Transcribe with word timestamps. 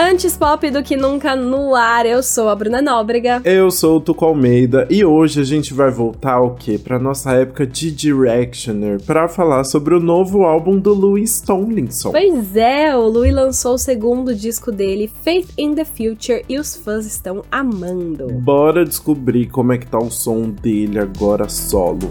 Antes 0.00 0.36
pop 0.36 0.70
do 0.70 0.80
que 0.80 0.96
nunca 0.96 1.34
no 1.34 1.74
ar, 1.74 2.06
eu 2.06 2.22
sou 2.22 2.48
a 2.48 2.54
Bruna 2.54 2.80
Nóbrega. 2.80 3.42
Eu 3.44 3.68
sou 3.68 3.96
o 3.96 4.00
Tuco 4.00 4.24
Almeida 4.24 4.86
e 4.88 5.04
hoje 5.04 5.40
a 5.40 5.44
gente 5.44 5.74
vai 5.74 5.90
voltar 5.90 6.34
ao 6.34 6.54
quê? 6.54 6.78
Pra 6.78 7.00
nossa 7.00 7.32
época 7.32 7.66
de 7.66 7.90
Directioner, 7.90 9.02
para 9.02 9.26
falar 9.26 9.64
sobre 9.64 9.96
o 9.96 10.00
novo 10.00 10.44
álbum 10.44 10.78
do 10.78 10.94
Louis 10.94 11.40
Tomlinson. 11.40 12.12
Pois 12.12 12.54
é, 12.54 12.96
o 12.96 13.08
Louis 13.08 13.34
lançou 13.34 13.74
o 13.74 13.78
segundo 13.78 14.36
disco 14.36 14.70
dele, 14.70 15.10
Faith 15.24 15.48
in 15.58 15.74
the 15.74 15.84
Future, 15.84 16.44
e 16.48 16.60
os 16.60 16.76
fãs 16.76 17.04
estão 17.04 17.42
amando. 17.50 18.28
Bora 18.28 18.84
descobrir 18.84 19.46
como 19.46 19.72
é 19.72 19.78
que 19.78 19.86
tá 19.88 19.98
o 19.98 20.12
som 20.12 20.48
dele 20.48 21.00
agora 21.00 21.48
solo. 21.48 22.08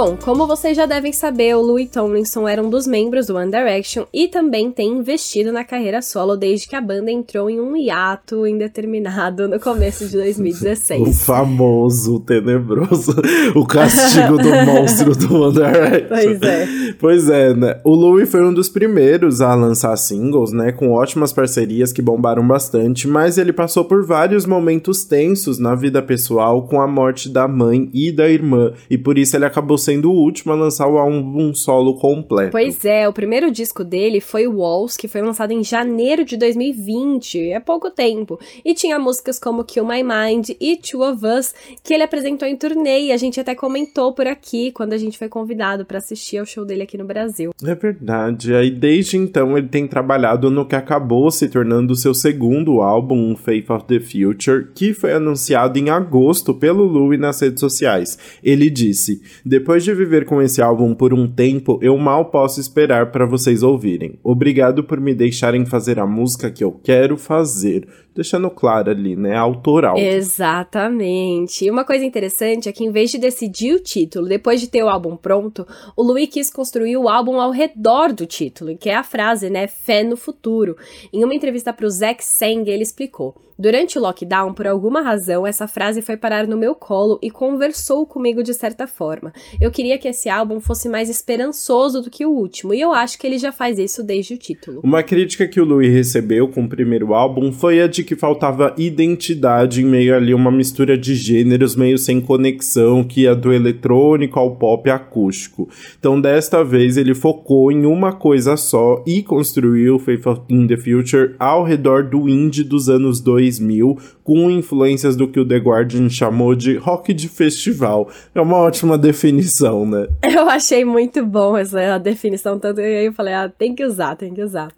Bom, 0.00 0.16
como 0.16 0.46
vocês 0.46 0.76
já 0.76 0.86
devem 0.86 1.12
saber, 1.12 1.56
o 1.56 1.60
Louis 1.60 1.90
Tomlinson 1.90 2.46
era 2.46 2.62
um 2.62 2.70
dos 2.70 2.86
membros 2.86 3.26
do 3.26 3.34
One 3.34 3.50
Direction 3.50 4.04
e 4.14 4.28
também 4.28 4.70
tem 4.70 4.98
investido 4.98 5.50
na 5.50 5.64
carreira 5.64 6.00
solo 6.00 6.36
desde 6.36 6.68
que 6.68 6.76
a 6.76 6.80
banda 6.80 7.10
entrou 7.10 7.50
em 7.50 7.60
um 7.60 7.76
hiato 7.76 8.46
indeterminado 8.46 9.48
no 9.48 9.58
começo 9.58 10.06
de 10.06 10.16
2016. 10.16 11.02
o 11.02 11.12
famoso, 11.12 12.20
tenebroso, 12.20 13.12
o 13.56 13.66
castigo 13.66 14.38
do 14.38 14.48
monstro 14.64 15.16
do 15.16 15.34
One 15.34 15.54
Direction. 15.54 16.08
Pois 16.08 16.42
é. 16.42 16.68
Pois 17.00 17.28
é, 17.28 17.54
né? 17.54 17.80
O 17.82 17.92
Louis 17.96 18.30
foi 18.30 18.44
um 18.44 18.54
dos 18.54 18.68
primeiros 18.68 19.40
a 19.40 19.52
lançar 19.56 19.96
singles, 19.96 20.52
né, 20.52 20.70
com 20.70 20.92
ótimas 20.92 21.32
parcerias 21.32 21.92
que 21.92 22.00
bombaram 22.00 22.46
bastante, 22.46 23.08
mas 23.08 23.36
ele 23.36 23.52
passou 23.52 23.84
por 23.84 24.06
vários 24.06 24.46
momentos 24.46 25.02
tensos 25.02 25.58
na 25.58 25.74
vida 25.74 26.00
pessoal 26.00 26.68
com 26.68 26.80
a 26.80 26.86
morte 26.86 27.28
da 27.28 27.48
mãe 27.48 27.90
e 27.92 28.12
da 28.12 28.28
irmã, 28.30 28.72
e 28.88 28.96
por 28.96 29.18
isso 29.18 29.34
ele 29.34 29.44
acabou 29.44 29.76
sendo 29.88 30.10
o 30.10 30.14
último 30.14 30.52
a 30.52 30.54
lançar 30.54 30.86
o 30.86 30.98
álbum 30.98 31.54
solo 31.54 31.94
completo. 31.94 32.52
Pois 32.52 32.84
é, 32.84 33.08
o 33.08 33.12
primeiro 33.12 33.50
disco 33.50 33.82
dele 33.82 34.20
foi 34.20 34.46
Walls, 34.46 34.98
que 34.98 35.08
foi 35.08 35.22
lançado 35.22 35.50
em 35.50 35.64
janeiro 35.64 36.26
de 36.26 36.36
2020, 36.36 37.52
é 37.52 37.58
pouco 37.58 37.90
tempo. 37.90 38.38
E 38.62 38.74
tinha 38.74 38.98
músicas 38.98 39.38
como 39.38 39.64
Kill 39.64 39.86
My 39.86 40.02
Mind 40.02 40.50
e 40.60 40.76
Two 40.76 41.00
of 41.00 41.24
Us, 41.24 41.54
que 41.82 41.94
ele 41.94 42.02
apresentou 42.02 42.46
em 42.46 42.54
turnê 42.54 43.06
e 43.06 43.12
a 43.12 43.16
gente 43.16 43.40
até 43.40 43.54
comentou 43.54 44.12
por 44.12 44.26
aqui 44.26 44.70
quando 44.72 44.92
a 44.92 44.98
gente 44.98 45.16
foi 45.16 45.30
convidado 45.30 45.86
para 45.86 45.96
assistir 45.96 46.36
ao 46.36 46.44
show 46.44 46.66
dele 46.66 46.82
aqui 46.82 46.98
no 46.98 47.06
Brasil. 47.06 47.50
É 47.64 47.74
verdade. 47.74 48.54
Aí 48.54 48.70
desde 48.70 49.16
então 49.16 49.56
ele 49.56 49.68
tem 49.68 49.86
trabalhado 49.86 50.50
no 50.50 50.66
que 50.66 50.76
acabou 50.76 51.30
se 51.30 51.48
tornando 51.48 51.94
o 51.94 51.96
seu 51.96 52.12
segundo 52.12 52.82
álbum, 52.82 53.34
Faith 53.34 53.70
of 53.70 53.86
the 53.86 54.00
Future, 54.00 54.68
que 54.74 54.92
foi 54.92 55.14
anunciado 55.14 55.78
em 55.78 55.88
agosto 55.88 56.52
pelo 56.52 56.84
Louis 56.84 57.18
nas 57.18 57.40
redes 57.40 57.60
sociais. 57.60 58.18
Ele 58.44 58.68
disse: 58.68 59.22
depois 59.68 59.84
de 59.84 59.92
viver 59.92 60.24
com 60.24 60.40
esse 60.40 60.62
álbum 60.62 60.94
por 60.94 61.12
um 61.12 61.28
tempo, 61.28 61.78
eu 61.82 61.94
mal 61.98 62.30
posso 62.30 62.58
esperar 62.58 63.12
para 63.12 63.26
vocês 63.26 63.62
ouvirem. 63.62 64.18
Obrigado 64.24 64.82
por 64.82 64.98
me 64.98 65.12
deixarem 65.12 65.66
fazer 65.66 65.98
a 65.98 66.06
música 66.06 66.50
que 66.50 66.64
eu 66.64 66.72
quero 66.82 67.18
fazer 67.18 67.86
deixando 68.18 68.50
claro 68.50 68.90
ali, 68.90 69.14
né? 69.14 69.36
Autoral. 69.36 69.96
Exatamente. 69.96 71.64
E 71.64 71.70
uma 71.70 71.84
coisa 71.84 72.04
interessante 72.04 72.68
é 72.68 72.72
que, 72.72 72.84
em 72.84 72.90
vez 72.90 73.12
de 73.12 73.18
decidir 73.18 73.72
o 73.72 73.78
título 73.78 74.26
depois 74.26 74.60
de 74.60 74.66
ter 74.66 74.82
o 74.82 74.88
álbum 74.88 75.16
pronto, 75.16 75.64
o 75.96 76.02
Louis 76.02 76.28
quis 76.28 76.50
construir 76.50 76.96
o 76.96 77.08
álbum 77.08 77.40
ao 77.40 77.52
redor 77.52 78.12
do 78.12 78.26
título, 78.26 78.76
que 78.76 78.90
é 78.90 78.96
a 78.96 79.04
frase, 79.04 79.48
né? 79.48 79.68
Fé 79.68 80.02
no 80.02 80.16
futuro. 80.16 80.76
Em 81.12 81.22
uma 81.22 81.34
entrevista 81.34 81.72
para 81.72 81.86
o 81.86 81.90
Zack 81.90 82.24
Sang, 82.24 82.68
ele 82.68 82.82
explicou. 82.82 83.36
Durante 83.60 83.98
o 83.98 84.00
lockdown, 84.00 84.54
por 84.54 84.68
alguma 84.68 85.02
razão, 85.02 85.44
essa 85.44 85.66
frase 85.66 86.00
foi 86.00 86.16
parar 86.16 86.46
no 86.46 86.56
meu 86.56 86.76
colo 86.76 87.18
e 87.20 87.28
conversou 87.28 88.06
comigo 88.06 88.40
de 88.40 88.54
certa 88.54 88.86
forma. 88.86 89.32
Eu 89.60 89.72
queria 89.72 89.98
que 89.98 90.06
esse 90.06 90.28
álbum 90.28 90.60
fosse 90.60 90.88
mais 90.88 91.10
esperançoso 91.10 92.00
do 92.00 92.08
que 92.08 92.24
o 92.24 92.30
último, 92.30 92.72
e 92.72 92.80
eu 92.80 92.92
acho 92.92 93.18
que 93.18 93.26
ele 93.26 93.36
já 93.36 93.50
faz 93.50 93.76
isso 93.76 94.04
desde 94.04 94.34
o 94.34 94.38
título. 94.38 94.80
Uma 94.84 95.02
crítica 95.02 95.48
que 95.48 95.60
o 95.60 95.64
Louis 95.64 95.92
recebeu 95.92 96.46
com 96.46 96.62
o 96.62 96.68
primeiro 96.68 97.12
álbum 97.12 97.50
foi 97.50 97.82
a 97.82 97.88
de 97.88 98.04
que 98.08 98.16
faltava 98.16 98.72
identidade 98.78 99.82
em 99.82 99.84
meio 99.84 100.16
ali 100.16 100.32
uma 100.32 100.50
mistura 100.50 100.96
de 100.96 101.14
gêneros 101.14 101.76
meio 101.76 101.98
sem 101.98 102.22
conexão, 102.22 103.04
que 103.04 103.24
ia 103.24 103.34
do 103.34 103.52
eletrônico 103.52 104.38
ao 104.38 104.56
pop 104.56 104.88
acústico. 104.88 105.68
Então, 105.98 106.18
desta 106.18 106.64
vez, 106.64 106.96
ele 106.96 107.14
focou 107.14 107.70
em 107.70 107.84
uma 107.84 108.10
coisa 108.10 108.56
só 108.56 109.04
e 109.06 109.22
construiu 109.22 109.98
Faith 109.98 110.24
in 110.48 110.66
the 110.66 110.78
Future 110.78 111.34
ao 111.38 111.62
redor 111.62 112.02
do 112.02 112.26
indie 112.26 112.64
dos 112.64 112.88
anos 112.88 113.20
2000, 113.20 113.98
com 114.24 114.50
influências 114.50 115.14
do 115.14 115.28
que 115.28 115.38
o 115.38 115.46
The 115.46 115.58
Guardian 115.58 116.08
chamou 116.08 116.54
de 116.54 116.76
rock 116.76 117.12
de 117.12 117.28
festival. 117.28 118.08
É 118.34 118.40
uma 118.40 118.56
ótima 118.56 118.96
definição, 118.96 119.84
né? 119.84 120.06
Eu 120.24 120.48
achei 120.48 120.82
muito 120.82 121.24
bom 121.26 121.58
essa 121.58 121.98
definição, 121.98 122.58
tanto 122.58 122.80
eu 122.80 123.12
falei, 123.12 123.34
ah, 123.34 123.48
tem 123.50 123.74
que 123.74 123.84
usar, 123.84 124.16
tem 124.16 124.32
que 124.32 124.42
usar. 124.42 124.70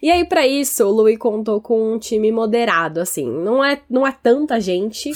E 0.00 0.10
aí, 0.10 0.24
para 0.24 0.46
isso, 0.46 0.84
o 0.84 0.90
Louis 0.90 1.18
contou 1.18 1.60
com 1.60 1.94
um 1.94 1.98
time 1.98 2.30
moderado, 2.32 2.77
assim. 3.00 3.30
Não 3.30 3.64
é, 3.64 3.80
não 3.88 4.06
é 4.06 4.12
tanta 4.12 4.60
gente 4.60 5.10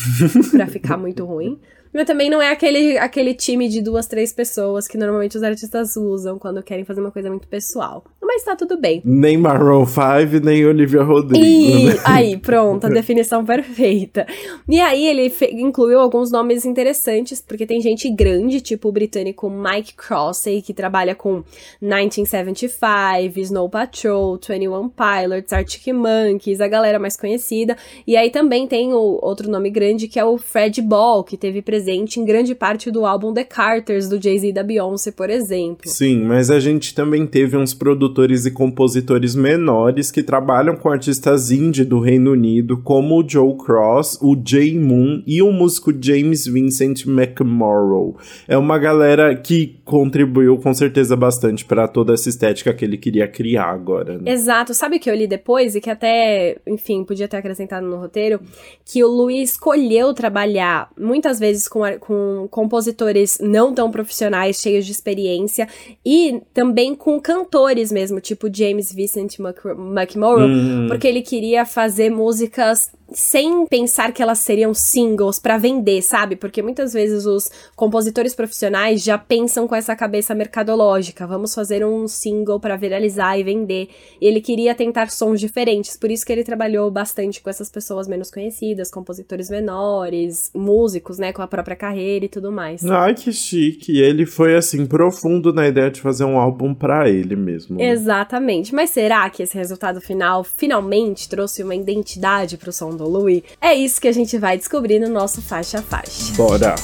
para 0.51 0.67
ficar 0.67 0.97
muito 0.97 1.25
ruim. 1.25 1.59
Mas 1.93 2.07
também 2.07 2.31
não 2.31 2.41
é 2.41 2.51
aquele, 2.51 2.97
aquele 2.97 3.35
time 3.35 3.69
de 3.69 3.83
duas, 3.83 4.07
três 4.07 4.33
pessoas 4.33 4.89
que 4.89 4.97
normalmente 4.97 5.37
os 5.37 5.43
artistas 5.43 5.95
usam 5.95 6.39
quando 6.39 6.63
querem 6.63 6.85
fazer 6.85 7.01
uma 7.03 7.11
coisa 7.11 7.29
muito 7.29 7.47
pessoal. 7.47 8.03
Mas 8.23 8.45
tá 8.45 8.57
tudo 8.57 8.81
bem. 8.81 9.03
Nem 9.05 9.37
Maroon 9.37 9.85
5, 9.85 10.43
nem 10.43 10.65
Olivia 10.65 11.03
Rodrigo. 11.03 11.45
E 11.45 11.85
né? 11.87 12.01
aí, 12.05 12.39
pronto, 12.39 12.87
a 12.87 12.89
definição 12.91 13.45
perfeita. 13.45 14.27
E 14.67 14.81
aí 14.81 15.07
ele 15.07 15.31
incluiu 15.53 16.01
alguns 16.01 16.31
nomes 16.31 16.65
interessantes, 16.65 17.43
porque 17.43 17.67
tem 17.67 17.81
gente 17.83 18.09
grande, 18.09 18.63
tipo 18.63 18.89
o 18.89 18.93
britânico 18.93 19.51
Mike 19.51 19.95
Crossey, 19.95 20.63
que 20.63 20.73
trabalha 20.73 21.15
com 21.15 21.45
1975, 21.83 23.39
Snow 23.41 23.69
Patrol, 23.69 24.39
21 24.39 24.89
Pilots, 24.89 25.53
Arctic 25.53 25.89
Monkeys, 25.89 26.63
a 26.63 26.69
galera 26.69 26.99
mais 26.99 27.19
conhecida. 27.19 27.77
E 28.07 28.17
aí 28.17 28.31
também 28.31 28.67
tem 28.67 28.95
o 28.95 29.19
outro 29.23 29.51
nome 29.51 29.69
grande, 29.69 30.09
que 30.09 30.19
é 30.19 30.25
o 30.25 30.39
Fred 30.39 30.81
Ball, 30.81 31.23
que 31.23 31.37
teve 31.37 31.61
presença 31.61 31.82
presente 31.83 32.21
em 32.21 32.25
grande 32.25 32.55
parte 32.55 32.93
do 32.93 33.05
álbum 33.05 33.35
The 33.35 33.43
Carters, 33.43 34.09
do 34.09 34.23
Jay-Z 34.23 34.49
e 34.49 34.53
da 34.53 34.63
Beyoncé, 34.63 35.11
por 35.11 35.29
exemplo. 35.29 35.91
Sim, 35.91 36.23
mas 36.23 36.49
a 36.49 36.61
gente 36.61 36.95
também 36.95 37.27
teve 37.27 37.57
uns 37.57 37.75
produtores 37.75 38.47
e 38.47 38.53
compositores 38.53 39.35
menores 39.35 40.13
que 40.13 40.23
trabalham 40.23 40.77
com 40.77 40.89
artistas 40.89 41.51
indie 41.51 41.85
do 41.85 41.99
Reino 41.99 42.33
Unido, 42.33 42.79
como 42.79 43.21
o 43.21 43.29
Joe 43.29 43.57
Cross, 43.57 44.19
o 44.23 44.41
Jay 44.47 44.79
Moon 44.79 45.23
e 45.27 45.43
o 45.43 45.51
músico 45.51 45.93
James 46.01 46.47
Vincent 46.47 47.05
McMorrow. 47.05 48.17
É 48.47 48.57
uma 48.57 48.79
galera 48.79 49.35
que 49.35 49.81
contribuiu 49.85 50.59
com 50.59 50.73
certeza 50.73 51.17
bastante 51.17 51.65
para 51.65 51.89
toda 51.89 52.15
essa 52.15 52.29
estética 52.29 52.73
que 52.73 52.85
ele 52.85 52.97
queria 52.97 53.27
criar 53.27 53.71
agora. 53.71 54.19
Né? 54.19 54.31
Exato. 54.31 54.73
Sabe 54.73 54.97
o 54.97 55.01
que 55.01 55.11
eu 55.11 55.15
li 55.15 55.27
depois 55.27 55.75
e 55.75 55.81
que 55.81 55.91
até, 55.91 56.59
enfim, 56.67 57.03
podia 57.03 57.27
ter 57.27 57.39
acrescentado 57.39 57.87
no 57.87 57.97
roteiro? 57.97 58.41
Que 58.85 59.03
o 59.03 59.09
Luiz 59.09 59.51
escolheu 59.51 60.15
trabalhar 60.15 60.91
muitas 60.99 61.41
vezes 61.41 61.67
com, 61.73 61.81
com 61.99 62.47
compositores 62.51 63.39
não 63.41 63.73
tão 63.73 63.91
profissionais, 63.91 64.61
cheios 64.61 64.85
de 64.85 64.93
experiência, 64.93 65.67
e 66.05 66.43
também 66.53 66.95
com 66.95 67.19
cantores 67.19 67.91
mesmo, 67.91 68.21
tipo 68.21 68.55
James 68.55 68.93
Vincent 68.93 69.39
McMorrow, 69.39 70.47
hum. 70.47 70.87
porque 70.89 71.09
ele 71.09 71.23
queria 71.23 71.65
fazer 71.65 72.11
músicas 72.11 72.93
sem 73.15 73.67
pensar 73.67 74.13
que 74.13 74.23
elas 74.23 74.39
seriam 74.39 74.75
singles 74.75 75.39
para 75.39 75.59
vender, 75.59 76.03
sabe? 76.03 76.37
Porque 76.37 76.63
muitas 76.63 76.93
vezes 76.93 77.27
os 77.27 77.51
compositores 77.77 78.35
profissionais 78.35 79.03
já 79.03 79.19
pensam 79.19 79.67
com 79.67 79.75
essa 79.75 79.95
cabeça 79.95 80.35
mercadológica, 80.35 81.27
vamos 81.27 81.55
fazer 81.55 81.85
um 81.85 82.07
single 82.09 82.61
para 82.61 82.77
viralizar 82.77 83.39
e 83.39 83.43
vender. 83.43 83.89
E 84.21 84.27
ele 84.27 84.41
queria 84.41 84.75
tentar 84.75 85.11
sons 85.11 85.41
diferentes, 85.41 85.97
por 85.97 86.11
isso 86.11 86.25
que 86.25 86.33
ele 86.33 86.45
trabalhou 86.45 86.91
bastante 86.91 87.41
com 87.43 87.51
essas 87.51 87.71
pessoas 87.71 88.09
menos 88.09 88.31
conhecidas, 88.31 88.91
compositores 88.91 89.49
menores, 89.51 90.51
músicos, 90.55 91.19
né, 91.19 91.33
com 91.33 91.43
a 91.43 91.47
própria 91.47 91.77
carreira 91.77 92.25
e 92.25 92.29
tudo 92.29 92.51
mais. 92.51 92.85
Ai, 92.85 93.15
que 93.15 93.33
chique. 93.33 93.99
Ele 93.99 94.27
foi 94.27 94.57
assim 94.57 94.87
profundo 94.87 95.53
na 95.53 95.67
ideia 95.69 95.91
de 95.91 96.01
fazer 96.01 96.25
um 96.25 96.39
álbum 96.39 96.75
para 96.75 97.09
ele 97.09 97.37
mesmo. 97.37 97.77
Né? 97.77 97.91
Exatamente. 97.91 98.75
Mas 98.75 98.91
será 98.91 99.29
que 99.31 99.43
esse 99.43 99.57
resultado 99.57 100.01
final 100.01 100.45
finalmente 100.45 101.29
trouxe 101.29 101.63
uma 101.63 101.75
identidade 101.75 102.57
pro 102.57 102.73
som 102.73 102.91
do 102.91 103.02
Louis? 103.09 103.43
É 103.61 103.75
isso 103.75 104.01
que 104.01 104.09
a 104.09 104.13
gente 104.13 104.39
vai 104.39 104.57
descobrir 104.57 104.99
no 104.99 105.09
nosso 105.09 105.43
faixa 105.43 105.79
a 105.79 105.83
faixa. 105.83 106.33
Bora! 106.35 106.75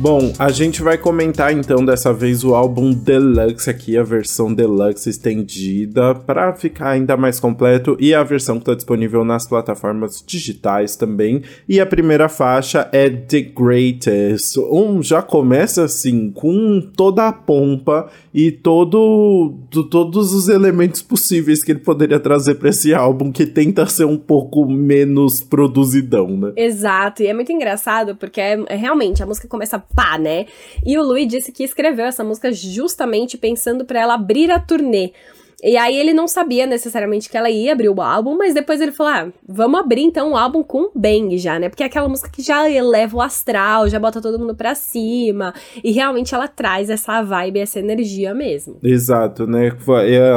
Bom, 0.00 0.32
a 0.38 0.48
gente 0.50 0.80
vai 0.80 0.96
comentar 0.96 1.52
então 1.52 1.84
dessa 1.84 2.12
vez 2.12 2.44
o 2.44 2.54
álbum 2.54 2.92
Deluxe 2.92 3.68
aqui, 3.68 3.98
a 3.98 4.04
versão 4.04 4.54
Deluxe 4.54 5.10
estendida, 5.10 6.14
para 6.14 6.54
ficar 6.54 6.90
ainda 6.90 7.16
mais 7.16 7.40
completo, 7.40 7.96
e 7.98 8.14
a 8.14 8.22
versão 8.22 8.58
que 8.58 8.62
está 8.62 8.74
disponível 8.74 9.24
nas 9.24 9.44
plataformas 9.44 10.22
digitais 10.24 10.94
também. 10.94 11.42
E 11.68 11.80
a 11.80 11.86
primeira 11.86 12.28
faixa 12.28 12.88
é 12.92 13.10
The 13.10 13.40
Greatest. 13.40 14.56
Um 14.70 15.02
já 15.02 15.20
começa 15.20 15.82
assim, 15.82 16.30
com 16.30 16.80
toda 16.96 17.26
a 17.26 17.32
pompa 17.32 18.08
e 18.32 18.52
todo, 18.52 19.52
do, 19.68 19.82
todos 19.82 20.32
os 20.32 20.48
elementos 20.48 21.02
possíveis 21.02 21.64
que 21.64 21.72
ele 21.72 21.80
poderia 21.80 22.20
trazer 22.20 22.54
para 22.54 22.68
esse 22.68 22.94
álbum, 22.94 23.32
que 23.32 23.44
tenta 23.44 23.84
ser 23.86 24.04
um 24.04 24.16
pouco 24.16 24.64
menos 24.64 25.40
produzidão, 25.40 26.28
né? 26.36 26.52
Exato, 26.56 27.24
e 27.24 27.26
é 27.26 27.34
muito 27.34 27.50
engraçado 27.50 28.14
porque 28.14 28.40
é, 28.40 28.62
é 28.68 28.76
realmente 28.76 29.24
a 29.24 29.26
música 29.26 29.48
começa 29.48 29.87
pá, 29.94 30.18
né? 30.18 30.46
E 30.84 30.96
o 30.98 31.02
Louis 31.02 31.26
disse 31.26 31.52
que 31.52 31.64
escreveu 31.64 32.06
essa 32.06 32.24
música 32.24 32.52
justamente 32.52 33.36
pensando 33.36 33.84
para 33.84 34.00
ela 34.00 34.14
abrir 34.14 34.50
a 34.50 34.58
turnê. 34.58 35.12
E 35.62 35.76
aí 35.76 35.98
ele 35.98 36.14
não 36.14 36.28
sabia 36.28 36.66
necessariamente 36.66 37.28
que 37.28 37.36
ela 37.36 37.50
ia 37.50 37.72
abrir 37.72 37.88
o 37.88 38.00
álbum, 38.00 38.36
mas 38.36 38.54
depois 38.54 38.80
ele 38.80 38.92
falou: 38.92 39.12
ah, 39.12 39.28
vamos 39.46 39.80
abrir 39.80 40.02
então 40.02 40.32
o 40.32 40.36
álbum 40.36 40.62
com 40.62 40.90
bang 40.94 41.36
já, 41.36 41.58
né? 41.58 41.68
Porque 41.68 41.82
é 41.82 41.86
aquela 41.86 42.08
música 42.08 42.30
que 42.30 42.42
já 42.42 42.70
eleva 42.70 43.16
o 43.16 43.20
astral, 43.20 43.88
já 43.88 43.98
bota 43.98 44.20
todo 44.20 44.38
mundo 44.38 44.54
pra 44.54 44.74
cima. 44.76 45.52
E 45.82 45.90
realmente 45.90 46.34
ela 46.34 46.46
traz 46.46 46.88
essa 46.90 47.22
vibe, 47.22 47.58
essa 47.58 47.80
energia 47.80 48.32
mesmo. 48.34 48.78
Exato, 48.82 49.46
né? 49.46 49.76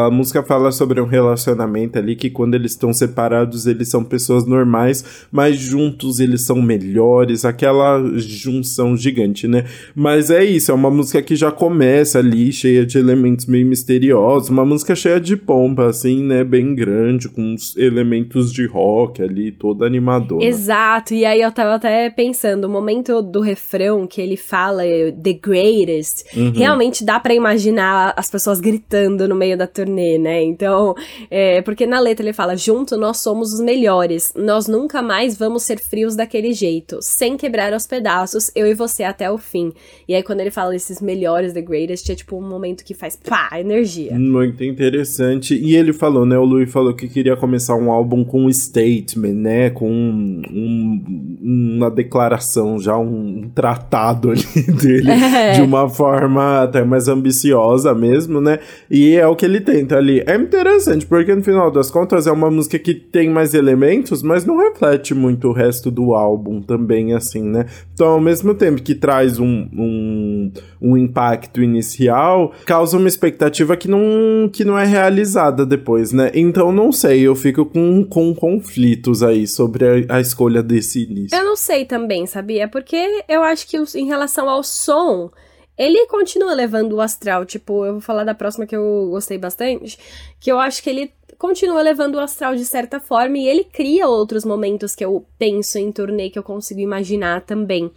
A 0.06 0.10
música 0.10 0.42
fala 0.42 0.72
sobre 0.72 1.00
um 1.00 1.06
relacionamento 1.06 2.00
ali 2.00 2.16
que 2.16 2.30
quando 2.30 2.56
eles 2.56 2.72
estão 2.72 2.92
separados, 2.92 3.68
eles 3.68 3.90
são 3.90 4.04
pessoas 4.04 4.46
normais, 4.46 5.28
mas 5.32 5.58
juntos 5.58 6.20
eles 6.20 6.42
são 6.42 6.62
melhores, 6.62 7.46
aquela 7.46 8.02
junção 8.18 8.98
gigante, 8.98 9.48
né? 9.48 9.66
Mas 9.96 10.32
é 10.32 10.44
isso, 10.44 10.72
é 10.72 10.74
uma 10.74 10.90
música 10.90 11.22
que 11.22 11.36
já 11.36 11.52
começa 11.52 12.18
ali, 12.18 12.52
cheia 12.52 12.86
de 12.86 12.98
elementos 12.98 13.46
meio 13.46 13.68
misteriosos, 13.68 14.50
uma 14.50 14.66
música 14.66 14.96
cheia 14.96 15.11
cheia 15.12 15.20
de 15.20 15.36
pompa, 15.36 15.88
assim, 15.88 16.24
né? 16.24 16.44
Bem 16.44 16.74
grande, 16.74 17.28
com 17.28 17.42
uns 17.42 17.76
elementos 17.76 18.52
de 18.54 18.66
rock 18.66 19.22
ali, 19.22 19.52
toda 19.52 19.86
animadora. 19.86 20.46
Exato, 20.46 21.14
e 21.14 21.26
aí 21.26 21.42
eu 21.42 21.52
tava 21.52 21.76
até 21.76 22.10
pensando, 22.10 22.66
o 22.66 22.70
momento 22.70 23.22
do 23.22 23.42
refrão 23.42 24.08
que 24.08 24.22
ele 24.22 24.38
fala 24.38 24.84
The 25.22 25.34
Greatest, 25.34 26.24
uhum. 26.36 26.52
realmente 26.52 27.04
dá 27.04 27.20
para 27.20 27.34
imaginar 27.34 28.14
as 28.16 28.30
pessoas 28.30 28.60
gritando 28.60 29.28
no 29.28 29.36
meio 29.36 29.58
da 29.58 29.68
turnê, 29.68 30.18
né? 30.18 30.42
Então, 30.44 30.96
é, 31.30 31.62
porque 31.62 31.86
na 31.86 32.00
letra 32.00 32.26
ele 32.26 32.34
fala: 32.34 32.56
junto 32.56 32.96
nós 32.96 33.18
somos 33.18 33.54
os 33.54 33.60
melhores, 33.60 34.34
nós 34.36 34.68
nunca 34.68 35.02
mais 35.02 35.38
vamos 35.38 35.64
ser 35.64 35.80
frios 35.80 36.16
daquele 36.16 36.54
jeito, 36.54 37.00
sem 37.02 37.36
quebrar 37.36 37.74
aos 37.74 37.88
pedaços, 37.88 38.52
eu 38.56 38.68
e 38.68 38.74
você 38.74 39.04
até 39.04 39.30
o 39.30 39.38
fim. 39.38 39.74
E 40.08 40.16
aí 40.16 40.24
quando 40.24 40.42
ele 40.42 40.52
fala 40.52 40.76
esses 40.76 41.02
melhores, 41.02 41.54
The 41.54 41.62
Greatest, 41.62 42.10
é 42.12 42.16
tipo 42.16 42.38
um 42.38 42.48
momento 42.48 42.84
que 42.84 42.94
faz 42.94 43.16
pá, 43.16 43.50
energia. 43.60 44.18
Muito 44.18 44.64
interessante 44.64 45.01
interessante. 45.02 45.56
E 45.56 45.76
ele 45.76 45.92
falou, 45.92 46.26
né? 46.26 46.38
O 46.38 46.46
Louis 46.46 46.72
falou 46.72 46.94
que 46.94 47.08
queria 47.08 47.36
começar 47.36 47.76
um 47.76 47.92
álbum 47.92 48.24
com 48.24 48.46
um 48.46 48.54
statement, 48.54 49.34
né? 49.34 49.70
Com 49.70 49.90
um, 49.90 50.42
um, 50.50 51.76
uma 51.78 51.90
declaração, 51.90 52.80
já 52.80 52.98
um 52.98 53.50
tratado 53.54 54.32
ali 54.32 54.44
dele, 54.78 55.12
é. 55.12 55.54
de 55.58 55.62
uma 55.62 55.90
forma 55.90 56.64
até 56.64 56.84
mais 56.84 57.08
ambiciosa 57.08 57.94
mesmo, 57.94 58.40
né? 58.40 58.60
E 58.90 59.16
é 59.16 59.28
o 59.28 59.36
que 59.36 59.46
ele 59.46 59.60
tenta 59.60 59.98
ali. 59.98 60.24
É 60.26 60.36
interessante, 60.36 61.06
porque 61.06 61.34
no 61.36 61.44
final 61.44 61.72
das 61.72 61.90
contas 61.90 62.28
é 62.28 62.32
uma 62.32 62.50
música 62.50 62.78
que 62.78 62.94
tem 62.94 63.30
mais 63.30 63.54
elementos, 63.54 64.22
mas 64.24 64.46
não 64.46 64.58
reflete 64.58 65.14
muito 65.14 65.50
o 65.50 65.54
resto 65.54 65.90
do 65.90 66.14
álbum 66.14 66.62
também, 66.62 67.14
assim, 67.14 67.44
né? 67.44 67.66
Então, 67.94 68.08
ao 68.08 68.22
mesmo 68.22 68.54
tempo 68.54 68.82
que 68.82 68.96
traz 68.96 69.40
um, 69.40 69.68
um, 69.74 70.52
um 70.82 70.98
impacto 70.98 71.62
inicial, 71.62 72.54
causa 72.66 72.98
uma 72.98 73.08
expectativa 73.08 73.76
que 73.76 73.88
não, 73.88 74.50
que 74.52 74.64
não 74.64 74.78
é 74.78 74.86
realizada 74.92 75.66
depois, 75.66 76.12
né? 76.12 76.32
Então 76.34 76.72
não 76.72 76.92
sei, 76.92 77.22
eu 77.22 77.36
fico 77.36 77.66
com, 77.66 78.06
com 78.06 78.36
conflitos 78.36 79.24
aí 79.24 79.48
sobre 79.48 80.06
a, 80.08 80.18
a 80.18 80.22
escolha 80.22 80.62
desse 80.62 81.04
início. 81.04 81.36
Eu 81.36 81.44
não 81.44 81.56
sei 81.56 81.86
também, 81.86 82.28
sabia? 82.28 82.68
Porque 82.68 83.24
eu 83.28 83.42
acho 83.42 83.68
que 83.68 83.78
em 83.96 84.06
relação 84.06 84.48
ao 84.50 84.64
som, 84.64 85.32
ele 85.78 86.06
continua 86.08 86.54
levando 86.54 86.94
o 86.94 87.02
astral. 87.02 87.46
Tipo, 87.46 87.86
eu 87.86 87.94
vou 87.94 88.02
falar 88.02 88.24
da 88.24 88.36
próxima 88.36 88.68
que 88.68 88.76
eu 88.76 89.08
gostei 89.10 89.38
bastante, 89.38 89.98
que 90.40 90.52
eu 90.52 90.60
acho 90.60 90.84
que 90.84 90.90
ele 90.90 91.12
continua 91.42 91.82
levando 91.82 92.16
o 92.16 92.20
astral 92.20 92.56
de 92.56 92.64
certa 92.64 93.00
forma 93.00 93.36
e 93.40 93.48
ele 93.48 93.64
cria 93.64 94.08
outros 94.08 94.46
momentos 94.46 94.94
que 94.94 95.04
eu 95.04 95.26
penso 95.40 95.80
em 95.80 95.92
turnê 95.92 96.30
que 96.30 96.38
eu 96.38 96.44
consigo 96.44 96.80
imaginar 96.80 97.42
também. 97.42 97.92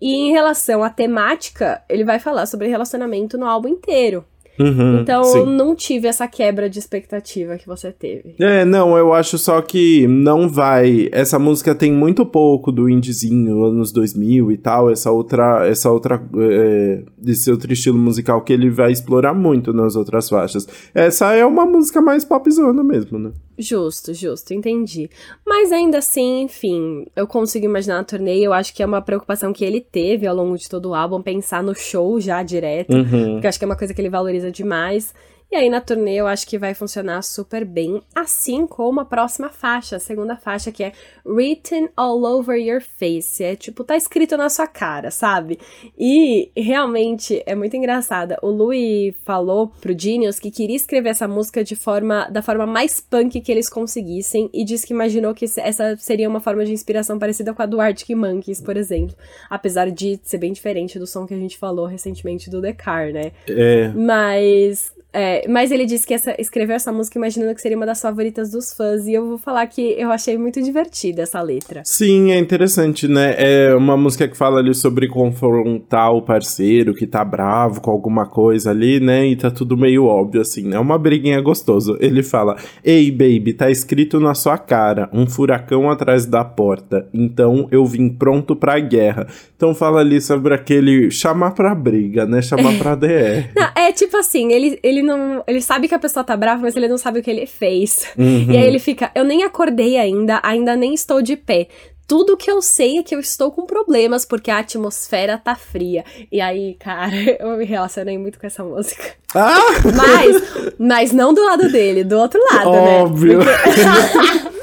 E 0.00 0.14
em 0.14 0.32
relação 0.32 0.82
à 0.82 0.88
temática, 0.88 1.82
ele 1.90 2.04
vai 2.04 2.18
falar 2.18 2.46
sobre 2.46 2.68
relacionamento 2.68 3.36
no 3.36 3.44
álbum 3.44 3.68
inteiro. 3.68 4.24
Uhum, 4.58 5.00
então 5.00 5.24
sim. 5.24 5.44
não 5.44 5.74
tive 5.74 6.08
essa 6.08 6.26
quebra 6.26 6.68
de 6.68 6.78
expectativa 6.78 7.56
que 7.56 7.66
você 7.66 7.92
teve. 7.92 8.34
É, 8.40 8.64
não, 8.64 8.96
eu 8.96 9.12
acho 9.12 9.38
só 9.38 9.60
que 9.60 10.06
não 10.06 10.48
vai. 10.48 11.08
Essa 11.12 11.38
música 11.38 11.74
tem 11.74 11.92
muito 11.92 12.24
pouco 12.24 12.72
do 12.72 12.88
indiezinho, 12.88 13.64
anos 13.64 13.92
2000 13.92 14.52
e 14.52 14.56
tal, 14.56 14.90
essa 14.90 15.10
outra. 15.10 15.66
Essa 15.66 15.90
outra. 15.90 16.22
É, 16.38 17.02
desse 17.18 17.50
outro 17.50 17.72
estilo 17.72 17.98
musical 17.98 18.42
que 18.42 18.52
ele 18.52 18.70
vai 18.70 18.92
explorar 18.92 19.34
muito 19.34 19.72
nas 19.72 19.96
outras 19.96 20.28
faixas. 20.28 20.66
Essa 20.94 21.32
é 21.32 21.44
uma 21.44 21.66
música 21.66 22.00
mais 22.00 22.24
popzona 22.24 22.82
mesmo, 22.82 23.18
né? 23.18 23.32
Justo, 23.58 24.12
justo, 24.12 24.52
entendi. 24.52 25.08
Mas 25.46 25.72
ainda 25.72 25.98
assim, 25.98 26.42
enfim, 26.42 27.06
eu 27.16 27.26
consigo 27.26 27.64
imaginar 27.64 28.00
a 28.00 28.04
turnê. 28.04 28.38
Eu 28.38 28.52
acho 28.52 28.74
que 28.74 28.82
é 28.82 28.86
uma 28.86 29.00
preocupação 29.00 29.52
que 29.52 29.64
ele 29.64 29.80
teve 29.80 30.26
ao 30.26 30.36
longo 30.36 30.58
de 30.58 30.68
todo 30.68 30.90
o 30.90 30.94
álbum, 30.94 31.22
pensar 31.22 31.62
no 31.62 31.74
show 31.74 32.20
já 32.20 32.42
direto. 32.42 32.94
Uhum. 32.94 33.32
Porque 33.32 33.46
eu 33.46 33.48
acho 33.48 33.58
que 33.58 33.64
é 33.64 33.68
uma 33.68 33.76
coisa 33.76 33.94
que 33.94 34.00
ele 34.00 34.10
valoriza 34.10 34.45
demais. 34.50 35.12
E 35.50 35.56
aí 35.56 35.70
na 35.70 35.80
turnê 35.80 36.16
eu 36.16 36.26
acho 36.26 36.46
que 36.46 36.58
vai 36.58 36.74
funcionar 36.74 37.22
super 37.22 37.64
bem, 37.64 38.02
assim 38.14 38.66
como 38.66 39.00
a 39.00 39.04
próxima 39.04 39.48
faixa, 39.48 39.96
a 39.96 40.00
segunda 40.00 40.36
faixa 40.36 40.72
que 40.72 40.82
é 40.82 40.92
Written 41.24 41.88
All 41.96 42.22
Over 42.24 42.58
Your 42.58 42.80
Face, 42.80 43.42
é 43.42 43.54
tipo 43.54 43.84
tá 43.84 43.96
escrito 43.96 44.36
na 44.36 44.48
sua 44.48 44.66
cara, 44.66 45.10
sabe? 45.10 45.58
E 45.96 46.50
realmente 46.56 47.42
é 47.46 47.54
muito 47.54 47.76
engraçada. 47.76 48.38
O 48.42 48.48
Louis 48.48 49.14
falou 49.24 49.68
pro 49.80 49.96
Genius 49.96 50.40
que 50.40 50.50
queria 50.50 50.76
escrever 50.76 51.10
essa 51.10 51.28
música 51.28 51.62
de 51.62 51.76
forma 51.76 52.28
da 52.28 52.42
forma 52.42 52.66
mais 52.66 53.00
punk 53.00 53.40
que 53.40 53.52
eles 53.52 53.68
conseguissem 53.68 54.50
e 54.52 54.64
disse 54.64 54.86
que 54.86 54.92
imaginou 54.92 55.32
que 55.32 55.44
essa 55.44 55.96
seria 55.96 56.28
uma 56.28 56.40
forma 56.40 56.64
de 56.64 56.72
inspiração 56.72 57.18
parecida 57.18 57.54
com 57.54 57.62
a 57.62 57.66
do 57.66 57.80
Arctic 57.80 58.16
Monkeys, 58.16 58.60
por 58.60 58.76
exemplo, 58.76 59.14
apesar 59.48 59.90
de 59.90 60.18
ser 60.24 60.38
bem 60.38 60.52
diferente 60.52 60.98
do 60.98 61.06
som 61.06 61.24
que 61.26 61.34
a 61.34 61.38
gente 61.38 61.56
falou 61.56 61.86
recentemente 61.86 62.50
do 62.50 62.60
The 62.60 62.72
Car, 62.72 63.12
né? 63.12 63.32
É. 63.48 63.88
Mas 63.94 64.95
é, 65.18 65.48
mas 65.48 65.70
ele 65.70 65.86
disse 65.86 66.06
que 66.06 66.12
essa, 66.12 66.34
escreveu 66.38 66.76
essa 66.76 66.92
música 66.92 67.18
imaginando 67.18 67.54
que 67.54 67.62
seria 67.62 67.76
uma 67.76 67.86
das 67.86 68.02
favoritas 68.02 68.50
dos 68.50 68.74
fãs. 68.74 69.06
E 69.06 69.14
eu 69.14 69.26
vou 69.26 69.38
falar 69.38 69.66
que 69.66 69.94
eu 69.98 70.10
achei 70.10 70.36
muito 70.36 70.62
divertida 70.62 71.22
essa 71.22 71.40
letra. 71.40 71.80
Sim, 71.86 72.32
é 72.32 72.38
interessante, 72.38 73.08
né? 73.08 73.34
É 73.38 73.74
uma 73.74 73.96
música 73.96 74.28
que 74.28 74.36
fala 74.36 74.58
ali 74.58 74.74
sobre 74.74 75.08
confrontar 75.08 76.12
o 76.12 76.20
parceiro 76.20 76.94
que 76.94 77.06
tá 77.06 77.24
bravo 77.24 77.80
com 77.80 77.90
alguma 77.90 78.26
coisa 78.26 78.70
ali, 78.70 79.00
né? 79.00 79.26
E 79.26 79.36
tá 79.36 79.50
tudo 79.50 79.74
meio 79.74 80.04
óbvio, 80.04 80.42
assim, 80.42 80.64
né? 80.64 80.78
Uma 80.78 80.98
briguinha 80.98 81.40
gostosa. 81.40 81.96
Ele 81.98 82.22
fala: 82.22 82.56
Ei, 82.84 83.10
baby, 83.10 83.54
tá 83.54 83.70
escrito 83.70 84.20
na 84.20 84.34
sua 84.34 84.58
cara, 84.58 85.08
um 85.14 85.26
furacão 85.26 85.90
atrás 85.90 86.26
da 86.26 86.44
porta. 86.44 87.08
Então 87.14 87.68
eu 87.70 87.86
vim 87.86 88.10
pronto 88.10 88.54
pra 88.54 88.78
guerra. 88.78 89.26
Então 89.56 89.74
fala 89.74 90.00
ali 90.00 90.20
sobre 90.20 90.52
aquele 90.52 91.10
chamar 91.10 91.52
pra 91.52 91.74
briga, 91.74 92.26
né? 92.26 92.42
Chamar 92.42 92.76
pra 92.76 92.94
DR. 92.94 93.48
Não, 93.56 93.68
é 93.74 93.92
tipo 93.92 94.16
assim, 94.18 94.52
ele, 94.52 94.78
ele 94.82 95.05
não. 95.06 95.42
Ele 95.46 95.60
sabe 95.62 95.88
que 95.88 95.94
a 95.94 95.98
pessoa 95.98 96.24
tá 96.24 96.36
brava, 96.36 96.62
mas 96.62 96.76
ele 96.76 96.88
não 96.88 96.98
sabe 96.98 97.20
o 97.20 97.22
que 97.22 97.30
ele 97.30 97.46
fez. 97.46 98.12
Uhum. 98.18 98.50
E 98.50 98.56
aí 98.56 98.66
ele 98.66 98.78
fica: 98.78 99.10
Eu 99.14 99.24
nem 99.24 99.44
acordei 99.44 99.96
ainda, 99.96 100.40
ainda 100.42 100.76
nem 100.76 100.92
estou 100.92 101.22
de 101.22 101.36
pé. 101.36 101.68
Tudo 102.06 102.36
que 102.36 102.48
eu 102.48 102.62
sei 102.62 102.98
é 102.98 103.02
que 103.02 103.14
eu 103.14 103.20
estou 103.20 103.50
com 103.50 103.66
problemas 103.66 104.24
porque 104.24 104.50
a 104.50 104.58
atmosfera 104.58 105.38
tá 105.38 105.56
fria. 105.56 106.04
E 106.30 106.40
aí, 106.40 106.74
cara, 106.74 107.10
eu 107.40 107.56
me 107.56 107.64
relacionei 107.64 108.16
muito 108.16 108.38
com 108.38 108.46
essa 108.46 108.62
música. 108.62 109.14
Ah! 109.34 109.56
Mas, 109.96 110.42
mas 110.78 111.12
não 111.12 111.34
do 111.34 111.44
lado 111.44 111.70
dele, 111.70 112.04
do 112.04 112.16
outro 112.18 112.40
lado, 112.52 112.70
óbvio. 112.70 113.38
né? 113.38 113.44
Óbvio. 113.46 114.56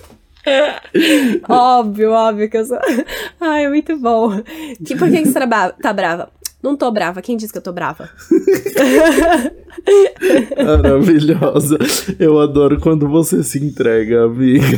óbvio, 1.49 2.11
óbvio 2.11 2.49
que 2.49 2.57
eu 2.57 2.65
sou. 2.65 2.79
Ai, 3.39 3.65
é 3.65 3.69
muito 3.69 3.97
bom. 3.97 4.41
Que, 4.85 4.95
por 4.95 5.09
que 5.09 5.25
você 5.25 5.47
tá, 5.47 5.71
tá 5.71 5.93
brava? 5.93 6.29
Não 6.63 6.77
tô 6.77 6.89
brava. 6.89 7.21
Quem 7.21 7.35
disse 7.35 7.51
que 7.51 7.57
eu 7.57 7.63
tô 7.63 7.73
brava? 7.73 8.09
Maravilhosa. 10.63 11.77
Eu 12.19 12.39
adoro 12.39 12.79
quando 12.79 13.07
você 13.07 13.43
se 13.43 13.59
entrega, 13.59 14.25
amiga. 14.25 14.77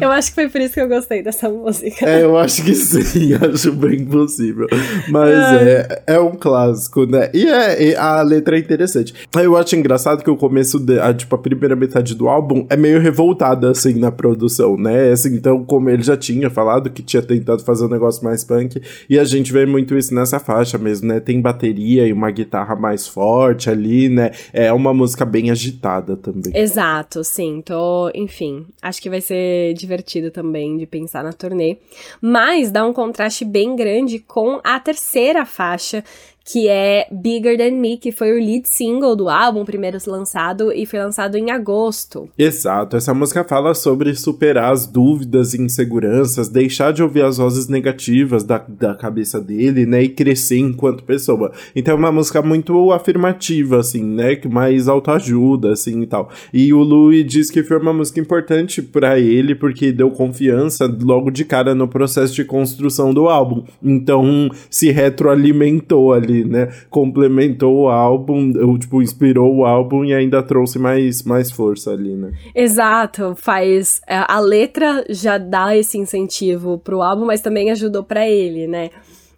eu 0.00 0.10
acho 0.10 0.28
que 0.30 0.34
foi 0.34 0.48
por 0.48 0.60
isso 0.60 0.74
que 0.74 0.80
eu 0.80 0.88
gostei 0.88 1.22
dessa 1.22 1.48
música. 1.48 2.06
É, 2.06 2.22
eu 2.22 2.36
acho 2.36 2.64
que 2.64 2.74
sim, 2.74 3.32
acho 3.40 3.72
bem 3.72 4.04
possível. 4.04 4.66
Mas 5.08 5.30
é, 5.30 6.02
é 6.06 6.20
um 6.20 6.36
clássico, 6.36 7.06
né? 7.06 7.30
E, 7.32 7.46
é, 7.46 7.90
e 7.90 7.96
a 7.96 8.20
letra 8.22 8.56
é 8.56 8.60
interessante. 8.60 9.14
Eu 9.34 9.56
acho 9.56 9.76
engraçado 9.76 10.22
que 10.22 10.30
o 10.30 10.36
começo, 10.36 10.78
de, 10.78 10.98
a, 10.98 11.14
tipo, 11.14 11.34
a 11.34 11.38
primeira 11.38 11.74
metade 11.74 12.14
do 12.14 12.28
álbum 12.28 12.66
é 12.68 12.76
meio 12.76 13.00
revoltada, 13.00 13.70
assim, 13.70 13.94
na 13.94 14.12
produção, 14.12 14.76
né? 14.76 15.12
Assim, 15.12 15.34
então, 15.34 15.64
como 15.64 15.88
ele 15.88 16.02
já 16.02 16.16
tinha 16.16 16.50
falado 16.50 16.90
que 16.90 17.02
tinha 17.02 17.22
tentado 17.22 17.64
fazer 17.64 17.84
um 17.86 17.88
negócio 17.88 18.22
mais 18.22 18.44
punk, 18.44 18.82
e 19.08 19.18
a 19.18 19.24
gente 19.24 19.46
gente 19.46 19.52
vê 19.52 19.64
muito 19.64 19.96
isso 19.96 20.14
nessa 20.14 20.40
faixa 20.40 20.76
mesmo, 20.76 21.08
né? 21.08 21.20
Tem 21.20 21.40
bateria 21.40 22.06
e 22.06 22.12
uma 22.12 22.30
guitarra 22.30 22.65
mais 22.74 23.06
forte 23.06 23.70
ali, 23.70 24.08
né? 24.08 24.32
É 24.52 24.72
uma 24.72 24.92
música 24.92 25.24
bem 25.24 25.50
agitada 25.50 26.16
também. 26.16 26.52
Exato, 26.54 27.22
sim. 27.22 27.62
Tô, 27.64 28.10
enfim, 28.14 28.66
acho 28.82 29.00
que 29.00 29.10
vai 29.10 29.20
ser 29.20 29.74
divertido 29.74 30.30
também 30.30 30.76
de 30.78 30.86
pensar 30.86 31.22
na 31.22 31.32
turnê. 31.32 31.76
Mas 32.20 32.70
dá 32.70 32.84
um 32.84 32.92
contraste 32.92 33.44
bem 33.44 33.76
grande 33.76 34.18
com 34.18 34.60
a 34.64 34.80
terceira 34.80 35.44
faixa, 35.44 36.02
que 36.46 36.68
é 36.68 37.08
Bigger 37.10 37.58
Than 37.58 37.72
Me, 37.72 37.96
que 37.96 38.12
foi 38.12 38.30
o 38.30 38.38
lead 38.38 38.68
single 38.68 39.16
do 39.16 39.28
álbum, 39.28 39.64
primeiro 39.64 39.98
lançado, 40.06 40.72
e 40.72 40.86
foi 40.86 41.00
lançado 41.00 41.36
em 41.36 41.50
agosto. 41.50 42.28
Exato, 42.38 42.96
essa 42.96 43.12
música 43.12 43.42
fala 43.42 43.74
sobre 43.74 44.14
superar 44.14 44.72
as 44.72 44.86
dúvidas 44.86 45.54
e 45.54 45.60
inseguranças, 45.60 46.48
deixar 46.48 46.92
de 46.92 47.02
ouvir 47.02 47.24
as 47.24 47.38
vozes 47.38 47.66
negativas 47.66 48.44
da, 48.44 48.58
da 48.58 48.94
cabeça 48.94 49.40
dele, 49.40 49.84
né, 49.84 50.04
e 50.04 50.08
crescer 50.08 50.58
enquanto 50.58 51.02
pessoa. 51.02 51.50
Então 51.74 51.94
é 51.94 51.96
uma 51.96 52.12
música 52.12 52.40
muito 52.40 52.92
afirmativa, 52.92 53.80
assim, 53.80 54.04
né, 54.04 54.38
mais 54.48 54.86
autoajuda, 54.86 55.72
assim, 55.72 56.02
e 56.02 56.06
tal. 56.06 56.30
E 56.52 56.72
o 56.72 56.78
Louis 56.78 57.26
diz 57.26 57.50
que 57.50 57.64
foi 57.64 57.78
uma 57.78 57.92
música 57.92 58.20
importante 58.20 58.80
para 58.80 59.18
ele, 59.18 59.56
porque 59.56 59.90
deu 59.90 60.12
confiança 60.12 60.86
logo 61.02 61.30
de 61.30 61.44
cara 61.44 61.74
no 61.74 61.88
processo 61.88 62.32
de 62.34 62.44
construção 62.44 63.12
do 63.12 63.28
álbum. 63.28 63.64
Então 63.82 64.48
se 64.70 64.92
retroalimentou 64.92 66.12
ali 66.12 66.35
né? 66.44 66.68
Complementou 66.90 67.82
o 67.82 67.88
álbum, 67.88 68.52
ou, 68.60 68.78
tipo, 68.78 69.02
inspirou 69.02 69.54
o 69.54 69.64
álbum 69.64 70.04
e 70.04 70.14
ainda 70.14 70.42
trouxe 70.42 70.78
mais, 70.78 71.22
mais 71.22 71.50
força 71.50 71.92
ali, 71.92 72.14
né? 72.14 72.32
Exato, 72.54 73.34
faz. 73.36 74.00
É, 74.06 74.24
a 74.26 74.40
letra 74.40 75.04
já 75.08 75.38
dá 75.38 75.76
esse 75.76 75.98
incentivo 75.98 76.78
pro 76.78 77.02
álbum, 77.02 77.26
mas 77.26 77.40
também 77.40 77.70
ajudou 77.70 78.02
para 78.02 78.28
ele, 78.28 78.66
né? 78.66 78.90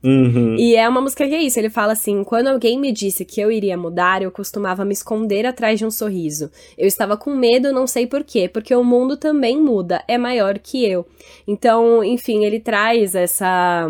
Uhum. 0.03 0.55
E 0.57 0.77
é 0.77 0.89
uma 0.89 1.01
música 1.01 1.27
que 1.27 1.35
é 1.35 1.43
isso. 1.43 1.59
Ele 1.59 1.71
fala 1.71 1.93
assim: 1.93 2.23
quando 2.23 2.49
alguém 2.49 2.79
me 2.79 2.93
disse 2.93 3.25
que 3.25 3.41
eu 3.41 3.51
iria 3.51 3.77
mudar, 3.77 4.23
eu 4.23 4.31
costumava 4.31 4.85
me 4.85 4.93
esconder 4.93 5.45
atrás 5.45 5.79
de 5.79 5.85
um 5.85 5.91
sorriso. 5.91 6.51
Eu 6.77 6.87
estava 6.87 7.17
com 7.17 7.35
medo, 7.35 7.73
não 7.73 7.87
sei 7.87 8.07
porquê, 8.07 8.49
porque 8.49 8.75
o 8.75 8.85
mundo 8.85 9.17
também 9.17 9.61
muda, 9.61 10.03
é 10.07 10.17
maior 10.17 10.59
que 10.59 10.85
eu. 10.85 11.07
Então, 11.47 12.05
enfim, 12.05 12.45
ele 12.45 12.61
traz 12.61 13.15
essa 13.15 13.89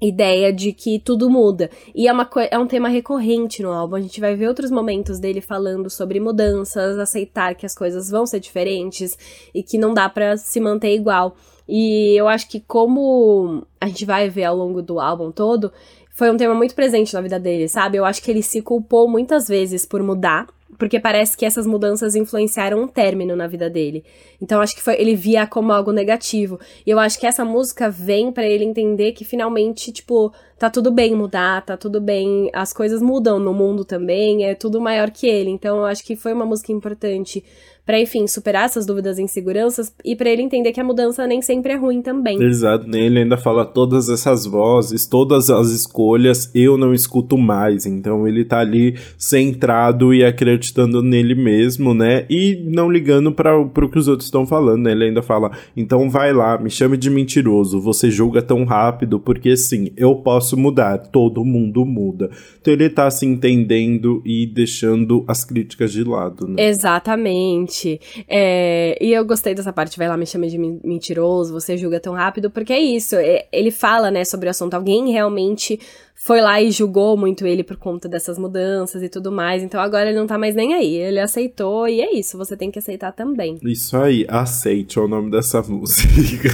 ideia 0.00 0.52
de 0.52 0.72
que 0.72 0.98
tudo 0.98 1.28
muda. 1.28 1.70
E 1.94 2.08
é, 2.08 2.12
uma 2.12 2.28
é 2.50 2.58
um 2.58 2.66
tema 2.66 2.88
recorrente 2.88 3.62
no 3.62 3.70
álbum. 3.70 3.96
A 3.96 4.00
gente 4.00 4.20
vai 4.20 4.34
ver 4.34 4.48
outros 4.48 4.70
momentos 4.70 5.18
dele 5.18 5.40
falando 5.40 5.90
sobre 5.90 6.18
mudanças, 6.18 6.98
aceitar 6.98 7.54
que 7.54 7.66
as 7.66 7.74
coisas 7.74 8.10
vão 8.10 8.24
ser 8.24 8.40
diferentes 8.40 9.16
e 9.54 9.62
que 9.62 9.78
não 9.78 9.92
dá 9.92 10.08
para 10.08 10.36
se 10.36 10.58
manter 10.60 10.94
igual. 10.94 11.36
E 11.68 12.18
eu 12.18 12.26
acho 12.26 12.48
que 12.48 12.60
como 12.60 13.66
a 13.80 13.86
gente 13.86 14.04
vai 14.04 14.28
ver 14.28 14.44
ao 14.44 14.56
longo 14.56 14.82
do 14.82 14.98
álbum 14.98 15.30
todo, 15.30 15.72
foi 16.10 16.30
um 16.30 16.36
tema 16.36 16.54
muito 16.54 16.74
presente 16.74 17.14
na 17.14 17.20
vida 17.20 17.38
dele, 17.38 17.68
sabe? 17.68 17.96
Eu 17.96 18.04
acho 18.04 18.22
que 18.22 18.30
ele 18.30 18.42
se 18.42 18.60
culpou 18.60 19.08
muitas 19.08 19.46
vezes 19.46 19.86
por 19.86 20.02
mudar 20.02 20.48
porque 20.80 20.98
parece 20.98 21.36
que 21.36 21.44
essas 21.44 21.66
mudanças 21.66 22.14
influenciaram 22.14 22.82
um 22.82 22.88
término 22.88 23.36
na 23.36 23.46
vida 23.46 23.68
dele. 23.68 24.02
Então 24.40 24.62
acho 24.62 24.74
que 24.74 24.82
foi, 24.82 24.98
ele 24.98 25.14
via 25.14 25.46
como 25.46 25.72
algo 25.72 25.92
negativo. 25.92 26.58
E 26.86 26.90
eu 26.90 26.98
acho 26.98 27.20
que 27.20 27.26
essa 27.26 27.44
música 27.44 27.90
vem 27.90 28.32
para 28.32 28.46
ele 28.46 28.64
entender 28.64 29.12
que 29.12 29.22
finalmente, 29.22 29.92
tipo, 29.92 30.32
tá 30.58 30.70
tudo 30.70 30.90
bem 30.90 31.14
mudar, 31.14 31.66
tá 31.66 31.76
tudo 31.76 32.00
bem, 32.00 32.48
as 32.54 32.72
coisas 32.72 33.02
mudam 33.02 33.38
no 33.38 33.52
mundo 33.52 33.84
também, 33.84 34.46
é 34.46 34.54
tudo 34.54 34.80
maior 34.80 35.10
que 35.10 35.26
ele. 35.26 35.50
Então 35.50 35.76
eu 35.76 35.84
acho 35.84 36.02
que 36.02 36.16
foi 36.16 36.32
uma 36.32 36.46
música 36.46 36.72
importante 36.72 37.44
para 37.90 37.98
enfim, 37.98 38.24
superar 38.28 38.66
essas 38.66 38.86
dúvidas 38.86 39.18
e 39.18 39.22
inseguranças 39.22 39.92
e 40.04 40.14
para 40.14 40.30
ele 40.30 40.42
entender 40.42 40.70
que 40.70 40.78
a 40.78 40.84
mudança 40.84 41.26
nem 41.26 41.42
sempre 41.42 41.72
é 41.72 41.76
ruim 41.76 42.00
também. 42.00 42.40
Exato, 42.40 42.86
ele 42.94 43.18
ainda 43.18 43.36
fala 43.36 43.64
todas 43.64 44.08
essas 44.08 44.46
vozes, 44.46 45.08
todas 45.08 45.50
as 45.50 45.70
escolhas, 45.70 46.48
eu 46.54 46.78
não 46.78 46.94
escuto 46.94 47.36
mais. 47.36 47.86
Então 47.86 48.28
ele 48.28 48.44
tá 48.44 48.60
ali 48.60 48.94
centrado 49.18 50.14
e 50.14 50.24
acreditando 50.24 51.02
nele 51.02 51.34
mesmo, 51.34 51.92
né? 51.92 52.26
E 52.30 52.62
não 52.64 52.88
ligando 52.88 53.32
para 53.32 53.60
pro 53.64 53.90
que 53.90 53.98
os 53.98 54.06
outros 54.06 54.28
estão 54.28 54.46
falando, 54.46 54.84
né? 54.84 54.92
Ele 54.92 55.06
ainda 55.06 55.20
fala: 55.20 55.50
"Então 55.76 56.08
vai 56.08 56.32
lá, 56.32 56.56
me 56.58 56.70
chame 56.70 56.96
de 56.96 57.10
mentiroso, 57.10 57.80
você 57.80 58.08
julga 58.08 58.40
tão 58.40 58.62
rápido 58.62 59.18
porque 59.18 59.56
sim, 59.56 59.90
eu 59.96 60.14
posso 60.14 60.56
mudar, 60.56 60.96
todo 60.96 61.44
mundo 61.44 61.84
muda". 61.84 62.30
Então 62.60 62.72
ele 62.72 62.88
tá 62.88 63.10
se 63.10 63.26
entendendo 63.26 64.22
e 64.24 64.46
deixando 64.46 65.24
as 65.26 65.44
críticas 65.44 65.90
de 65.90 66.04
lado, 66.04 66.46
né? 66.46 66.68
Exatamente. 66.68 67.79
É, 68.28 68.96
e 69.00 69.12
eu 69.12 69.24
gostei 69.24 69.54
dessa 69.54 69.72
parte, 69.72 69.98
vai 69.98 70.08
lá, 70.08 70.16
me 70.16 70.26
chama 70.26 70.46
de 70.46 70.58
mentiroso, 70.58 71.52
você 71.52 71.76
julga 71.76 72.00
tão 72.00 72.14
rápido, 72.14 72.50
porque 72.50 72.72
é 72.72 72.80
isso, 72.80 73.16
é, 73.16 73.46
ele 73.52 73.70
fala, 73.70 74.10
né, 74.10 74.24
sobre 74.24 74.48
o 74.48 74.50
assunto, 74.50 74.74
alguém 74.74 75.12
realmente 75.12 75.78
foi 76.22 76.42
lá 76.42 76.60
e 76.60 76.70
julgou 76.70 77.16
muito 77.16 77.46
ele 77.46 77.64
por 77.64 77.78
conta 77.78 78.06
dessas 78.06 78.38
mudanças 78.38 79.02
e 79.02 79.08
tudo 79.08 79.32
mais. 79.32 79.62
Então 79.62 79.80
agora 79.80 80.10
ele 80.10 80.18
não 80.18 80.26
tá 80.26 80.36
mais 80.36 80.54
nem 80.54 80.74
aí. 80.74 80.94
Ele 80.94 81.18
aceitou 81.18 81.88
e 81.88 82.02
é 82.02 82.12
isso, 82.12 82.36
você 82.36 82.54
tem 82.54 82.70
que 82.70 82.78
aceitar 82.78 83.10
também. 83.12 83.58
Isso 83.62 83.96
aí, 83.96 84.26
aceite 84.28 84.98
é 84.98 85.02
o 85.02 85.08
nome 85.08 85.30
dessa 85.30 85.62
música. 85.64 86.50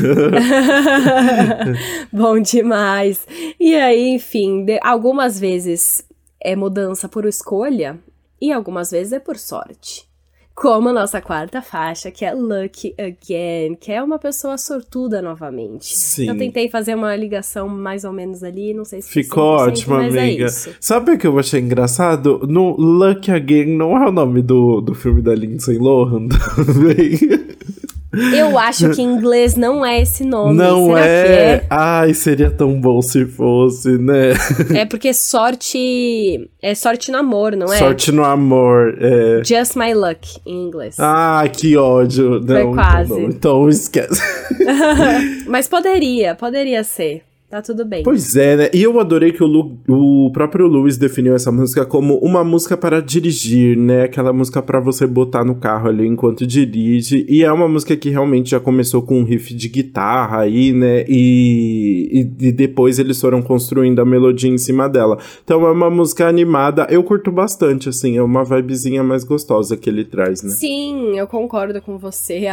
Bom 2.12 2.38
demais. 2.40 3.26
E 3.58 3.74
aí, 3.74 4.10
enfim, 4.10 4.64
de, 4.64 4.78
algumas 4.84 5.40
vezes 5.40 6.06
é 6.40 6.54
mudança 6.54 7.08
por 7.08 7.26
escolha 7.26 7.98
e 8.40 8.52
algumas 8.52 8.92
vezes 8.92 9.12
é 9.12 9.18
por 9.18 9.36
sorte 9.36 10.05
como 10.56 10.88
a 10.88 10.92
nossa 10.92 11.20
quarta 11.20 11.60
faixa, 11.60 12.10
que 12.10 12.24
é 12.24 12.32
Lucky 12.32 12.94
Again, 12.98 13.76
que 13.78 13.92
é 13.92 14.02
uma 14.02 14.18
pessoa 14.18 14.56
sortuda 14.56 15.20
novamente. 15.20 15.94
Sim. 15.94 16.30
Eu 16.30 16.38
tentei 16.38 16.70
fazer 16.70 16.94
uma 16.94 17.14
ligação 17.14 17.68
mais 17.68 18.04
ou 18.04 18.12
menos 18.12 18.42
ali, 18.42 18.72
não 18.72 18.84
sei 18.84 19.02
se 19.02 19.10
ficou 19.10 19.44
ótima, 19.44 20.02
é 20.02 20.08
amiga. 20.08 20.46
É 20.46 20.48
Sabe 20.80 21.12
o 21.12 21.18
que 21.18 21.26
eu 21.26 21.38
achei 21.38 21.60
engraçado? 21.60 22.40
No 22.48 22.74
Lucky 22.74 23.30
Again 23.30 23.76
não 23.76 24.02
é 24.02 24.08
o 24.08 24.10
nome 24.10 24.40
do, 24.40 24.80
do 24.80 24.94
filme 24.94 25.20
da 25.20 25.34
Lindsay 25.34 25.76
Lohan 25.76 26.26
também. 26.56 27.18
Eu 28.36 28.58
acho 28.58 28.90
que 28.90 29.02
em 29.02 29.04
inglês 29.04 29.54
não 29.54 29.84
é 29.84 30.00
esse 30.02 30.24
nome. 30.24 30.54
Não 30.54 30.86
Será 30.86 31.06
é? 31.06 31.52
é? 31.52 31.66
Ai, 31.68 32.14
seria 32.14 32.50
tão 32.50 32.80
bom 32.80 33.00
se 33.02 33.24
fosse, 33.26 33.98
né? 33.98 34.32
É 34.74 34.84
porque 34.84 35.12
sorte. 35.12 36.48
É 36.62 36.74
sorte 36.74 37.10
no 37.10 37.18
amor, 37.18 37.56
não 37.56 37.72
é? 37.72 37.78
Sorte 37.78 38.10
no 38.12 38.24
amor, 38.24 38.96
é. 39.00 39.44
Just 39.44 39.76
my 39.76 39.94
luck, 39.94 40.40
em 40.44 40.66
inglês. 40.66 40.96
Ah, 40.98 41.44
que 41.52 41.76
ódio. 41.76 42.40
Não, 42.40 42.46
Foi 42.46 42.74
quase. 42.74 43.12
Então, 43.12 43.28
então 43.28 43.68
esquece. 43.68 44.20
Mas 45.46 45.68
poderia, 45.68 46.34
poderia 46.34 46.82
ser. 46.82 47.22
Tá 47.48 47.62
tudo 47.62 47.84
bem. 47.84 48.02
Pois 48.02 48.34
é, 48.34 48.56
né? 48.56 48.70
E 48.74 48.82
eu 48.82 48.98
adorei 48.98 49.30
que 49.30 49.42
o, 49.42 49.46
Lu, 49.46 49.78
o 49.88 50.32
próprio 50.32 50.66
Lewis 50.66 50.98
definiu 50.98 51.32
essa 51.32 51.52
música 51.52 51.86
como 51.86 52.16
uma 52.18 52.42
música 52.42 52.76
para 52.76 53.00
dirigir, 53.00 53.76
né? 53.76 54.02
Aquela 54.02 54.32
música 54.32 54.60
para 54.60 54.80
você 54.80 55.06
botar 55.06 55.44
no 55.44 55.54
carro 55.54 55.88
ali 55.88 56.08
enquanto 56.08 56.44
dirige. 56.44 57.24
E 57.28 57.44
é 57.44 57.52
uma 57.52 57.68
música 57.68 57.96
que 57.96 58.10
realmente 58.10 58.50
já 58.50 58.58
começou 58.58 59.00
com 59.00 59.20
um 59.20 59.22
riff 59.22 59.54
de 59.54 59.68
guitarra 59.68 60.40
aí, 60.40 60.72
né? 60.72 61.04
E, 61.06 62.26
e, 62.40 62.46
e 62.48 62.52
depois 62.52 62.98
eles 62.98 63.20
foram 63.20 63.40
construindo 63.40 64.00
a 64.00 64.04
melodia 64.04 64.50
em 64.50 64.58
cima 64.58 64.88
dela. 64.88 65.16
Então 65.44 65.64
é 65.64 65.70
uma 65.70 65.88
música 65.88 66.26
animada. 66.26 66.88
Eu 66.90 67.04
curto 67.04 67.30
bastante, 67.30 67.88
assim. 67.88 68.16
É 68.16 68.22
uma 68.22 68.44
vibezinha 68.44 69.04
mais 69.04 69.22
gostosa 69.22 69.76
que 69.76 69.88
ele 69.88 70.04
traz, 70.04 70.42
né? 70.42 70.50
Sim, 70.50 71.16
eu 71.16 71.28
concordo 71.28 71.80
com 71.80 71.96
você. 71.96 72.46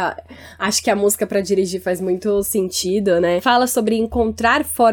Acho 0.56 0.84
que 0.84 0.90
a 0.90 0.94
música 0.94 1.26
para 1.26 1.40
dirigir 1.40 1.82
faz 1.82 2.00
muito 2.00 2.44
sentido, 2.44 3.20
né? 3.20 3.40
Fala 3.40 3.66
sobre 3.66 3.96
encontrar 3.96 4.64
formas 4.64 4.83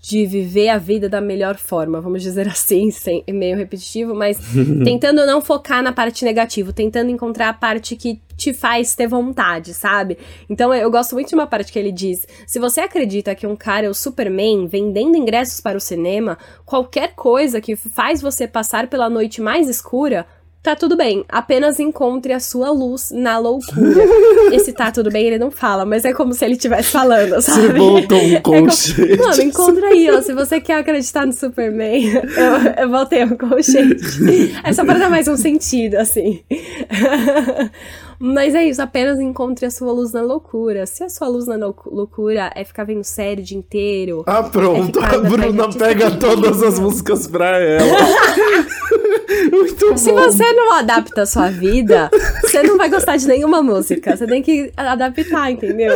de 0.00 0.26
viver 0.26 0.68
a 0.68 0.78
vida 0.78 1.08
da 1.08 1.20
melhor 1.20 1.56
forma, 1.56 2.00
vamos 2.00 2.22
dizer 2.22 2.46
assim, 2.48 2.90
sem, 2.90 3.24
meio 3.28 3.56
repetitivo, 3.56 4.14
mas 4.14 4.38
tentando 4.84 5.24
não 5.26 5.40
focar 5.40 5.82
na 5.82 5.92
parte 5.92 6.24
negativa, 6.24 6.72
tentando 6.72 7.10
encontrar 7.10 7.48
a 7.48 7.54
parte 7.54 7.96
que 7.96 8.20
te 8.36 8.52
faz 8.52 8.94
ter 8.94 9.06
vontade, 9.06 9.72
sabe? 9.74 10.18
Então 10.48 10.74
eu 10.74 10.90
gosto 10.90 11.14
muito 11.14 11.28
de 11.28 11.34
uma 11.34 11.46
parte 11.46 11.72
que 11.72 11.78
ele 11.78 11.92
diz: 11.92 12.26
se 12.46 12.58
você 12.58 12.80
acredita 12.80 13.34
que 13.34 13.46
um 13.46 13.56
cara 13.56 13.86
é 13.86 13.88
o 13.88 13.94
Superman 13.94 14.66
vendendo 14.66 15.16
ingressos 15.16 15.60
para 15.60 15.78
o 15.78 15.80
cinema, 15.80 16.36
qualquer 16.64 17.14
coisa 17.14 17.60
que 17.60 17.76
faz 17.76 18.20
você 18.20 18.48
passar 18.48 18.88
pela 18.88 19.08
noite 19.08 19.40
mais 19.40 19.68
escura 19.68 20.26
Tá 20.62 20.76
tudo 20.76 20.96
bem, 20.96 21.24
apenas 21.28 21.80
encontre 21.80 22.32
a 22.32 22.38
sua 22.38 22.70
luz 22.70 23.10
na 23.10 23.36
loucura. 23.36 24.04
Esse 24.54 24.72
tá 24.72 24.92
tudo 24.92 25.10
bem, 25.10 25.26
ele 25.26 25.38
não 25.38 25.50
fala, 25.50 25.84
mas 25.84 26.04
é 26.04 26.12
como 26.12 26.32
se 26.32 26.44
ele 26.44 26.54
estivesse 26.54 26.88
falando, 26.88 27.40
sabe? 27.42 27.62
Você 27.62 27.72
voltou 27.72 28.22
um 28.22 28.40
colchete. 28.40 29.12
É 29.12 29.16
como... 29.16 29.28
Mano, 29.28 29.42
encontra 29.42 29.88
aí, 29.88 30.08
ó. 30.08 30.22
Se 30.22 30.32
você 30.32 30.60
quer 30.60 30.78
acreditar 30.78 31.26
no 31.26 31.32
Superman, 31.32 32.14
eu, 32.14 32.82
eu 32.84 32.88
voltei 32.88 33.24
um 33.24 33.36
colchete. 33.36 34.54
É 34.62 34.72
só 34.72 34.84
pra 34.84 34.98
dar 34.98 35.10
mais 35.10 35.26
um 35.26 35.36
sentido, 35.36 35.96
assim. 35.96 36.44
Mas 38.20 38.54
é 38.54 38.64
isso, 38.64 38.80
apenas 38.80 39.18
encontre 39.18 39.66
a 39.66 39.70
sua 39.70 39.90
luz 39.90 40.12
na 40.12 40.22
loucura. 40.22 40.86
Se 40.86 41.02
a 41.02 41.08
sua 41.08 41.26
luz 41.26 41.48
na 41.48 41.56
loucura 41.56 42.52
é 42.54 42.64
ficar 42.64 42.84
vendo 42.84 43.02
série 43.02 43.42
o 43.42 43.44
dia 43.44 43.58
inteiro. 43.58 44.22
Ah, 44.28 44.44
pronto. 44.44 45.00
É 45.00 45.16
a 45.16 45.18
Bruna 45.18 45.76
pega 45.76 46.12
todas 46.12 46.62
as 46.62 46.78
músicas 46.78 47.26
pra 47.26 47.58
ela. 47.58 47.82
Muito 49.50 49.98
Se 49.98 50.10
bom. 50.10 50.16
você 50.16 50.52
não 50.52 50.72
adapta 50.74 51.22
a 51.22 51.26
sua 51.26 51.48
vida, 51.50 52.10
você 52.42 52.62
não 52.62 52.76
vai 52.76 52.88
gostar 52.88 53.16
de 53.16 53.26
nenhuma 53.26 53.62
música. 53.62 54.16
Você 54.16 54.26
tem 54.26 54.42
que 54.42 54.72
adaptar, 54.76 55.50
entendeu? 55.50 55.92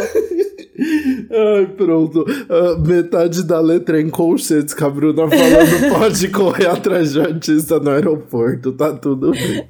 Ai, 0.78 1.66
pronto. 1.76 2.20
Uh, 2.22 2.78
metade 2.86 3.42
da 3.42 3.60
letra 3.60 3.98
é 3.98 4.02
em 4.02 4.10
colchetes 4.10 4.74
com 4.74 4.84
a 4.84 4.90
Bruna 4.90 5.28
falando 5.28 5.88
pode 5.98 6.28
correr 6.28 6.66
atrás 6.68 7.12
de 7.12 7.20
artista 7.20 7.80
no 7.80 7.90
aeroporto, 7.90 8.72
tá 8.72 8.92
tudo 8.92 9.32
bem. 9.32 9.66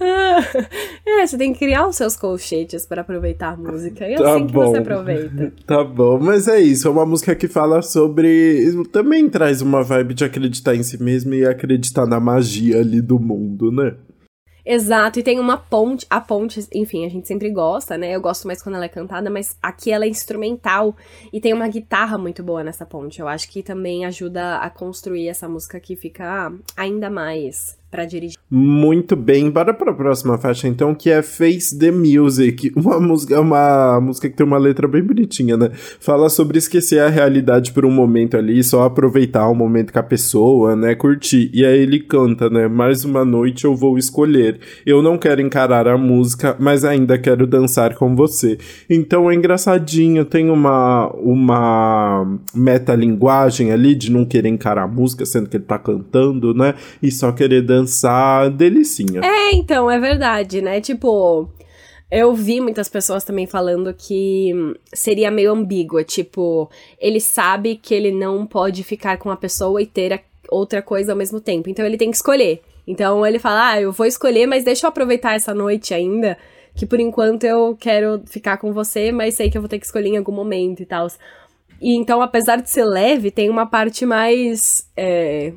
é, 1.04 1.26
você 1.26 1.36
tem 1.36 1.52
que 1.52 1.58
criar 1.58 1.86
os 1.86 1.96
seus 1.96 2.16
colchetes 2.16 2.86
para 2.86 3.02
aproveitar 3.02 3.54
a 3.54 3.56
música. 3.56 4.08
E 4.08 4.14
é 4.14 4.16
tá 4.16 4.36
assim 4.36 4.46
bom. 4.46 4.46
que 4.46 4.52
você 4.52 4.78
aproveita. 4.78 5.52
Tá 5.66 5.84
bom, 5.84 6.18
mas 6.18 6.48
é 6.48 6.60
isso. 6.60 6.88
É 6.88 6.90
uma 6.90 7.04
música 7.04 7.34
que 7.34 7.48
fala 7.48 7.82
sobre. 7.82 8.64
Também 8.92 9.28
traz 9.28 9.60
uma 9.60 9.82
vibe 9.82 10.14
de 10.14 10.24
acreditar 10.24 10.74
em 10.74 10.82
si 10.82 11.02
mesmo 11.02 11.34
e 11.34 11.44
acreditar 11.44 12.06
na 12.06 12.20
magia 12.20 12.80
ali 12.80 13.00
do 13.00 13.18
mundo, 13.18 13.70
né? 13.70 13.94
Exato, 14.70 15.18
e 15.18 15.22
tem 15.22 15.40
uma 15.40 15.56
ponte, 15.56 16.06
a 16.10 16.20
ponte, 16.20 16.60
enfim, 16.74 17.06
a 17.06 17.08
gente 17.08 17.26
sempre 17.26 17.50
gosta, 17.50 17.96
né? 17.96 18.14
Eu 18.14 18.20
gosto 18.20 18.46
mais 18.46 18.62
quando 18.62 18.74
ela 18.74 18.84
é 18.84 18.88
cantada, 18.88 19.30
mas 19.30 19.56
aqui 19.62 19.90
ela 19.90 20.04
é 20.04 20.08
instrumental 20.08 20.94
e 21.32 21.40
tem 21.40 21.54
uma 21.54 21.66
guitarra 21.66 22.18
muito 22.18 22.42
boa 22.42 22.62
nessa 22.62 22.84
ponte. 22.84 23.18
Eu 23.18 23.26
acho 23.26 23.48
que 23.50 23.62
também 23.62 24.04
ajuda 24.04 24.58
a 24.58 24.68
construir 24.68 25.26
essa 25.26 25.48
música 25.48 25.80
que 25.80 25.96
fica 25.96 26.52
ainda 26.76 27.08
mais 27.08 27.78
para 27.90 28.04
dirigir. 28.04 28.36
Muito 28.50 29.16
bem, 29.16 29.50
bora 29.50 29.72
para 29.72 29.90
a 29.90 29.94
próxima 29.94 30.36
faixa 30.36 30.68
então, 30.68 30.94
que 30.94 31.10
é 31.10 31.22
Face 31.22 31.78
the 31.78 31.90
Music, 31.90 32.70
uma 32.76 33.00
música, 33.00 33.40
uma 33.40 34.00
música 34.00 34.28
que 34.28 34.36
tem 34.36 34.46
uma 34.46 34.58
letra 34.58 34.86
bem 34.86 35.02
bonitinha, 35.02 35.56
né? 35.56 35.70
Fala 35.72 36.28
sobre 36.28 36.58
esquecer 36.58 37.00
a 37.00 37.08
realidade 37.08 37.72
por 37.72 37.86
um 37.86 37.90
momento 37.90 38.36
ali, 38.36 38.62
só 38.62 38.82
aproveitar 38.82 39.48
o 39.48 39.54
momento 39.54 39.92
com 39.92 39.98
a 39.98 40.02
pessoa, 40.02 40.76
né? 40.76 40.94
Curtir. 40.94 41.50
E 41.52 41.64
aí 41.64 41.78
ele 41.78 42.00
canta, 42.00 42.50
né? 42.50 42.68
Mais 42.68 43.04
uma 43.04 43.24
noite 43.24 43.64
eu 43.64 43.74
vou 43.74 43.96
escolher. 43.96 44.58
Eu 44.84 45.02
não 45.02 45.16
quero 45.16 45.40
encarar 45.40 45.86
a 45.88 45.96
música, 45.96 46.56
mas 46.58 46.84
ainda 46.84 47.18
quero 47.18 47.46
dançar 47.46 47.94
com 47.94 48.14
você. 48.14 48.58
Então 48.88 49.30
é 49.30 49.34
engraçadinho, 49.34 50.24
tem 50.24 50.50
uma 50.50 51.08
uma 51.22 52.38
metalinguagem 52.54 53.72
ali 53.72 53.94
de 53.94 54.10
não 54.10 54.24
querer 54.24 54.48
encarar 54.48 54.82
a 54.82 54.88
música, 54.88 55.24
sendo 55.24 55.48
que 55.48 55.56
ele 55.56 55.64
tá 55.64 55.78
cantando, 55.78 56.52
né? 56.52 56.74
E 57.02 57.10
só 57.10 57.32
querer 57.32 57.62
dançar 57.62 57.77
dançar 57.78 58.50
delicinha. 58.50 59.20
É, 59.22 59.54
então, 59.54 59.90
é 59.90 59.98
verdade, 59.98 60.60
né? 60.60 60.80
Tipo, 60.80 61.48
eu 62.10 62.34
vi 62.34 62.60
muitas 62.60 62.88
pessoas 62.88 63.24
também 63.24 63.46
falando 63.46 63.92
que 63.92 64.52
seria 64.92 65.30
meio 65.30 65.52
ambígua, 65.52 66.02
tipo, 66.02 66.70
ele 66.98 67.20
sabe 67.20 67.76
que 67.76 67.94
ele 67.94 68.10
não 68.10 68.46
pode 68.46 68.82
ficar 68.82 69.18
com 69.18 69.30
a 69.30 69.36
pessoa 69.36 69.80
e 69.82 69.86
ter 69.86 70.22
outra 70.50 70.80
coisa 70.80 71.12
ao 71.12 71.18
mesmo 71.18 71.40
tempo, 71.40 71.68
então 71.68 71.84
ele 71.84 71.98
tem 71.98 72.10
que 72.10 72.16
escolher. 72.16 72.62
Então 72.86 73.26
ele 73.26 73.38
fala: 73.38 73.72
"Ah, 73.72 73.80
eu 73.80 73.92
vou 73.92 74.06
escolher, 74.06 74.46
mas 74.46 74.64
deixa 74.64 74.86
eu 74.86 74.88
aproveitar 74.88 75.34
essa 75.34 75.52
noite 75.52 75.92
ainda, 75.92 76.38
que 76.74 76.86
por 76.86 76.98
enquanto 76.98 77.44
eu 77.44 77.76
quero 77.78 78.22
ficar 78.26 78.56
com 78.56 78.72
você, 78.72 79.12
mas 79.12 79.34
sei 79.34 79.50
que 79.50 79.58
eu 79.58 79.62
vou 79.62 79.68
ter 79.68 79.78
que 79.78 79.84
escolher 79.84 80.08
em 80.08 80.16
algum 80.16 80.32
momento 80.32 80.80
e 80.82 80.86
tal". 80.86 81.06
E 81.80 81.94
então, 81.94 82.22
apesar 82.22 82.56
de 82.56 82.70
ser 82.70 82.84
leve, 82.84 83.30
tem 83.30 83.50
uma 83.50 83.66
parte 83.66 84.06
mais 84.06 84.88
é, 84.96 85.52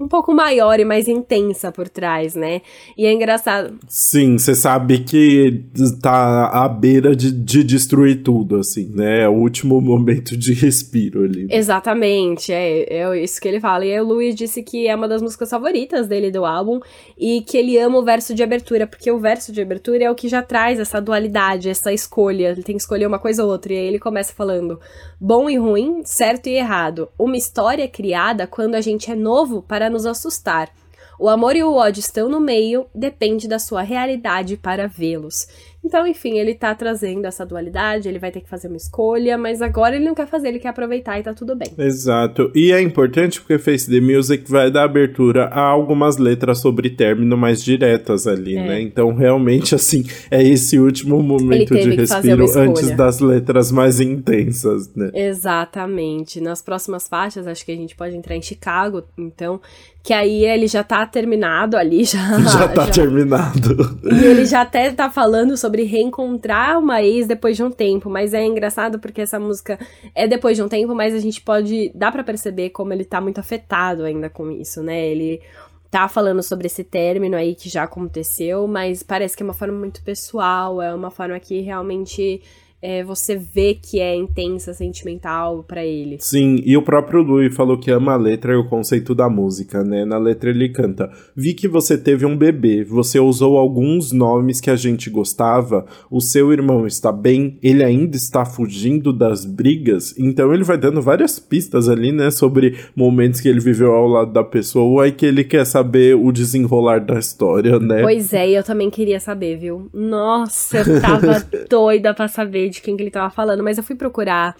um 0.00 0.06
pouco 0.06 0.32
maior 0.32 0.78
e 0.78 0.84
mais 0.84 1.08
intensa 1.08 1.72
por 1.72 1.88
trás, 1.88 2.34
né? 2.34 2.62
E 2.96 3.04
é 3.04 3.12
engraçado. 3.12 3.78
Sim, 3.88 4.38
você 4.38 4.54
sabe 4.54 5.00
que 5.00 5.64
tá 6.00 6.46
à 6.46 6.68
beira 6.68 7.16
de, 7.16 7.32
de 7.32 7.64
destruir 7.64 8.22
tudo, 8.22 8.56
assim, 8.56 8.90
né? 8.94 9.22
É 9.22 9.28
o 9.28 9.32
último 9.32 9.80
momento 9.82 10.36
de 10.36 10.52
respiro 10.52 11.24
ali. 11.24 11.48
Exatamente, 11.50 12.52
é, 12.52 13.00
é 13.00 13.22
isso 13.22 13.40
que 13.40 13.48
ele 13.48 13.60
fala. 13.60 13.84
E 13.84 13.92
aí 13.92 14.00
o 14.00 14.06
Luiz 14.06 14.34
disse 14.34 14.62
que 14.62 14.86
é 14.86 14.94
uma 14.94 15.08
das 15.08 15.20
músicas 15.20 15.50
favoritas 15.50 16.06
dele 16.06 16.30
do 16.30 16.44
álbum 16.44 16.78
e 17.18 17.40
que 17.42 17.56
ele 17.56 17.76
ama 17.78 17.98
o 17.98 18.04
verso 18.04 18.34
de 18.34 18.42
abertura, 18.42 18.86
porque 18.86 19.10
o 19.10 19.18
verso 19.18 19.52
de 19.52 19.60
abertura 19.60 20.04
é 20.04 20.10
o 20.10 20.14
que 20.14 20.28
já 20.28 20.42
traz 20.42 20.78
essa 20.78 21.00
dualidade, 21.00 21.68
essa 21.68 21.92
escolha. 21.92 22.50
Ele 22.50 22.62
tem 22.62 22.76
que 22.76 22.82
escolher 22.82 23.06
uma 23.06 23.18
coisa 23.18 23.44
ou 23.44 23.50
outra. 23.50 23.72
E 23.72 23.76
aí 23.76 23.86
ele 23.86 23.98
começa 23.98 24.32
falando: 24.32 24.78
bom 25.20 25.50
e 25.50 25.56
ruim, 25.56 26.02
certo 26.04 26.48
e 26.48 26.52
errado. 26.52 27.08
Uma 27.18 27.36
história 27.36 27.88
criada 27.88 28.46
quando 28.46 28.76
a 28.76 28.80
gente 28.80 29.10
é 29.10 29.16
novo 29.16 29.60
para 29.60 29.87
nos 29.90 30.06
assustar. 30.06 30.70
O 31.18 31.28
amor 31.28 31.56
e 31.56 31.64
o 31.64 31.74
ódio 31.74 31.98
estão 31.98 32.28
no 32.28 32.38
meio, 32.38 32.86
depende 32.94 33.48
da 33.48 33.58
sua 33.58 33.82
realidade 33.82 34.56
para 34.56 34.86
vê-los. 34.86 35.48
Então, 35.84 36.06
enfim, 36.06 36.38
ele 36.38 36.54
tá 36.54 36.74
trazendo 36.74 37.24
essa 37.24 37.46
dualidade, 37.46 38.08
ele 38.08 38.18
vai 38.18 38.30
ter 38.30 38.40
que 38.40 38.48
fazer 38.48 38.68
uma 38.68 38.76
escolha, 38.76 39.38
mas 39.38 39.62
agora 39.62 39.96
ele 39.96 40.04
não 40.04 40.14
quer 40.14 40.26
fazer, 40.26 40.48
ele 40.48 40.58
quer 40.58 40.68
aproveitar 40.68 41.18
e 41.18 41.22
tá 41.22 41.32
tudo 41.32 41.54
bem. 41.54 41.68
Exato. 41.78 42.50
E 42.54 42.72
é 42.72 42.80
importante 42.80 43.40
porque 43.40 43.58
Face 43.58 43.88
the 43.88 44.00
Music 44.00 44.50
vai 44.50 44.70
dar 44.70 44.84
abertura 44.84 45.46
a 45.46 45.60
algumas 45.60 46.18
letras 46.18 46.58
sobre 46.58 46.90
término 46.90 47.36
mais 47.36 47.62
diretas 47.62 48.26
ali, 48.26 48.56
é. 48.56 48.66
né? 48.66 48.80
Então, 48.82 49.14
realmente, 49.14 49.74
assim, 49.76 50.04
é 50.30 50.42
esse 50.42 50.78
último 50.78 51.22
momento 51.22 51.74
de 51.74 51.94
respiro 51.94 52.44
antes 52.58 52.90
das 52.96 53.20
letras 53.20 53.70
mais 53.70 54.00
intensas, 54.00 54.92
né? 54.94 55.10
Exatamente. 55.14 56.40
Nas 56.40 56.60
próximas 56.60 57.08
faixas, 57.08 57.46
acho 57.46 57.64
que 57.64 57.72
a 57.72 57.76
gente 57.76 57.94
pode 57.94 58.16
entrar 58.16 58.36
em 58.36 58.42
Chicago, 58.42 59.04
então, 59.16 59.60
que 60.02 60.12
aí 60.12 60.44
ele 60.44 60.66
já 60.66 60.82
tá 60.82 61.06
terminado 61.06 61.76
ali, 61.76 62.02
já. 62.04 62.40
Já 62.40 62.68
tá 62.68 62.86
já... 62.86 62.90
terminado. 62.90 63.98
E 64.04 64.24
ele 64.24 64.44
já 64.44 64.62
até 64.62 64.90
tá 64.90 65.08
falando 65.08 65.56
sobre 65.56 65.67
sobre 65.68 65.82
reencontrar 65.84 66.78
uma 66.78 67.02
ex 67.02 67.26
depois 67.26 67.54
de 67.54 67.62
um 67.62 67.70
tempo, 67.70 68.08
mas 68.08 68.32
é 68.32 68.42
engraçado 68.42 68.98
porque 68.98 69.20
essa 69.20 69.38
música 69.38 69.78
é 70.14 70.26
depois 70.26 70.56
de 70.56 70.62
um 70.62 70.68
tempo, 70.68 70.94
mas 70.94 71.14
a 71.14 71.18
gente 71.18 71.42
pode 71.42 71.92
dá 71.94 72.10
para 72.10 72.24
perceber 72.24 72.70
como 72.70 72.90
ele 72.90 73.04
tá 73.04 73.20
muito 73.20 73.38
afetado 73.38 74.04
ainda 74.04 74.30
com 74.30 74.50
isso, 74.50 74.82
né? 74.82 75.06
Ele 75.06 75.42
tá 75.90 76.08
falando 76.08 76.42
sobre 76.42 76.66
esse 76.66 76.82
término 76.82 77.36
aí 77.36 77.54
que 77.54 77.68
já 77.68 77.82
aconteceu, 77.82 78.66
mas 78.66 79.02
parece 79.02 79.36
que 79.36 79.42
é 79.42 79.44
uma 79.44 79.52
forma 79.52 79.78
muito 79.78 80.02
pessoal, 80.02 80.80
é 80.80 80.94
uma 80.94 81.10
forma 81.10 81.38
que 81.38 81.60
realmente 81.60 82.40
é, 82.80 83.02
você 83.02 83.36
vê 83.36 83.74
que 83.74 84.00
é 84.00 84.14
intensa, 84.14 84.72
sentimental 84.72 85.64
para 85.66 85.84
ele. 85.84 86.16
Sim, 86.20 86.62
e 86.64 86.76
o 86.76 86.82
próprio 86.82 87.22
Louis 87.22 87.54
falou 87.54 87.76
que 87.76 87.90
ama 87.90 88.12
a 88.12 88.16
letra 88.16 88.52
e 88.52 88.56
o 88.56 88.68
conceito 88.68 89.14
da 89.14 89.28
música, 89.28 89.82
né? 89.82 90.04
Na 90.04 90.16
letra 90.16 90.50
ele 90.50 90.68
canta: 90.68 91.10
Vi 91.34 91.54
que 91.54 91.66
você 91.66 91.98
teve 91.98 92.24
um 92.24 92.36
bebê, 92.36 92.84
você 92.84 93.18
usou 93.18 93.58
alguns 93.58 94.12
nomes 94.12 94.60
que 94.60 94.70
a 94.70 94.76
gente 94.76 95.10
gostava, 95.10 95.86
o 96.10 96.20
seu 96.20 96.52
irmão 96.52 96.86
está 96.86 97.10
bem, 97.10 97.58
ele 97.62 97.82
ainda 97.82 98.16
está 98.16 98.44
fugindo 98.44 99.12
das 99.12 99.44
brigas. 99.44 100.14
Então 100.16 100.54
ele 100.54 100.62
vai 100.62 100.78
dando 100.78 101.02
várias 101.02 101.38
pistas 101.38 101.88
ali, 101.88 102.12
né? 102.12 102.30
Sobre 102.30 102.76
momentos 102.94 103.40
que 103.40 103.48
ele 103.48 103.60
viveu 103.60 103.92
ao 103.92 104.06
lado 104.06 104.32
da 104.32 104.44
pessoa 104.44 105.08
e 105.08 105.12
que 105.12 105.26
ele 105.26 105.42
quer 105.42 105.66
saber 105.66 106.14
o 106.14 106.30
desenrolar 106.30 107.00
da 107.00 107.18
história, 107.18 107.80
né? 107.80 108.02
Pois 108.02 108.32
é, 108.32 108.48
eu 108.48 108.62
também 108.62 108.88
queria 108.88 109.18
saber, 109.18 109.56
viu? 109.56 109.88
Nossa, 109.92 110.78
eu 110.78 111.00
tava 111.00 111.44
doida 111.68 112.14
pra 112.14 112.28
saber 112.28 112.67
de 112.70 112.80
quem 112.80 112.96
que 112.96 113.02
ele 113.02 113.10
tava 113.10 113.30
falando, 113.30 113.62
mas 113.62 113.78
eu 113.78 113.84
fui 113.84 113.96
procurar 113.96 114.56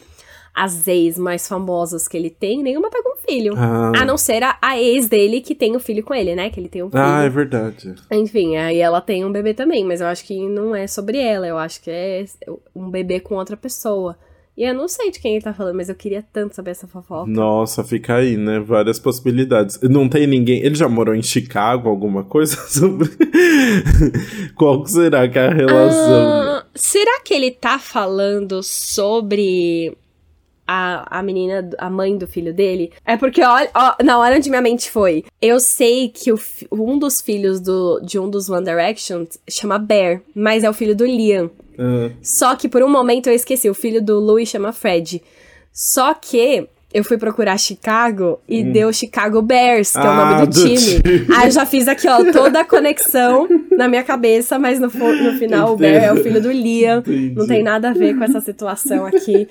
as 0.55 0.89
ex 0.89 1.17
mais 1.19 1.47
famosas 1.47 2.09
que 2.09 2.17
ele 2.17 2.31
tem, 2.31 2.63
nenhuma 2.63 2.91
tá 2.91 3.01
com 3.03 3.17
filho. 3.17 3.55
Ah. 3.57 3.93
A 3.97 4.05
não 4.05 4.19
ser 4.19 4.43
a, 4.43 4.59
a, 4.61 4.79
ex 4.79 5.09
dele 5.09 5.41
que 5.41 5.55
tem 5.55 5.77
o 5.77 5.81
filho 5.81 6.03
com 6.03 6.15
ele, 6.15 6.35
né? 6.35 6.51
Que 6.51 6.59
ele 6.59 6.69
tem 6.69 6.83
um 6.83 6.91
filho. 6.91 7.03
Ah, 7.03 7.23
é 7.23 7.29
verdade. 7.29 7.95
Enfim, 8.11 8.57
aí 8.57 8.79
ela 8.79 9.01
tem 9.01 9.25
um 9.25 9.31
bebê 9.31 9.55
também, 9.55 9.85
mas 9.85 10.01
eu 10.01 10.09
acho 10.09 10.25
que 10.25 10.49
não 10.49 10.75
é 10.75 10.87
sobre 10.87 11.19
ela, 11.19 11.47
eu 11.47 11.59
acho 11.59 11.81
que 11.81 11.91
é 11.91 12.25
um 12.75 12.91
bebê 12.91 13.21
com 13.21 13.37
outra 13.37 13.57
pessoa. 13.57 14.17
E 14.59 14.65
eu 14.65 14.75
não 14.75 14.89
sei 14.89 15.13
de 15.13 15.21
quem 15.21 15.35
ele 15.35 15.45
tá 15.45 15.55
falando, 15.55 15.77
mas 15.77 15.89
eu 15.89 15.95
queria 15.95 16.21
tanto 16.33 16.57
saber 16.57 16.73
essa 16.73 16.89
fofoca. 16.89 17.31
Nossa, 17.31 17.85
fica 17.85 18.17
aí, 18.17 18.37
né? 18.37 18.59
Várias 18.59 18.99
possibilidades. 18.99 19.79
Não 19.83 20.09
tem 20.09 20.27
ninguém. 20.27 20.61
Ele 20.65 20.75
já 20.75 20.89
morou 20.89 21.15
em 21.15 21.23
Chicago, 21.23 21.89
alguma 21.89 22.25
coisa 22.25 22.57
sobre. 22.67 23.09
Qual 24.57 24.85
será 24.85 25.29
que 25.29 25.39
é 25.39 25.47
a 25.47 25.55
relação? 25.55 26.33
Ah, 26.33 26.58
será 26.79 27.21
que 27.21 27.35
ele 27.35 27.51
tá 27.51 27.79
falando 27.79 28.63
sobre 28.63 29.97
a, 30.69 31.19
a 31.19 31.23
menina, 31.23 31.71
a 31.79 31.89
mãe 31.89 32.17
do 32.17 32.27
filho 32.27 32.53
dele. 32.53 32.93
É 33.07 33.17
porque, 33.17 33.43
olha, 33.43 33.71
na 34.05 34.19
hora 34.19 34.37
onde 34.37 34.51
minha 34.51 34.61
mente 34.61 34.91
foi, 34.91 35.25
eu 35.41 35.59
sei 35.59 36.11
que 36.11 36.31
o, 36.31 36.39
um 36.71 36.99
dos 36.99 37.23
filhos 37.23 37.59
do, 37.59 37.99
de 38.01 38.19
um 38.19 38.29
dos 38.29 38.51
One 38.51 38.65
Direction 38.65 39.25
chama 39.49 39.79
Bear, 39.79 40.21
mas 40.35 40.63
é 40.65 40.71
o 40.71 40.75
filho 40.75 40.95
do 40.95 41.07
Liam. 41.07 41.51
Uhum. 41.79 42.13
Só 42.23 42.55
que 42.55 42.69
por 42.69 42.83
um 42.83 42.89
momento 42.89 43.29
eu 43.29 43.33
esqueci, 43.33 43.71
o 43.71 43.75
filho 43.75 44.03
do 44.03 44.21
Louis 44.21 44.49
chama 44.49 44.73
Fred. 44.73 45.23
Só 45.73 46.13
que 46.13 46.69
eu 46.93 47.05
fui 47.05 47.19
procurar 47.19 47.59
Chicago 47.59 48.41
e 48.49 48.63
hum. 48.63 48.73
deu 48.73 48.93
Chicago 48.93 49.43
Bears, 49.43 49.93
que 49.93 49.99
ah, 49.99 50.05
é 50.05 50.09
o 50.09 50.17
nome 50.17 50.35
ah, 50.35 50.45
do, 50.45 50.47
do 50.47 50.63
time. 50.63 51.03
time. 51.03 51.27
Aí 51.37 51.49
eu 51.49 51.51
já 51.51 51.67
fiz 51.67 51.87
aqui, 51.87 52.09
ó, 52.09 52.33
toda 52.33 52.61
a 52.61 52.65
conexão 52.65 53.47
na 53.77 53.87
minha 53.89 54.03
cabeça, 54.03 54.59
mas 54.59 54.81
no, 54.81 54.87
no 54.87 55.39
final 55.39 55.75
Entendi. 55.75 55.75
o 55.75 55.77
Bear 55.77 56.05
é 56.05 56.13
o 56.13 56.17
filho 56.23 56.41
do 56.41 56.51
Liam. 56.51 57.01
Entendi. 57.01 57.35
Não 57.37 57.47
tem 57.47 57.63
nada 57.63 57.91
a 57.91 57.93
ver 57.93 58.17
com 58.17 58.25
essa 58.25 58.41
situação 58.41 59.05
aqui. 59.05 59.47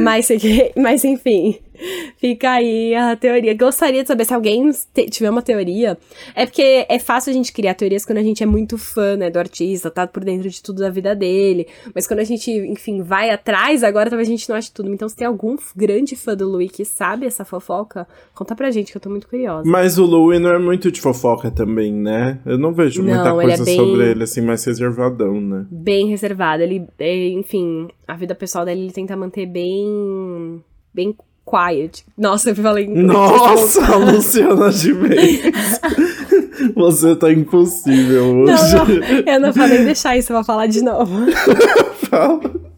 Mas, 0.00 0.28
mas 0.76 1.04
enfim. 1.04 1.58
Fica 2.16 2.52
aí 2.52 2.94
a 2.94 3.16
teoria. 3.16 3.54
Gostaria 3.54 4.02
de 4.02 4.08
saber 4.08 4.24
se 4.24 4.34
alguém 4.34 4.70
tiver 5.10 5.30
uma 5.30 5.42
teoria. 5.42 5.98
É 6.34 6.46
porque 6.46 6.86
é 6.88 6.98
fácil 6.98 7.30
a 7.30 7.32
gente 7.32 7.52
criar 7.52 7.74
teorias 7.74 8.04
quando 8.04 8.18
a 8.18 8.22
gente 8.22 8.42
é 8.42 8.46
muito 8.46 8.78
fã, 8.78 9.16
né, 9.16 9.30
do 9.30 9.38
artista, 9.38 9.90
tá 9.90 10.06
por 10.06 10.24
dentro 10.24 10.48
de 10.48 10.62
tudo 10.62 10.80
da 10.80 10.90
vida 10.90 11.14
dele. 11.14 11.66
Mas 11.94 12.06
quando 12.06 12.20
a 12.20 12.24
gente, 12.24 12.50
enfim, 12.50 13.02
vai 13.02 13.30
atrás, 13.30 13.82
agora 13.82 14.10
talvez 14.10 14.28
a 14.28 14.30
gente 14.30 14.48
não 14.48 14.56
ache 14.56 14.70
tudo. 14.72 14.92
Então, 14.92 15.08
se 15.08 15.16
tem 15.16 15.26
algum 15.26 15.56
grande 15.76 16.16
fã 16.16 16.36
do 16.36 16.48
Louis 16.48 16.70
que 16.70 16.84
sabe 16.84 17.26
essa 17.26 17.44
fofoca, 17.44 18.06
conta 18.34 18.54
pra 18.54 18.70
gente, 18.70 18.90
que 18.90 18.96
eu 18.96 19.02
tô 19.02 19.10
muito 19.10 19.28
curiosa. 19.28 19.68
Mas 19.68 19.98
o 19.98 20.04
Louis 20.04 20.40
não 20.40 20.50
é 20.50 20.58
muito 20.58 20.90
de 20.90 21.00
fofoca 21.00 21.50
também, 21.50 21.92
né? 21.92 22.38
Eu 22.44 22.58
não 22.58 22.72
vejo 22.72 23.02
muita 23.02 23.24
não, 23.24 23.36
coisa 23.36 23.62
é 23.62 23.64
bem... 23.64 23.76
sobre 23.76 24.10
ele, 24.10 24.24
assim, 24.24 24.40
mais 24.40 24.64
reservadão, 24.64 25.40
né? 25.40 25.66
Bem 25.70 26.08
reservado. 26.08 26.62
Ele, 26.62 26.86
é, 26.98 27.28
enfim, 27.28 27.88
a 28.06 28.14
vida 28.14 28.34
pessoal 28.34 28.64
dele 28.64 28.82
ele 28.82 28.92
tenta 28.92 29.16
manter 29.16 29.46
bem. 29.46 30.62
bem 30.92 31.14
quiet. 31.52 32.04
Nossa, 32.16 32.50
eu 32.50 32.56
falei. 32.56 32.88
Nossa, 32.88 33.96
Luciana 33.98 34.70
de 34.70 34.94
Mendes. 34.94 35.80
Você 36.74 37.14
tá 37.16 37.30
impossível 37.30 38.38
hoje. 38.38 38.74
Não, 38.74 38.84
não, 38.86 39.34
eu 39.34 39.40
não 39.40 39.52
falei 39.52 39.84
deixar 39.84 40.16
isso, 40.16 40.32
eu 40.32 40.36
vou 40.36 40.44
falar 40.44 40.66
de 40.66 40.82
novo. 40.82 41.26
Fala. 42.08 42.71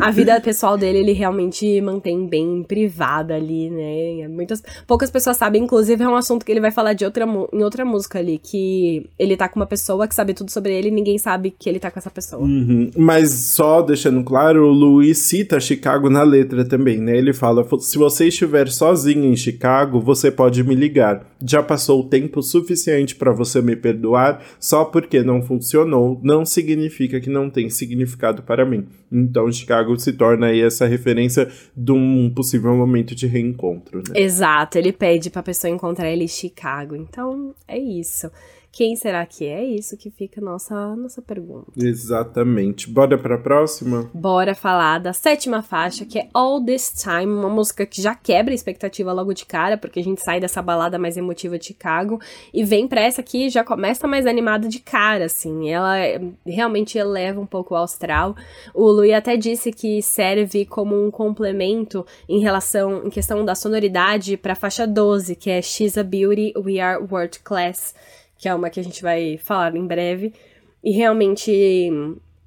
A 0.00 0.10
vida 0.10 0.40
pessoal 0.40 0.76
dele, 0.76 0.98
ele 0.98 1.12
realmente 1.12 1.80
mantém 1.80 2.26
bem 2.26 2.62
privada 2.62 3.34
ali, 3.34 3.70
né? 3.70 4.28
Muitas, 4.28 4.62
poucas 4.86 5.10
pessoas 5.10 5.36
sabem, 5.36 5.62
inclusive 5.62 6.02
é 6.02 6.08
um 6.08 6.16
assunto 6.16 6.44
que 6.44 6.52
ele 6.52 6.60
vai 6.60 6.70
falar 6.70 6.92
de 6.92 7.04
outra, 7.04 7.24
em 7.52 7.62
outra 7.62 7.84
música 7.84 8.18
ali, 8.18 8.38
que 8.38 9.06
ele 9.18 9.36
tá 9.36 9.48
com 9.48 9.60
uma 9.60 9.66
pessoa 9.66 10.06
que 10.06 10.14
sabe 10.14 10.34
tudo 10.34 10.50
sobre 10.50 10.72
ele 10.76 10.88
e 10.88 10.92
ninguém 10.92 11.18
sabe 11.18 11.54
que 11.56 11.68
ele 11.68 11.78
tá 11.78 11.90
com 11.90 11.98
essa 11.98 12.10
pessoa. 12.10 12.42
Uhum. 12.42 12.90
Mas 12.96 13.30
só 13.32 13.82
deixando 13.82 14.22
claro, 14.24 14.66
o 14.66 14.72
Luiz 14.72 15.18
cita 15.18 15.60
Chicago 15.60 16.08
na 16.08 16.22
letra 16.22 16.64
também, 16.64 16.98
né? 16.98 17.16
Ele 17.16 17.32
fala: 17.32 17.66
se 17.78 17.98
você 17.98 18.28
estiver 18.28 18.68
sozinho 18.68 19.24
em 19.24 19.36
Chicago, 19.36 20.00
você 20.00 20.30
pode 20.30 20.62
me 20.64 20.74
ligar. 20.74 21.26
Já 21.44 21.62
passou 21.62 22.00
o 22.00 22.08
tempo 22.08 22.42
suficiente 22.42 23.14
para 23.14 23.32
você 23.32 23.62
me 23.62 23.76
perdoar, 23.76 24.42
só 24.58 24.84
porque 24.84 25.22
não 25.22 25.42
funcionou, 25.42 26.20
não 26.22 26.44
significa 26.44 27.20
que 27.20 27.30
não 27.30 27.48
tem 27.48 27.70
significado 27.70 28.42
para 28.42 28.64
mim. 28.64 28.86
Então 29.20 29.50
Chicago 29.52 29.98
se 29.98 30.12
torna 30.12 30.46
aí 30.46 30.60
essa 30.60 30.86
referência 30.86 31.48
de 31.76 31.92
um 31.92 32.30
possível 32.34 32.74
momento 32.74 33.14
de 33.14 33.26
reencontro, 33.26 33.98
né? 33.98 34.20
Exato, 34.20 34.78
ele 34.78 34.92
pede 34.92 35.30
pra 35.30 35.42
pessoa 35.42 35.70
encontrar 35.70 36.10
ele 36.10 36.24
em 36.24 36.28
Chicago. 36.28 36.96
Então, 36.96 37.54
é 37.66 37.78
isso. 37.78 38.30
Quem 38.72 38.94
será 38.94 39.26
que 39.26 39.44
é? 39.46 39.64
Isso 39.64 39.96
que 39.96 40.10
fica 40.10 40.40
a 40.40 40.44
nossa, 40.44 40.94
nossa 40.94 41.20
pergunta. 41.20 41.72
Exatamente. 41.76 42.88
Bora 42.88 43.18
pra 43.18 43.36
próxima? 43.36 44.08
Bora 44.14 44.54
falar 44.54 44.98
da 44.98 45.12
sétima 45.12 45.60
faixa, 45.60 46.04
que 46.04 46.18
é 46.20 46.28
All 46.32 46.64
This 46.64 46.92
Time, 47.02 47.32
uma 47.32 47.48
música 47.48 47.84
que 47.84 48.00
já 48.00 48.14
quebra 48.14 48.52
a 48.52 48.54
expectativa 48.54 49.12
logo 49.12 49.34
de 49.34 49.44
cara, 49.44 49.76
porque 49.76 49.98
a 49.98 50.04
gente 50.04 50.22
sai 50.22 50.38
dessa 50.38 50.62
balada 50.62 50.98
mais 50.98 51.16
emotiva 51.16 51.58
de 51.58 51.66
Chicago 51.66 52.20
e 52.54 52.64
vem 52.64 52.86
pra 52.86 53.00
essa 53.00 53.20
aqui 53.20 53.50
já 53.50 53.64
começa 53.64 54.06
mais 54.06 54.24
animada 54.24 54.68
de 54.68 54.78
cara, 54.78 55.24
assim. 55.24 55.68
Ela 55.68 55.96
realmente 56.46 56.96
eleva 56.96 57.40
um 57.40 57.46
pouco 57.46 57.74
o 57.74 57.76
astral. 57.76 58.36
O 58.72 58.86
Louis 58.86 59.12
até 59.12 59.36
disse 59.36 59.72
que 59.72 60.00
serve 60.00 60.64
como 60.64 61.04
um 61.04 61.10
complemento 61.10 62.06
em 62.28 62.38
relação, 62.38 63.04
em 63.04 63.10
questão 63.10 63.44
da 63.44 63.56
sonoridade 63.56 64.36
pra 64.36 64.54
faixa 64.54 64.86
12, 64.86 65.34
que 65.34 65.50
é 65.50 65.60
She's 65.60 65.98
a 65.98 66.04
Beauty, 66.04 66.52
We 66.56 66.78
Are 66.78 67.02
World 67.02 67.40
Class 67.40 67.94
que 68.40 68.48
é 68.48 68.54
uma 68.54 68.70
que 68.70 68.80
a 68.80 68.84
gente 68.84 69.02
vai 69.02 69.36
falar 69.36 69.76
em 69.76 69.86
breve, 69.86 70.32
e 70.82 70.92
realmente 70.92 71.90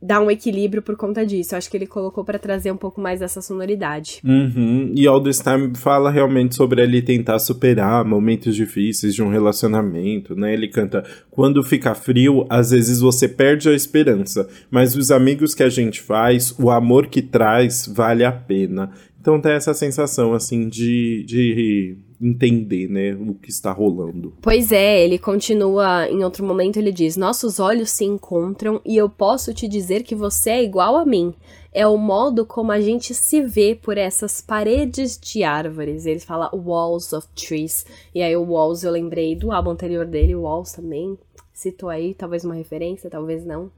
dá 0.02 0.20
um 0.20 0.30
equilíbrio 0.30 0.82
por 0.82 0.98
conta 0.98 1.26
disso. 1.26 1.54
Eu 1.54 1.58
acho 1.58 1.70
que 1.70 1.78
ele 1.78 1.88
colocou 1.88 2.26
para 2.26 2.38
trazer 2.38 2.72
um 2.72 2.78
pouco 2.78 3.00
mais 3.00 3.22
dessa 3.22 3.42
sonoridade. 3.42 4.20
Uhum. 4.24 4.92
E 4.94 5.08
All 5.08 5.22
This 5.22 5.40
Time 5.40 5.72
fala 5.76 6.12
realmente 6.12 6.56
sobre 6.56 6.82
ele 6.82 7.02
tentar 7.02 7.40
superar 7.40 8.04
momentos 8.04 8.54
difíceis 8.56 9.16
de 9.16 9.24
um 9.24 9.30
relacionamento, 9.30 10.36
né? 10.36 10.54
Ele 10.54 10.68
canta: 10.68 11.06
Quando 11.32 11.64
fica 11.64 11.96
frio, 11.96 12.46
às 12.50 12.72
vezes 12.72 13.00
você 13.00 13.30
perde 13.30 13.70
a 13.70 13.74
esperança, 13.74 14.50
mas 14.70 14.96
os 14.96 15.10
amigos 15.10 15.56
que 15.56 15.64
a 15.64 15.70
gente 15.70 16.02
faz, 16.02 16.54
o 16.60 16.70
amor 16.70 17.08
que 17.08 17.22
traz, 17.22 17.88
vale 17.88 18.26
a 18.26 18.32
pena. 18.32 18.92
Então 19.24 19.40
tem 19.40 19.54
essa 19.54 19.74
sensação, 19.74 20.34
assim, 20.34 20.68
de, 20.68 21.24
de 21.24 21.98
entender, 22.20 22.90
né, 22.90 23.14
o 23.14 23.34
que 23.34 23.50
está 23.50 23.72
rolando. 23.72 24.34
Pois 24.42 24.70
é, 24.70 25.02
ele 25.02 25.18
continua, 25.18 26.10
em 26.10 26.26
outro 26.26 26.46
momento 26.46 26.76
ele 26.76 26.92
diz: 26.92 27.16
Nossos 27.16 27.58
olhos 27.58 27.92
se 27.92 28.04
encontram 28.04 28.82
e 28.86 28.98
eu 28.98 29.10
posso 29.10 29.54
te 29.54 29.66
dizer 29.66 30.04
que 30.04 30.14
você 30.14 30.50
é 30.50 30.64
igual 30.64 30.98
a 30.98 31.06
mim. 31.06 31.34
É 31.72 31.88
o 31.88 31.98
modo 31.98 32.46
como 32.46 32.74
a 32.74 32.82
gente 32.82 33.16
se 33.16 33.42
vê 33.42 33.74
por 33.74 33.98
essas 33.98 34.42
paredes 34.42 35.18
de 35.18 35.42
árvores. 35.42 36.06
Ele 36.06 36.20
fala 36.20 36.54
walls 36.54 37.14
of 37.14 37.26
trees. 37.34 37.86
E 38.14 38.22
aí 38.22 38.36
o 38.36 38.44
walls 38.44 38.84
eu 38.84 38.92
lembrei 38.92 39.38
do 39.38 39.54
álbum 39.54 39.70
anterior 39.70 40.06
dele, 40.06 40.36
walls 40.36 40.74
também. 40.74 41.18
Citou 41.54 41.88
aí, 41.88 42.14
talvez 42.14 42.44
uma 42.44 42.56
referência, 42.56 43.10
talvez 43.10 43.46
não. 43.46 43.72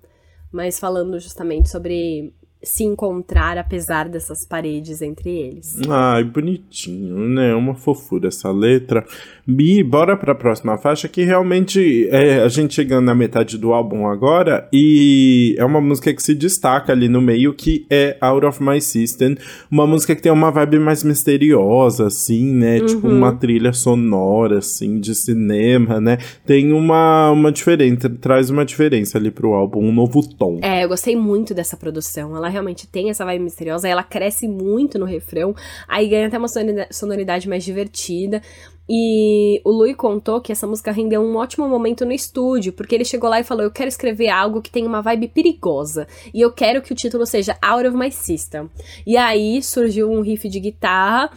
Mas 0.51 0.79
falando 0.79 1.19
justamente 1.19 1.69
sobre 1.69 2.33
se 2.65 2.83
encontrar 2.83 3.57
apesar 3.57 4.09
dessas 4.09 4.45
paredes 4.45 5.01
entre 5.01 5.29
eles. 5.29 5.77
Ai, 5.87 6.23
bonitinho, 6.23 7.29
né? 7.29 7.53
Uma 7.53 7.75
fofura 7.75 8.27
essa 8.27 8.51
letra. 8.51 9.05
Bi, 9.47 9.83
bora 9.83 10.17
pra 10.17 10.33
próxima 10.33 10.77
faixa 10.77 11.07
que 11.07 11.23
realmente 11.23 12.07
é 12.09 12.41
a 12.41 12.47
gente 12.47 12.73
chegando 12.73 13.05
na 13.05 13.13
metade 13.13 13.57
do 13.57 13.73
álbum 13.73 14.07
agora 14.07 14.67
e 14.73 15.55
é 15.57 15.63
uma 15.63 15.79
música 15.79 16.11
que 16.13 16.23
se 16.23 16.33
destaca 16.33 16.91
ali 16.91 17.07
no 17.07 17.21
meio 17.21 17.53
que 17.53 17.85
é 17.89 18.17
Out 18.19 18.45
of 18.45 18.63
My 18.63 18.81
System, 18.81 19.37
uma 19.69 19.85
música 19.85 20.15
que 20.15 20.21
tem 20.21 20.31
uma 20.31 20.49
vibe 20.49 20.79
mais 20.79 21.03
misteriosa 21.03 22.07
assim, 22.07 22.53
né? 22.53 22.79
Uhum. 22.79 22.85
Tipo 22.87 23.07
uma 23.07 23.33
trilha 23.33 23.71
sonora 23.71 24.57
assim 24.57 24.99
de 24.99 25.13
cinema, 25.13 26.01
né? 26.01 26.17
Tem 26.45 26.73
uma 26.73 27.29
uma 27.29 27.51
diferença, 27.51 28.09
traz 28.09 28.49
uma 28.49 28.65
diferença 28.65 29.17
ali 29.19 29.29
pro 29.29 29.53
álbum, 29.53 29.83
um 29.83 29.93
novo 29.93 30.27
tom. 30.27 30.59
É, 30.63 30.83
eu 30.83 30.89
gostei 30.89 31.15
muito 31.15 31.53
dessa 31.53 31.77
produção. 31.77 32.35
Ela 32.35 32.49
realmente 32.55 32.87
tem 32.87 33.09
essa 33.09 33.25
vibe 33.25 33.43
misteriosa, 33.43 33.87
ela 33.87 34.03
cresce 34.03 34.47
muito 34.47 34.97
no 34.97 35.05
refrão, 35.05 35.53
aí 35.87 36.07
ganha 36.07 36.27
até 36.27 36.37
uma 36.37 36.47
sonoridade 36.91 37.47
mais 37.47 37.63
divertida. 37.63 38.41
E 38.87 39.59
o 39.65 39.71
Louis 39.71 39.95
contou 39.95 40.39
que 40.39 40.51
essa 40.51 40.67
música 40.67 40.91
rendeu 40.91 41.21
um 41.21 41.35
ótimo 41.35 41.67
momento 41.67 42.05
no 42.05 42.11
estúdio, 42.11 42.71
porque 42.71 42.93
ele 42.93 43.03
chegou 43.03 43.29
lá 43.29 43.39
e 43.39 43.43
falou: 43.43 43.63
Eu 43.63 43.71
quero 43.71 43.87
escrever 43.87 44.29
algo 44.29 44.61
que 44.61 44.69
tenha 44.69 44.87
uma 44.87 45.01
vibe 45.01 45.29
perigosa. 45.29 46.07
E 46.31 46.39
eu 46.39 46.51
quero 46.51 46.81
que 46.83 46.93
o 46.93 46.95
título 46.95 47.25
seja 47.25 47.57
Out 47.61 47.87
of 47.87 47.97
My 47.97 48.11
System. 48.11 48.69
E 49.05 49.17
aí 49.17 49.61
surgiu 49.63 50.11
um 50.11 50.21
riff 50.21 50.47
de 50.47 50.59
guitarra 50.59 51.31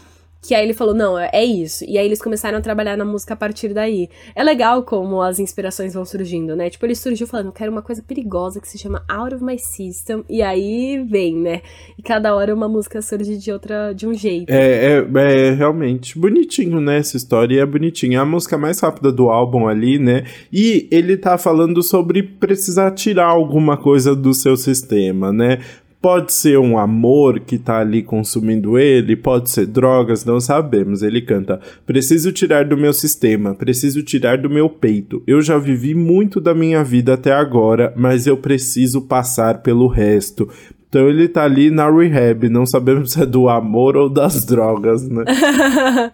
que 0.48 0.54
aí 0.54 0.64
ele 0.64 0.72
falou, 0.72 0.94
não, 0.94 1.18
é, 1.18 1.28
é 1.30 1.44
isso. 1.44 1.84
E 1.86 1.98
aí 1.98 2.06
eles 2.06 2.22
começaram 2.22 2.56
a 2.56 2.60
trabalhar 2.62 2.96
na 2.96 3.04
música 3.04 3.34
a 3.34 3.36
partir 3.36 3.74
daí. 3.74 4.08
É 4.34 4.42
legal 4.42 4.82
como 4.82 5.20
as 5.20 5.38
inspirações 5.38 5.92
vão 5.92 6.06
surgindo, 6.06 6.56
né? 6.56 6.70
Tipo, 6.70 6.86
ele 6.86 6.94
surgiu 6.94 7.26
falando, 7.26 7.52
quero 7.52 7.70
uma 7.70 7.82
coisa 7.82 8.02
perigosa 8.02 8.58
que 8.58 8.66
se 8.66 8.78
chama 8.78 9.04
Out 9.06 9.34
of 9.34 9.44
My 9.44 9.58
System. 9.58 10.24
E 10.26 10.40
aí 10.40 11.04
vem, 11.06 11.36
né? 11.36 11.60
E 11.98 12.02
cada 12.02 12.34
hora 12.34 12.54
uma 12.54 12.66
música 12.66 13.02
surge 13.02 13.36
de 13.36 13.52
outra, 13.52 13.92
de 13.92 14.06
um 14.06 14.14
jeito. 14.14 14.48
É, 14.48 14.94
é, 14.94 15.48
é 15.48 15.50
realmente 15.50 16.18
bonitinho, 16.18 16.80
né? 16.80 16.96
Essa 16.96 17.18
história 17.18 17.60
é 17.60 17.66
bonitinha. 17.66 18.16
É 18.16 18.20
a 18.22 18.24
música 18.24 18.56
mais 18.56 18.80
rápida 18.80 19.12
do 19.12 19.28
álbum 19.28 19.68
ali, 19.68 19.98
né? 19.98 20.24
E 20.50 20.88
ele 20.90 21.18
tá 21.18 21.36
falando 21.36 21.82
sobre 21.82 22.22
precisar 22.22 22.92
tirar 22.92 23.26
alguma 23.26 23.76
coisa 23.76 24.16
do 24.16 24.32
seu 24.32 24.56
sistema, 24.56 25.30
né? 25.30 25.58
Pode 26.00 26.32
ser 26.32 26.58
um 26.58 26.78
amor 26.78 27.40
que 27.40 27.58
tá 27.58 27.80
ali 27.80 28.04
consumindo 28.04 28.78
ele, 28.78 29.16
pode 29.16 29.50
ser 29.50 29.66
drogas, 29.66 30.24
não 30.24 30.40
sabemos. 30.40 31.02
Ele 31.02 31.20
canta: 31.20 31.60
Preciso 31.84 32.30
tirar 32.30 32.64
do 32.64 32.76
meu 32.76 32.92
sistema, 32.92 33.52
preciso 33.52 34.00
tirar 34.02 34.38
do 34.38 34.48
meu 34.48 34.68
peito. 34.68 35.22
Eu 35.26 35.42
já 35.42 35.58
vivi 35.58 35.96
muito 35.96 36.40
da 36.40 36.54
minha 36.54 36.84
vida 36.84 37.14
até 37.14 37.32
agora, 37.32 37.92
mas 37.96 38.28
eu 38.28 38.36
preciso 38.36 39.02
passar 39.02 39.60
pelo 39.60 39.88
resto. 39.88 40.48
Então 40.88 41.06
ele 41.06 41.28
tá 41.28 41.44
ali 41.44 41.70
na 41.70 41.90
rehab, 41.90 42.48
não 42.48 42.64
sabemos 42.64 43.12
se 43.12 43.22
é 43.22 43.26
do 43.26 43.48
amor 43.48 43.96
ou 43.96 44.08
das 44.08 44.44
drogas, 44.46 45.06
né? 45.06 45.24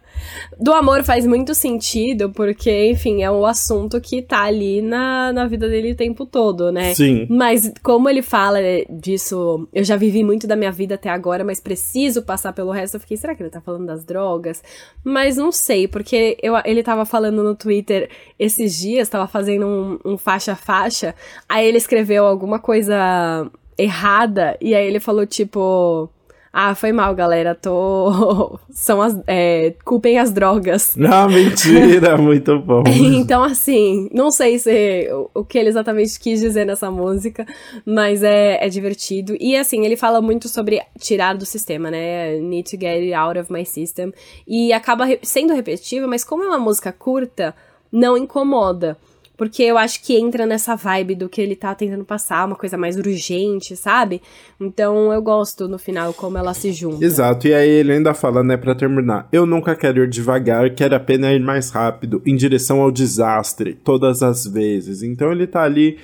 do 0.60 0.72
amor 0.72 1.04
faz 1.04 1.26
muito 1.26 1.54
sentido, 1.54 2.30
porque, 2.30 2.90
enfim, 2.90 3.22
é 3.22 3.30
um 3.30 3.46
assunto 3.46 4.00
que 4.00 4.20
tá 4.20 4.42
ali 4.42 4.82
na, 4.82 5.32
na 5.32 5.46
vida 5.46 5.68
dele 5.68 5.92
o 5.92 5.96
tempo 5.96 6.26
todo, 6.26 6.72
né? 6.72 6.92
Sim. 6.92 7.26
Mas 7.30 7.72
como 7.82 8.08
ele 8.08 8.20
fala 8.20 8.58
disso, 8.90 9.68
eu 9.72 9.84
já 9.84 9.96
vivi 9.96 10.24
muito 10.24 10.46
da 10.46 10.56
minha 10.56 10.72
vida 10.72 10.96
até 10.96 11.08
agora, 11.08 11.44
mas 11.44 11.60
preciso 11.60 12.22
passar 12.22 12.52
pelo 12.52 12.72
resto, 12.72 12.94
eu 12.94 13.00
fiquei, 13.00 13.16
será 13.16 13.34
que 13.34 13.42
ele 13.42 13.50
tá 13.50 13.60
falando 13.60 13.86
das 13.86 14.04
drogas? 14.04 14.60
Mas 15.04 15.36
não 15.36 15.52
sei, 15.52 15.86
porque 15.86 16.36
eu, 16.42 16.54
ele 16.64 16.82
tava 16.82 17.04
falando 17.04 17.44
no 17.44 17.54
Twitter 17.54 18.10
esses 18.38 18.76
dias, 18.76 19.08
tava 19.08 19.28
fazendo 19.28 19.66
um, 19.66 19.98
um 20.04 20.18
faixa 20.18 20.56
faixa, 20.56 21.14
aí 21.48 21.64
ele 21.66 21.78
escreveu 21.78 22.26
alguma 22.26 22.58
coisa 22.58 23.48
errada. 23.78 24.56
E 24.60 24.74
aí 24.74 24.86
ele 24.86 25.00
falou, 25.00 25.26
tipo. 25.26 26.08
Ah, 26.56 26.72
foi 26.72 26.92
mal, 26.92 27.12
galera. 27.16 27.52
Tô. 27.52 28.58
São 28.70 29.02
as. 29.02 29.20
É... 29.26 29.74
Culpem 29.84 30.18
as 30.18 30.30
drogas. 30.30 30.94
Não, 30.96 31.28
mentira, 31.28 32.16
muito 32.18 32.58
bom. 32.60 32.84
então, 32.86 33.42
assim, 33.42 34.08
não 34.12 34.30
sei 34.30 34.58
se 34.58 35.08
o 35.34 35.44
que 35.44 35.58
ele 35.58 35.68
exatamente 35.68 36.18
quis 36.18 36.40
dizer 36.40 36.64
nessa 36.64 36.90
música, 36.90 37.44
mas 37.84 38.22
é, 38.22 38.64
é 38.64 38.68
divertido. 38.68 39.36
E 39.40 39.56
assim, 39.56 39.84
ele 39.84 39.96
fala 39.96 40.20
muito 40.22 40.48
sobre 40.48 40.80
tirar 40.98 41.34
do 41.36 41.44
sistema, 41.44 41.90
né? 41.90 42.38
Need 42.38 42.70
to 42.70 42.80
get 42.80 43.02
it 43.02 43.12
out 43.12 43.36
of 43.36 43.52
my 43.52 43.66
system. 43.66 44.12
E 44.46 44.72
acaba 44.72 45.06
sendo 45.22 45.52
repetitivo, 45.54 46.06
mas 46.06 46.22
como 46.22 46.44
é 46.44 46.46
uma 46.46 46.58
música 46.58 46.92
curta, 46.92 47.52
não 47.90 48.16
incomoda. 48.16 48.96
Porque 49.36 49.62
eu 49.64 49.76
acho 49.76 50.02
que 50.02 50.16
entra 50.16 50.46
nessa 50.46 50.76
vibe 50.76 51.16
do 51.16 51.28
que 51.28 51.40
ele 51.40 51.56
tá 51.56 51.74
tentando 51.74 52.04
passar, 52.04 52.46
uma 52.46 52.54
coisa 52.54 52.76
mais 52.76 52.96
urgente, 52.96 53.76
sabe? 53.76 54.22
Então 54.60 55.12
eu 55.12 55.20
gosto 55.20 55.66
no 55.66 55.78
final 55.78 56.14
como 56.14 56.38
ela 56.38 56.54
se 56.54 56.72
junta. 56.72 57.04
Exato, 57.04 57.48
e 57.48 57.54
aí 57.54 57.68
ele 57.68 57.92
ainda 57.92 58.14
fala, 58.14 58.44
né, 58.44 58.56
pra 58.56 58.74
terminar: 58.74 59.28
Eu 59.32 59.44
nunca 59.44 59.74
quero 59.74 60.04
ir 60.04 60.08
devagar, 60.08 60.70
quero 60.74 60.94
apenas 60.94 61.34
ir 61.34 61.40
mais 61.40 61.70
rápido, 61.70 62.22
em 62.24 62.36
direção 62.36 62.80
ao 62.80 62.92
desastre, 62.92 63.74
todas 63.74 64.22
as 64.22 64.46
vezes. 64.46 65.02
Então 65.02 65.32
ele 65.32 65.46
tá 65.46 65.62
ali 65.64 65.98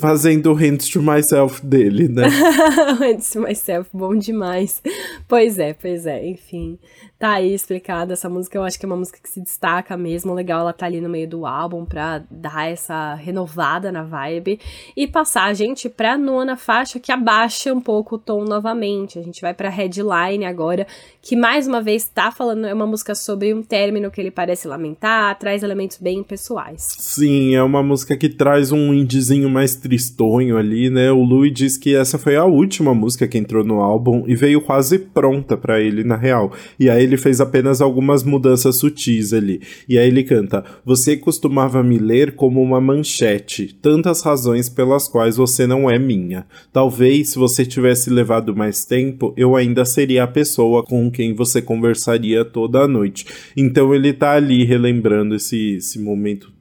fazendo 0.00 0.50
o 0.50 0.54
Hands 0.54 0.88
to 0.88 1.02
Myself 1.02 1.64
dele, 1.64 2.08
né? 2.08 2.26
hands 2.98 3.30
to 3.30 3.40
Myself, 3.40 3.90
bom 3.92 4.16
demais. 4.16 4.82
Pois 5.28 5.58
é, 5.58 5.74
pois 5.74 6.06
é, 6.06 6.26
enfim 6.26 6.78
tá 7.24 7.32
aí 7.32 7.54
explicada. 7.54 8.12
Essa 8.12 8.28
música 8.28 8.58
eu 8.58 8.62
acho 8.62 8.78
que 8.78 8.84
é 8.84 8.86
uma 8.86 8.98
música 8.98 9.18
que 9.22 9.30
se 9.30 9.40
destaca 9.40 9.96
mesmo. 9.96 10.34
Legal 10.34 10.60
ela 10.60 10.74
tá 10.74 10.84
ali 10.84 11.00
no 11.00 11.08
meio 11.08 11.26
do 11.26 11.46
álbum 11.46 11.86
pra 11.86 12.22
dar 12.30 12.70
essa 12.70 13.14
renovada 13.14 13.90
na 13.90 14.02
vibe. 14.02 14.60
E 14.94 15.06
passar 15.06 15.44
a 15.44 15.54
gente 15.54 15.88
pra 15.88 16.18
nona 16.18 16.54
faixa 16.54 17.00
que 17.00 17.10
abaixa 17.10 17.72
um 17.72 17.80
pouco 17.80 18.16
o 18.16 18.18
tom 18.18 18.44
novamente. 18.44 19.18
A 19.18 19.22
gente 19.22 19.40
vai 19.40 19.54
pra 19.54 19.70
headline 19.70 20.44
agora, 20.44 20.86
que 21.22 21.34
mais 21.34 21.66
uma 21.66 21.80
vez 21.80 22.06
tá 22.06 22.30
falando, 22.30 22.66
é 22.66 22.74
uma 22.74 22.86
música 22.86 23.14
sobre 23.14 23.54
um 23.54 23.62
término 23.62 24.10
que 24.10 24.20
ele 24.20 24.30
parece 24.30 24.68
lamentar, 24.68 25.38
traz 25.38 25.62
elementos 25.62 25.96
bem 25.96 26.22
pessoais. 26.22 26.86
Sim, 26.98 27.54
é 27.54 27.62
uma 27.62 27.82
música 27.82 28.18
que 28.18 28.28
traz 28.28 28.70
um 28.70 28.92
indizinho 28.92 29.48
mais 29.48 29.74
tristonho 29.74 30.58
ali, 30.58 30.90
né? 30.90 31.10
O 31.10 31.22
Louis 31.22 31.54
diz 31.54 31.78
que 31.78 31.96
essa 31.96 32.18
foi 32.18 32.36
a 32.36 32.44
última 32.44 32.92
música 32.92 33.26
que 33.26 33.38
entrou 33.38 33.64
no 33.64 33.80
álbum 33.80 34.24
e 34.26 34.36
veio 34.36 34.60
quase 34.60 34.98
pronta 34.98 35.56
para 35.56 35.80
ele, 35.80 36.04
na 36.04 36.16
real. 36.16 36.52
E 36.78 36.90
aí 36.90 37.02
ele 37.02 37.13
ele 37.14 37.16
fez 37.16 37.40
apenas 37.40 37.80
algumas 37.80 38.22
mudanças 38.22 38.76
sutis 38.76 39.32
ali. 39.32 39.60
E 39.88 39.98
aí 39.98 40.08
ele 40.08 40.24
canta: 40.24 40.64
Você 40.84 41.16
costumava 41.16 41.82
me 41.82 41.98
ler 41.98 42.32
como 42.32 42.60
uma 42.60 42.80
manchete, 42.80 43.76
tantas 43.80 44.22
razões 44.22 44.68
pelas 44.68 45.08
quais 45.08 45.36
você 45.36 45.66
não 45.66 45.88
é 45.88 45.98
minha. 45.98 46.46
Talvez 46.72 47.30
se 47.30 47.38
você 47.38 47.64
tivesse 47.64 48.10
levado 48.10 48.54
mais 48.54 48.84
tempo, 48.84 49.32
eu 49.36 49.56
ainda 49.56 49.84
seria 49.84 50.24
a 50.24 50.28
pessoa 50.28 50.82
com 50.82 51.10
quem 51.10 51.34
você 51.34 51.62
conversaria 51.62 52.44
toda 52.44 52.80
a 52.80 52.88
noite. 52.88 53.26
Então 53.56 53.94
ele 53.94 54.12
tá 54.12 54.32
ali 54.32 54.64
relembrando 54.64 55.34
esse, 55.34 55.76
esse 55.76 55.98
momento 55.98 56.52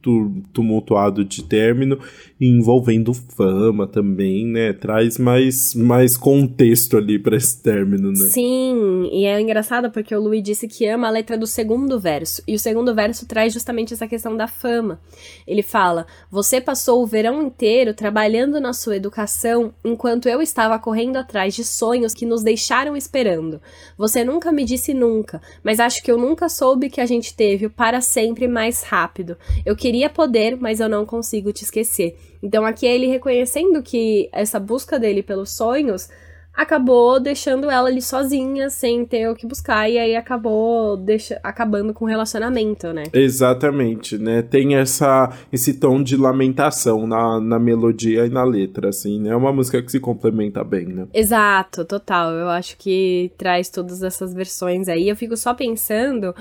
tumultuado 0.51 1.23
de 1.23 1.43
término, 1.43 1.97
envolvendo 2.47 3.13
fama 3.13 3.87
também, 3.87 4.45
né? 4.45 4.73
Traz 4.73 5.17
mais, 5.17 5.73
mais 5.73 6.15
contexto 6.15 6.97
ali 6.97 7.17
para 7.17 7.35
esse 7.35 7.61
término, 7.61 8.11
né? 8.11 8.27
Sim, 8.31 9.09
e 9.11 9.25
é 9.25 9.39
engraçado 9.39 9.89
porque 9.89 10.13
o 10.13 10.21
Louis 10.21 10.43
disse 10.43 10.67
que 10.67 10.85
ama 10.87 11.07
a 11.07 11.11
letra 11.11 11.37
do 11.37 11.47
segundo 11.47 11.99
verso, 11.99 12.43
e 12.47 12.53
o 12.53 12.59
segundo 12.59 12.93
verso 12.93 13.25
traz 13.25 13.53
justamente 13.53 13.93
essa 13.93 14.07
questão 14.07 14.37
da 14.37 14.47
fama. 14.47 14.99
Ele 15.47 15.63
fala: 15.63 16.05
Você 16.29 16.61
passou 16.61 17.01
o 17.01 17.07
verão 17.07 17.41
inteiro 17.41 17.93
trabalhando 17.93 18.59
na 18.59 18.73
sua 18.73 18.95
educação 18.95 19.73
enquanto 19.83 20.27
eu 20.27 20.41
estava 20.41 20.77
correndo 20.77 21.17
atrás 21.17 21.55
de 21.55 21.63
sonhos 21.63 22.13
que 22.13 22.25
nos 22.25 22.43
deixaram 22.43 22.95
esperando. 22.95 23.59
Você 23.97 24.23
nunca 24.23 24.51
me 24.51 24.63
disse 24.63 24.93
nunca, 24.93 25.41
mas 25.63 25.79
acho 25.79 26.03
que 26.03 26.11
eu 26.11 26.17
nunca 26.17 26.49
soube 26.49 26.89
que 26.89 27.01
a 27.01 27.05
gente 27.05 27.33
teve 27.35 27.65
o 27.65 27.69
para 27.69 28.01
sempre 28.01 28.47
mais 28.47 28.83
rápido. 28.83 29.37
Eu 29.65 29.75
queria 29.75 29.93
queria 29.93 30.09
poder, 30.09 30.57
mas 30.57 30.79
eu 30.79 30.89
não 30.89 31.05
consigo 31.05 31.53
te 31.53 31.63
esquecer. 31.63 32.17
Então 32.43 32.65
aqui 32.65 32.85
é 32.85 32.93
ele 32.93 33.07
reconhecendo 33.07 33.81
que 33.81 34.29
essa 34.33 34.59
busca 34.59 34.99
dele 34.99 35.23
pelos 35.23 35.51
sonhos 35.51 36.09
acabou 36.53 37.19
deixando 37.19 37.71
ela 37.71 37.89
ali 37.89 38.01
sozinha, 38.01 38.69
sem 38.69 39.05
ter 39.05 39.27
o 39.27 39.35
que 39.35 39.47
buscar, 39.47 39.89
e 39.89 39.97
aí 39.97 40.15
acabou 40.15 40.95
deixa, 40.95 41.39
acabando 41.41 41.93
com 41.93 42.05
o 42.05 42.07
relacionamento, 42.07 42.93
né? 42.93 43.05
Exatamente, 43.11 44.19
né? 44.19 44.43
Tem 44.43 44.75
essa, 44.75 45.31
esse 45.51 45.73
tom 45.79 46.03
de 46.03 46.15
lamentação 46.15 47.07
na, 47.07 47.39
na 47.39 47.57
melodia 47.57 48.25
e 48.27 48.29
na 48.29 48.43
letra, 48.43 48.89
assim, 48.89 49.19
né? 49.19 49.31
É 49.31 49.35
uma 49.35 49.51
música 49.51 49.81
que 49.81 49.91
se 49.91 49.99
complementa 49.99 50.63
bem, 50.63 50.85
né? 50.85 51.07
Exato, 51.11 51.83
total. 51.85 52.31
Eu 52.33 52.49
acho 52.49 52.77
que 52.77 53.31
traz 53.35 53.69
todas 53.69 54.03
essas 54.03 54.33
versões 54.33 54.87
aí. 54.87 55.09
Eu 55.09 55.15
fico 55.15 55.35
só 55.35 55.55
pensando, 55.55 56.35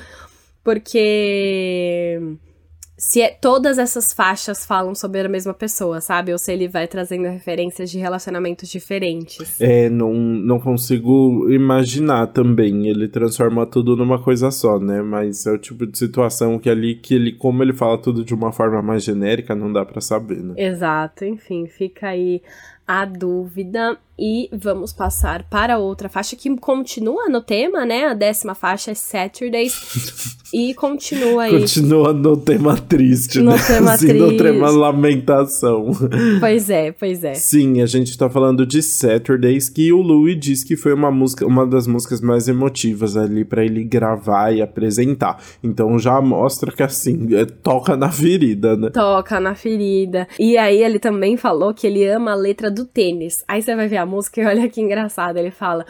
porque 0.62 2.20
se 3.04 3.20
é, 3.20 3.30
todas 3.30 3.78
essas 3.78 4.12
faixas 4.12 4.64
falam 4.64 4.94
sobre 4.94 5.18
a 5.18 5.28
mesma 5.28 5.52
pessoa, 5.52 6.00
sabe? 6.00 6.30
Ou 6.30 6.38
se 6.38 6.52
ele 6.52 6.68
vai 6.68 6.86
trazendo 6.86 7.24
referências 7.24 7.90
de 7.90 7.98
relacionamentos 7.98 8.68
diferentes. 8.68 9.60
É, 9.60 9.90
não, 9.90 10.14
não 10.14 10.60
consigo 10.60 11.50
imaginar 11.50 12.28
também. 12.28 12.86
Ele 12.86 13.08
transforma 13.08 13.66
tudo 13.66 13.96
numa 13.96 14.22
coisa 14.22 14.52
só, 14.52 14.78
né? 14.78 15.02
Mas 15.02 15.44
é 15.46 15.50
o 15.50 15.58
tipo 15.58 15.84
de 15.84 15.98
situação 15.98 16.60
que 16.60 16.70
ali, 16.70 16.94
que 16.94 17.12
ele, 17.12 17.32
como 17.32 17.60
ele 17.60 17.72
fala 17.72 17.98
tudo 17.98 18.24
de 18.24 18.34
uma 18.34 18.52
forma 18.52 18.80
mais 18.80 19.02
genérica, 19.02 19.52
não 19.52 19.72
dá 19.72 19.84
para 19.84 20.00
saber, 20.00 20.40
né? 20.40 20.54
Exato, 20.56 21.24
enfim, 21.24 21.66
fica 21.66 22.06
aí 22.06 22.40
a 22.92 23.07
dúvida. 23.07 23.96
E 24.18 24.48
vamos 24.52 24.92
passar 24.92 25.42
para 25.44 25.78
outra 25.78 26.09
faixa 26.09 26.37
que 26.37 26.55
continua 26.57 27.28
no 27.28 27.40
tema, 27.40 27.87
né? 27.87 28.07
A 28.07 28.14
décima 28.14 28.55
faixa 28.55 28.90
é 28.90 28.94
Saturdays. 28.94 30.37
e 30.52 30.74
continua 30.74 31.44
aí. 31.44 31.61
Continua 31.61 32.12
no 32.12 32.37
tema 32.37 32.76
triste, 32.76 33.40
no 33.40 33.52
né? 33.52 33.57
Tema 33.66 33.92
assim, 33.94 34.09
triste. 34.09 34.22
No 34.22 34.37
tema 34.37 34.70
lamentação. 34.70 35.90
Pois 36.38 36.68
é, 36.68 36.92
pois 36.92 37.24
é. 37.24 37.35
Sim, 37.35 37.81
a 37.81 37.87
gente 37.87 38.16
tá 38.16 38.28
falando 38.28 38.66
de 38.66 38.83
Saturdays, 38.83 39.70
que 39.70 39.92
o 39.92 40.02
Louis 40.02 40.38
diz 40.38 40.62
que 40.62 40.76
foi 40.76 40.92
uma 40.92 41.11
música, 41.11 41.46
uma 41.46 41.66
das 41.66 41.87
músicas 41.87 42.20
mais 42.20 42.48
emotivas 42.48 43.16
ali 43.16 43.44
para 43.44 43.64
ele 43.64 43.83
gravar 43.83 44.52
e 44.52 44.61
apresentar. 44.61 45.42
Então 45.64 45.98
já 45.98 46.20
mostra 46.20 46.70
que 46.70 46.83
assim, 46.83 47.35
é, 47.35 47.46
toca 47.46 47.96
na 47.96 48.12
ferida, 48.12 48.76
né? 48.76 48.90
Toca 48.90 49.40
na 49.40 49.55
ferida. 49.55 50.28
E 50.38 50.59
aí 50.59 50.83
ele 50.83 50.98
também 50.98 51.37
falou 51.37 51.72
que 51.72 51.87
ele 51.87 52.07
ama 52.07 52.33
a 52.33 52.37
letra 52.37 52.70
do 52.70 52.81
tênis. 52.86 53.44
Aí 53.48 53.62
você 53.62 53.74
vai 53.74 53.88
ver 53.88 53.98
a 53.98 54.06
música 54.06 54.40
e 54.40 54.46
olha 54.46 54.68
que 54.68 54.80
engraçado. 54.80 55.36
Ele 55.36 55.50
fala: 55.50 55.86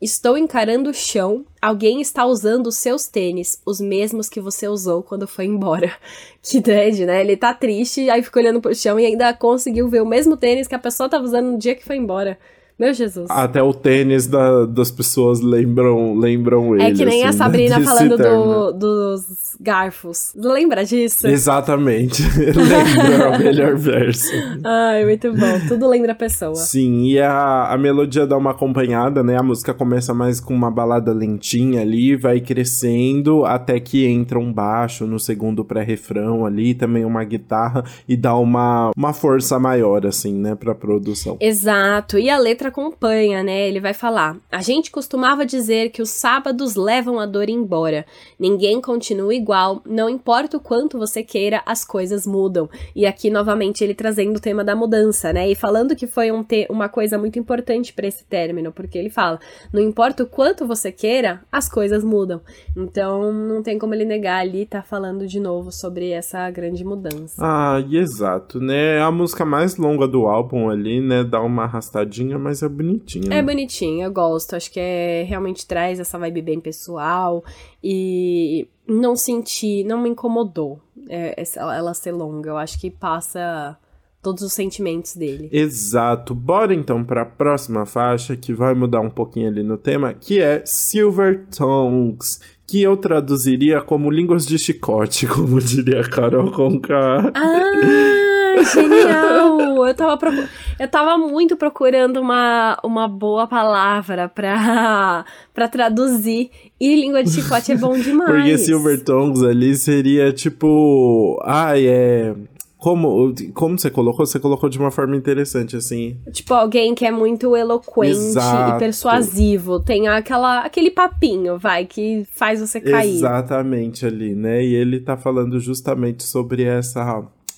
Estou 0.00 0.36
encarando 0.36 0.90
o 0.90 0.94
chão, 0.94 1.46
alguém 1.60 2.02
está 2.02 2.26
usando 2.26 2.66
os 2.66 2.76
seus 2.76 3.08
tênis, 3.08 3.62
os 3.64 3.80
mesmos 3.80 4.28
que 4.28 4.42
você 4.42 4.68
usou 4.68 5.02
quando 5.02 5.26
foi 5.26 5.46
embora. 5.46 5.90
Que 6.42 6.60
dread, 6.60 7.04
né? 7.06 7.22
Ele 7.22 7.36
tá 7.36 7.52
triste, 7.52 8.08
aí 8.08 8.22
fica 8.22 8.38
olhando 8.38 8.60
pro 8.60 8.72
chão 8.72 9.00
e 9.00 9.06
ainda 9.06 9.34
conseguiu 9.34 9.88
ver 9.88 10.00
o 10.00 10.06
mesmo 10.06 10.36
tênis 10.36 10.68
que 10.68 10.76
a 10.76 10.78
pessoa 10.78 11.08
tava 11.08 11.24
usando 11.24 11.50
no 11.50 11.58
dia 11.58 11.74
que 11.74 11.84
foi 11.84 11.96
embora. 11.96 12.38
Meu 12.78 12.92
Jesus. 12.92 13.26
Até 13.30 13.62
o 13.62 13.72
tênis 13.72 14.26
da, 14.26 14.66
das 14.66 14.90
pessoas 14.90 15.40
lembram, 15.40 16.14
lembram 16.14 16.74
ele. 16.74 16.84
É 16.84 16.92
que 16.92 17.06
nem 17.06 17.24
assim, 17.24 17.28
a 17.28 17.32
Sabrina 17.32 17.80
falando 17.82 18.16
do, 18.18 18.72
dos 18.72 19.56
garfos. 19.58 20.32
Lembra 20.36 20.84
disso? 20.84 21.26
Exatamente. 21.26 22.22
lembra 22.36 23.30
o 23.30 23.38
melhor 23.38 23.76
verso. 23.76 24.30
Ai, 24.62 25.06
muito 25.06 25.32
bom. 25.32 25.60
Tudo 25.68 25.88
lembra 25.88 26.12
a 26.12 26.14
pessoa. 26.14 26.54
Sim, 26.54 27.04
e 27.06 27.18
a, 27.18 27.72
a 27.72 27.78
melodia 27.78 28.26
dá 28.26 28.36
uma 28.36 28.50
acompanhada, 28.50 29.22
né? 29.22 29.38
A 29.38 29.42
música 29.42 29.72
começa 29.72 30.12
mais 30.12 30.38
com 30.38 30.54
uma 30.54 30.70
balada 30.70 31.14
lentinha 31.14 31.80
ali, 31.80 32.14
vai 32.14 32.40
crescendo 32.40 33.46
até 33.46 33.80
que 33.80 34.06
entra 34.06 34.38
um 34.38 34.52
baixo 34.52 35.06
no 35.06 35.18
segundo 35.18 35.64
pré-refrão 35.64 36.44
ali, 36.44 36.74
também 36.74 37.06
uma 37.06 37.24
guitarra 37.24 37.84
e 38.06 38.16
dá 38.16 38.36
uma, 38.36 38.90
uma 38.94 39.14
força 39.14 39.58
maior, 39.58 40.06
assim, 40.06 40.34
né, 40.34 40.54
pra 40.54 40.74
produção. 40.74 41.38
Exato. 41.40 42.18
E 42.18 42.28
a 42.28 42.38
letra 42.38 42.65
acompanha, 42.68 43.42
né? 43.42 43.68
Ele 43.68 43.80
vai 43.80 43.94
falar: 43.94 44.36
A 44.50 44.62
gente 44.62 44.90
costumava 44.90 45.44
dizer 45.44 45.90
que 45.90 46.02
os 46.02 46.10
sábados 46.10 46.74
levam 46.74 47.18
a 47.18 47.26
dor 47.26 47.48
embora. 47.48 48.06
Ninguém 48.38 48.80
continua 48.80 49.34
igual, 49.34 49.82
não 49.84 50.08
importa 50.08 50.56
o 50.56 50.60
quanto 50.60 50.98
você 50.98 51.22
queira, 51.22 51.62
as 51.66 51.84
coisas 51.84 52.26
mudam. 52.26 52.68
E 52.94 53.06
aqui 53.06 53.30
novamente 53.30 53.82
ele 53.82 53.94
trazendo 53.94 54.36
o 54.36 54.40
tema 54.40 54.64
da 54.64 54.74
mudança, 54.74 55.32
né? 55.32 55.48
E 55.48 55.54
falando 55.54 55.96
que 55.96 56.06
foi 56.06 56.32
um 56.32 56.44
uma 56.68 56.88
coisa 56.88 57.18
muito 57.18 57.38
importante 57.38 57.92
para 57.92 58.06
esse 58.06 58.24
término, 58.24 58.72
porque 58.72 58.98
ele 58.98 59.10
fala: 59.10 59.38
Não 59.72 59.82
importa 59.82 60.22
o 60.22 60.26
quanto 60.26 60.66
você 60.66 60.92
queira, 60.92 61.40
as 61.50 61.68
coisas 61.68 62.04
mudam. 62.04 62.40
Então 62.76 63.32
não 63.32 63.62
tem 63.62 63.78
como 63.78 63.94
ele 63.94 64.04
negar 64.04 64.40
ali, 64.40 64.66
tá 64.66 64.82
falando 64.82 65.26
de 65.26 65.40
novo 65.40 65.72
sobre 65.72 66.10
essa 66.10 66.50
grande 66.50 66.84
mudança. 66.84 67.34
Ah, 67.38 67.82
e 67.88 67.96
exato, 67.96 68.60
né? 68.60 69.00
A 69.00 69.10
música 69.10 69.44
mais 69.44 69.76
longa 69.76 70.06
do 70.06 70.26
álbum 70.26 70.68
ali, 70.68 71.00
né? 71.00 71.24
Dá 71.24 71.40
uma 71.40 71.64
arrastadinha, 71.64 72.38
mas 72.38 72.55
mas 72.56 72.62
é 72.62 72.68
bonitinho. 72.68 73.32
É 73.32 73.42
bonitinho, 73.42 74.04
eu 74.04 74.12
gosto. 74.12 74.56
Acho 74.56 74.70
que 74.70 74.80
é 74.80 75.24
realmente 75.28 75.66
traz 75.66 76.00
essa 76.00 76.18
vibe 76.18 76.42
bem 76.42 76.60
pessoal 76.60 77.44
e 77.82 78.66
não 78.86 79.14
senti, 79.14 79.84
não 79.84 80.00
me 80.00 80.08
incomodou 80.08 80.80
é, 81.08 81.42
ela 81.56 81.92
ser 81.92 82.12
longa. 82.12 82.50
Eu 82.50 82.56
acho 82.56 82.80
que 82.80 82.90
passa 82.90 83.76
todos 84.22 84.42
os 84.42 84.52
sentimentos 84.52 85.14
dele. 85.14 85.48
Exato. 85.52 86.34
Bora 86.34 86.74
então 86.74 87.04
para 87.04 87.22
a 87.22 87.26
próxima 87.26 87.84
faixa 87.84 88.36
que 88.36 88.52
vai 88.52 88.74
mudar 88.74 89.00
um 89.00 89.10
pouquinho 89.10 89.48
ali 89.48 89.62
no 89.62 89.76
tema, 89.76 90.14
que 90.14 90.40
é 90.40 90.64
Silver 90.64 91.46
Tongues, 91.56 92.40
que 92.66 92.82
eu 92.82 92.96
traduziria 92.96 93.80
como 93.80 94.10
línguas 94.10 94.46
de 94.46 94.58
chicote, 94.58 95.26
como 95.28 95.60
diria 95.60 96.02
Carol 96.02 96.50
Conká. 96.50 97.30
Ah, 97.34 98.25
genial! 98.64 99.86
Eu 99.86 99.94
tava, 99.94 100.16
procu... 100.16 100.48
eu 100.78 100.88
tava 100.88 101.18
muito 101.18 101.56
procurando 101.56 102.20
uma, 102.20 102.78
uma 102.82 103.08
boa 103.08 103.46
palavra 103.46 104.28
pra, 104.28 105.24
pra 105.54 105.68
traduzir. 105.68 106.50
E 106.78 106.94
língua 106.94 107.22
de 107.22 107.30
chicote 107.30 107.72
é 107.72 107.76
bom 107.76 107.96
demais. 107.98 108.30
Porque 108.30 108.58
Silver 108.58 109.02
Tongues 109.02 109.42
ali 109.42 109.74
seria 109.74 110.32
tipo. 110.32 111.40
Ai, 111.44 111.86
é. 111.86 112.34
Como, 112.78 113.34
como 113.54 113.78
você 113.78 113.90
colocou? 113.90 114.26
Você 114.26 114.38
colocou 114.38 114.68
de 114.68 114.78
uma 114.78 114.90
forma 114.90 115.16
interessante, 115.16 115.74
assim. 115.74 116.18
Tipo, 116.30 116.54
alguém 116.54 116.94
que 116.94 117.06
é 117.06 117.10
muito 117.10 117.56
eloquente 117.56 118.10
Exato. 118.10 118.76
e 118.76 118.78
persuasivo. 118.78 119.80
Tem 119.80 120.06
aquela, 120.06 120.60
aquele 120.60 120.90
papinho, 120.90 121.58
vai, 121.58 121.86
que 121.86 122.24
faz 122.32 122.60
você 122.60 122.80
cair. 122.80 123.16
Exatamente 123.16 124.06
ali, 124.06 124.34
né? 124.36 124.62
E 124.62 124.74
ele 124.74 125.00
tá 125.00 125.16
falando 125.16 125.58
justamente 125.58 126.22
sobre 126.22 126.62
essa 126.62 127.02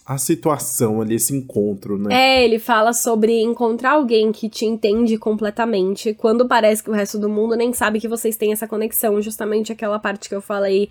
a 0.09 0.17
situação 0.17 1.03
ali, 1.03 1.17
esse 1.17 1.37
encontro, 1.37 1.99
né? 1.99 2.15
É, 2.15 2.43
ele 2.43 2.59
fala 2.59 2.95
sobre 2.95 3.43
encontrar 3.43 3.91
alguém 3.91 4.33
que 4.33 4.49
te 4.49 4.65
entende 4.65 5.19
completamente, 5.19 6.15
quando 6.15 6.49
parece 6.49 6.83
que 6.83 6.89
o 6.89 6.95
resto 6.95 7.19
do 7.19 7.29
mundo 7.29 7.55
nem 7.55 7.75
sabe 7.75 8.01
que 8.01 8.09
vocês 8.09 8.35
têm 8.35 8.51
essa 8.51 8.67
conexão, 8.67 9.21
justamente 9.21 9.71
aquela 9.71 9.99
parte 9.99 10.27
que 10.27 10.35
eu 10.35 10.41
falei 10.41 10.89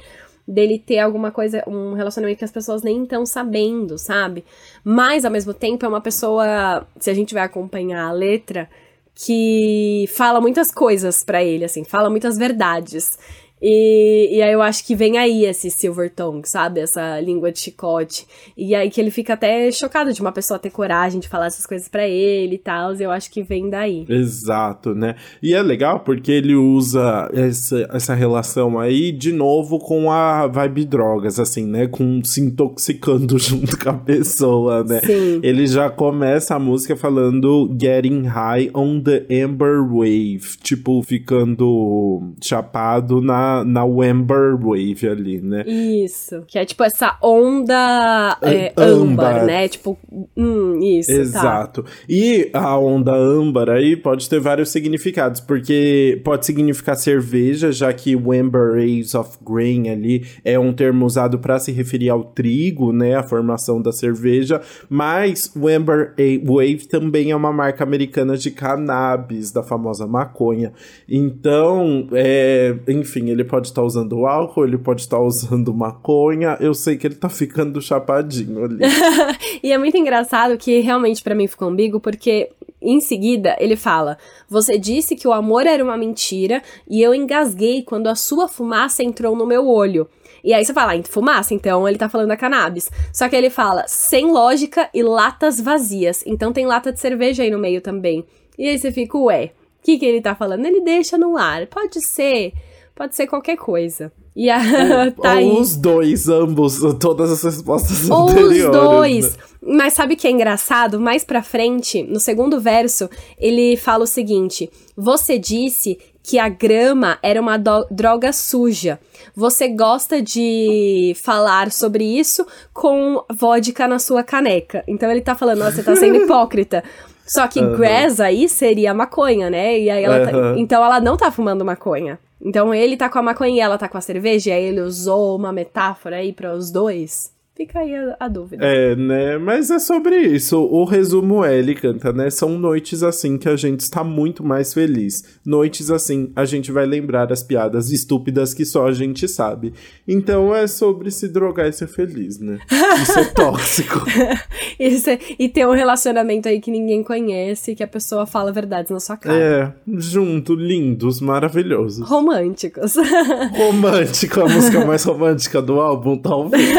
dele 0.47 0.77
ter 0.77 0.99
alguma 0.99 1.31
coisa, 1.31 1.63
um 1.67 1.93
relacionamento 1.93 2.37
que 2.37 2.45
as 2.45 2.51
pessoas 2.51 2.83
nem 2.83 3.03
estão 3.03 3.25
sabendo, 3.25 3.97
sabe? 3.97 4.45
Mas 4.83 5.25
ao 5.25 5.31
mesmo 5.31 5.51
tempo 5.51 5.83
é 5.83 5.89
uma 5.89 5.99
pessoa, 5.99 6.85
se 6.99 7.09
a 7.09 7.13
gente 7.15 7.33
vai 7.33 7.43
acompanhar 7.43 8.07
a 8.07 8.11
letra, 8.11 8.69
que 9.15 10.05
fala 10.15 10.39
muitas 10.39 10.71
coisas 10.71 11.23
para 11.23 11.43
ele, 11.43 11.65
assim, 11.65 11.83
fala 11.83 12.07
muitas 12.07 12.37
verdades. 12.37 13.17
E, 13.61 14.37
e 14.37 14.41
aí 14.41 14.53
eu 14.53 14.61
acho 14.61 14.85
que 14.85 14.95
vem 14.95 15.17
aí 15.17 15.45
esse 15.45 15.69
silver 15.71 16.11
tongue, 16.13 16.47
sabe? 16.47 16.79
Essa 16.79 17.19
língua 17.19 17.51
de 17.51 17.59
chicote. 17.59 18.27
E 18.55 18.75
aí 18.75 18.89
que 18.89 19.01
ele 19.01 19.09
fica 19.09 19.33
até 19.33 19.71
chocado 19.71 20.13
de 20.13 20.21
uma 20.21 20.31
pessoa 20.31 20.59
ter 20.59 20.69
coragem 20.69 21.19
de 21.19 21.27
falar 21.27 21.47
essas 21.47 21.65
coisas 21.65 21.87
para 21.87 22.07
ele 22.07 22.55
e 22.55 22.59
tal. 22.59 22.93
Eu 22.95 23.11
acho 23.11 23.31
que 23.31 23.41
vem 23.41 23.69
daí. 23.69 24.05
Exato, 24.07 24.93
né? 24.93 25.15
E 25.41 25.53
é 25.53 25.61
legal 25.61 26.01
porque 26.01 26.31
ele 26.31 26.55
usa 26.55 27.29
essa, 27.33 27.87
essa 27.91 28.13
relação 28.13 28.79
aí 28.79 29.11
de 29.11 29.31
novo 29.31 29.79
com 29.79 30.11
a 30.11 30.47
vibe 30.47 30.85
drogas, 30.85 31.39
assim, 31.39 31.65
né? 31.65 31.87
Com 31.87 32.23
se 32.23 32.41
intoxicando 32.41 33.37
junto 33.39 33.77
com 33.77 33.89
a 33.89 33.93
pessoa, 33.93 34.83
né? 34.83 35.01
Sim. 35.01 35.39
Ele 35.41 35.65
já 35.65 35.89
começa 35.89 36.55
a 36.55 36.59
música 36.59 36.95
falando 36.95 37.75
getting 37.79 38.23
high 38.23 38.69
on 38.73 39.01
the 39.01 39.25
amber 39.43 39.83
wave. 39.83 40.57
Tipo, 40.61 41.01
ficando 41.01 42.33
chapado 42.41 43.19
na 43.21 43.46
na, 43.65 43.83
Amber 43.83 44.57
Wave 44.57 45.07
ali, 45.07 45.41
né? 45.41 45.63
Isso. 45.67 46.43
Que 46.47 46.59
é 46.59 46.65
tipo 46.65 46.83
essa 46.83 47.17
onda 47.21 48.37
é, 48.41 48.73
âmbar, 48.77 49.45
né? 49.45 49.67
Tipo, 49.67 49.97
hum, 50.35 50.79
isso. 50.81 51.11
Tá. 51.11 51.17
Exato. 51.17 51.83
Tá. 51.83 51.89
E 52.07 52.49
a 52.53 52.77
onda 52.77 53.13
âmbar 53.13 53.69
aí 53.69 53.95
pode 53.95 54.29
ter 54.29 54.39
vários 54.39 54.69
significados, 54.69 55.39
porque 55.39 56.21
pode 56.23 56.45
significar 56.45 56.95
cerveja, 56.95 57.71
já 57.71 57.91
que 57.93 58.15
o 58.15 58.31
Amber 58.31 58.71
Waves 58.71 59.15
of 59.15 59.37
Grain 59.45 59.89
ali 59.89 60.25
é 60.43 60.57
um 60.57 60.73
termo 60.73 61.05
usado 61.05 61.39
para 61.39 61.59
se 61.59 61.71
referir 61.71 62.09
ao 62.09 62.23
trigo, 62.23 62.91
né? 62.91 63.15
A 63.15 63.23
formação 63.23 63.81
da 63.81 63.91
cerveja. 63.91 64.61
Mas 64.89 65.51
o 65.55 65.67
Amber 65.67 66.13
Wave 66.43 66.87
também 66.87 67.31
é 67.31 67.35
uma 67.35 67.51
marca 67.51 67.83
americana 67.83 68.37
de 68.37 68.51
cannabis, 68.51 69.51
da 69.51 69.63
famosa 69.63 70.07
maconha. 70.07 70.73
Então, 71.07 72.07
é, 72.13 72.75
enfim, 72.87 73.29
ele 73.37 73.45
pode 73.45 73.67
estar 73.67 73.81
tá 73.81 73.85
usando 73.85 74.25
álcool, 74.25 74.65
ele 74.65 74.77
pode 74.77 75.01
estar 75.01 75.17
tá 75.17 75.23
usando 75.23 75.73
maconha. 75.73 76.57
Eu 76.59 76.73
sei 76.73 76.97
que 76.97 77.05
ele 77.05 77.15
tá 77.15 77.29
ficando 77.29 77.81
chapadinho 77.81 78.65
ali. 78.65 78.83
e 79.63 79.71
é 79.71 79.77
muito 79.77 79.95
engraçado 79.95 80.57
que 80.57 80.79
realmente 80.79 81.23
para 81.23 81.35
mim 81.35 81.47
ficou 81.47 81.69
umbigo, 81.69 81.99
porque 81.99 82.49
em 82.81 82.99
seguida 82.99 83.55
ele 83.59 83.75
fala: 83.75 84.17
Você 84.49 84.77
disse 84.77 85.15
que 85.15 85.27
o 85.27 85.33
amor 85.33 85.65
era 85.65 85.83
uma 85.83 85.97
mentira 85.97 86.61
e 86.89 87.01
eu 87.01 87.13
engasguei 87.13 87.83
quando 87.83 88.07
a 88.07 88.15
sua 88.15 88.47
fumaça 88.47 89.03
entrou 89.03 89.35
no 89.35 89.45
meu 89.45 89.67
olho. 89.67 90.07
E 90.43 90.53
aí 90.53 90.63
você 90.63 90.73
fala, 90.73 90.93
ah, 90.93 91.03
fumaça, 91.03 91.53
então 91.53 91.87
ele 91.87 91.97
tá 91.97 92.07
falando 92.07 92.29
da 92.29 92.37
cannabis. 92.37 92.89
Só 93.11 93.27
que 93.27 93.35
ele 93.35 93.49
fala, 93.49 93.83
sem 93.87 94.31
lógica 94.31 94.89
e 94.93 95.03
latas 95.03 95.59
vazias. 95.59 96.23
Então 96.25 96.53
tem 96.53 96.65
lata 96.65 96.91
de 96.91 96.99
cerveja 96.99 97.43
aí 97.43 97.51
no 97.51 97.59
meio 97.59 97.81
também. 97.81 98.23
E 98.57 98.67
aí 98.69 98.79
você 98.79 98.91
fica, 98.91 99.17
ué, 99.17 99.45
o 99.45 99.83
que, 99.83 99.97
que 99.97 100.05
ele 100.05 100.21
tá 100.21 100.35
falando? 100.35 100.65
Ele 100.65 100.81
deixa 100.81 101.17
no 101.17 101.37
ar. 101.37 101.67
Pode 101.67 101.99
ser 102.01 102.53
Pode 102.97 103.15
ser 103.15 103.27
qualquer 103.27 103.57
coisa. 103.57 104.11
E 104.35 104.49
a, 104.49 104.57
ou, 104.57 105.11
tá 105.21 105.35
ou 105.35 105.61
os 105.61 105.77
dois, 105.77 106.27
ambos, 106.27 106.79
todas 106.99 107.31
as 107.31 107.43
respostas 107.43 108.09
ou 108.09 108.27
anteriores. 108.27 108.63
Ou 108.63 108.71
os 108.71 108.97
dois. 108.97 109.37
Né? 109.37 109.43
Mas 109.61 109.93
sabe 109.93 110.15
o 110.15 110.17
que 110.17 110.27
é 110.27 110.31
engraçado? 110.31 110.99
Mais 110.99 111.23
pra 111.23 111.43
frente, 111.43 112.01
no 112.01 112.19
segundo 112.19 112.59
verso, 112.59 113.07
ele 113.37 113.77
fala 113.77 114.03
o 114.03 114.07
seguinte: 114.07 114.67
Você 114.95 115.37
disse 115.37 115.99
que 116.23 116.39
a 116.39 116.49
grama 116.49 117.19
era 117.21 117.39
uma 117.39 117.57
droga 117.57 118.33
suja. 118.33 118.99
Você 119.35 119.67
gosta 119.67 120.19
de 120.19 121.13
falar 121.23 121.71
sobre 121.71 122.03
isso 122.03 122.45
com 122.73 123.23
vodka 123.31 123.87
na 123.87 123.99
sua 123.99 124.23
caneca. 124.23 124.83
Então 124.87 125.11
ele 125.11 125.21
tá 125.21 125.35
falando, 125.35 125.63
você 125.63 125.83
tá 125.83 125.95
sendo 125.95 126.15
hipócrita. 126.25 126.83
Só 127.25 127.47
que 127.47 127.59
uhum. 127.59 127.77
grass 127.77 128.19
aí 128.19 128.49
seria 128.49 128.93
maconha, 128.93 129.49
né? 129.49 129.79
E 129.79 129.89
aí 129.89 130.03
ela 130.03 130.19
uhum. 130.19 130.25
tá... 130.25 130.59
Então 130.59 130.83
ela 130.83 130.99
não 130.99 131.15
tá 131.15 131.29
fumando 131.29 131.63
maconha. 131.63 132.17
Então 132.39 132.73
ele 132.73 132.97
tá 132.97 133.09
com 133.09 133.19
a 133.19 133.21
maconha 133.21 133.55
e 133.55 133.59
ela 133.59 133.77
tá 133.77 133.89
com 133.89 133.97
a 133.97 134.01
cerveja, 134.01 134.49
e 134.49 134.53
aí 134.53 134.63
ele 134.63 134.81
usou 134.81 135.35
uma 135.35 135.51
metáfora 135.51 136.17
aí 136.17 136.31
para 136.31 136.53
os 136.53 136.71
dois. 136.71 137.35
Fica 137.57 137.79
aí 137.79 137.95
a, 137.95 138.15
a, 138.19 138.27
dúvida. 138.27 138.63
É, 138.63 138.95
né? 138.95 139.39
Mas 139.39 139.71
é 139.71 139.79
sobre 139.79 140.15
isso. 140.15 140.59
O 140.59 140.85
resumo 140.85 141.43
é, 141.43 141.57
ele 141.57 141.73
canta, 141.73 142.13
né? 142.13 142.29
São 142.29 142.49
noites 142.49 143.01
assim 143.01 143.35
que 143.35 143.49
a 143.49 143.55
gente 143.55 143.79
está 143.79 144.03
muito 144.03 144.43
mais 144.43 144.75
feliz. 144.75 145.39
Noites 145.43 145.89
assim, 145.89 146.31
a 146.35 146.45
gente 146.45 146.71
vai 146.71 146.85
lembrar 146.85 147.33
as 147.33 147.41
piadas 147.41 147.89
estúpidas 147.91 148.53
que 148.53 148.63
só 148.63 148.85
a 148.85 148.91
gente 148.91 149.27
sabe. 149.27 149.73
Então 150.07 150.53
é 150.53 150.67
sobre 150.67 151.09
se 151.09 151.27
drogar 151.27 151.67
e 151.67 151.73
ser 151.73 151.87
feliz, 151.87 152.39
né? 152.39 152.59
Isso 153.01 153.17
é 153.17 153.25
tóxico. 153.25 154.05
isso 154.79 155.09
é, 155.09 155.17
e 155.39 155.49
ter 155.49 155.67
um 155.67 155.73
relacionamento 155.73 156.47
aí 156.47 156.61
que 156.61 156.69
ninguém 156.69 157.01
conhece, 157.01 157.73
que 157.73 157.81
a 157.81 157.87
pessoa 157.87 158.27
fala 158.27 158.51
verdades 158.51 158.91
na 158.91 158.99
sua 158.99 159.17
cara. 159.17 159.35
É, 159.35 159.73
junto, 159.97 160.53
lindos, 160.53 161.19
maravilhosos. 161.19 162.07
Românticos. 162.07 162.97
Romântico, 163.57 164.41
a 164.41 164.47
música 164.47 164.85
mais 164.85 165.03
romântica 165.03 165.59
do 165.59 165.81
álbum, 165.81 166.15
talvez. 166.19 166.69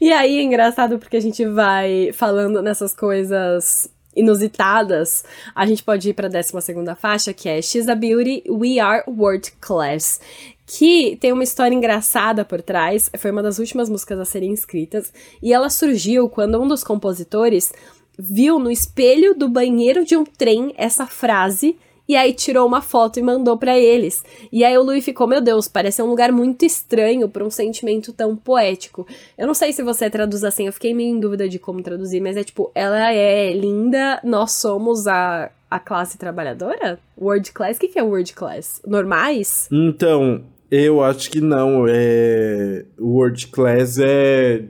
E 0.00 0.12
aí 0.12 0.38
é 0.38 0.42
engraçado 0.42 0.98
porque 0.98 1.16
a 1.16 1.20
gente 1.20 1.44
vai 1.46 2.10
falando 2.12 2.62
nessas 2.62 2.94
coisas 2.94 3.90
inusitadas, 4.14 5.24
a 5.54 5.64
gente 5.66 5.82
pode 5.82 6.10
ir 6.10 6.14
para 6.14 6.26
a 6.26 6.30
12 6.30 6.52
faixa, 6.96 7.32
que 7.32 7.48
é 7.48 7.62
She's 7.62 7.88
a 7.88 7.94
Beauty, 7.94 8.42
We 8.48 8.80
Are 8.80 9.04
World 9.06 9.52
Class, 9.60 10.20
que 10.66 11.16
tem 11.20 11.32
uma 11.32 11.44
história 11.44 11.74
engraçada 11.74 12.44
por 12.44 12.60
trás, 12.62 13.10
foi 13.18 13.30
uma 13.30 13.42
das 13.42 13.58
últimas 13.58 13.88
músicas 13.88 14.18
a 14.18 14.24
serem 14.24 14.52
escritas, 14.52 15.12
e 15.42 15.52
ela 15.52 15.70
surgiu 15.70 16.28
quando 16.28 16.60
um 16.60 16.66
dos 16.66 16.84
compositores 16.84 17.72
viu 18.18 18.58
no 18.58 18.70
espelho 18.70 19.34
do 19.34 19.48
banheiro 19.48 20.04
de 20.04 20.16
um 20.16 20.24
trem 20.24 20.74
essa 20.76 21.06
frase 21.06 21.76
e 22.10 22.16
aí 22.16 22.32
tirou 22.32 22.66
uma 22.66 22.82
foto 22.82 23.20
e 23.20 23.22
mandou 23.22 23.56
para 23.56 23.78
eles. 23.78 24.24
E 24.50 24.64
aí 24.64 24.76
o 24.76 24.82
Louis 24.82 25.04
ficou, 25.04 25.28
meu 25.28 25.40
Deus, 25.40 25.68
parece 25.68 26.02
um 26.02 26.06
lugar 26.06 26.32
muito 26.32 26.64
estranho 26.64 27.28
para 27.28 27.44
um 27.44 27.50
sentimento 27.50 28.12
tão 28.12 28.34
poético. 28.34 29.06
Eu 29.38 29.46
não 29.46 29.54
sei 29.54 29.72
se 29.72 29.80
você 29.80 30.10
traduz 30.10 30.42
assim, 30.42 30.66
eu 30.66 30.72
fiquei 30.72 30.92
meio 30.92 31.14
em 31.14 31.20
dúvida 31.20 31.48
de 31.48 31.56
como 31.60 31.80
traduzir, 31.80 32.20
mas 32.20 32.36
é 32.36 32.42
tipo, 32.42 32.68
ela 32.74 33.12
é 33.12 33.52
linda, 33.52 34.20
nós 34.24 34.50
somos 34.50 35.06
a 35.06 35.52
a 35.70 35.78
classe 35.78 36.18
trabalhadora? 36.18 36.98
World 37.16 37.52
class? 37.52 37.76
O 37.76 37.80
que, 37.80 37.86
que 37.86 37.98
é 38.00 38.02
world 38.02 38.32
class? 38.32 38.82
Normais? 38.84 39.68
Então, 39.70 40.42
eu 40.70 41.02
acho 41.02 41.28
que 41.30 41.40
não. 41.40 41.84
É... 41.88 42.84
World 42.98 43.48
class 43.48 43.98
é 43.98 44.62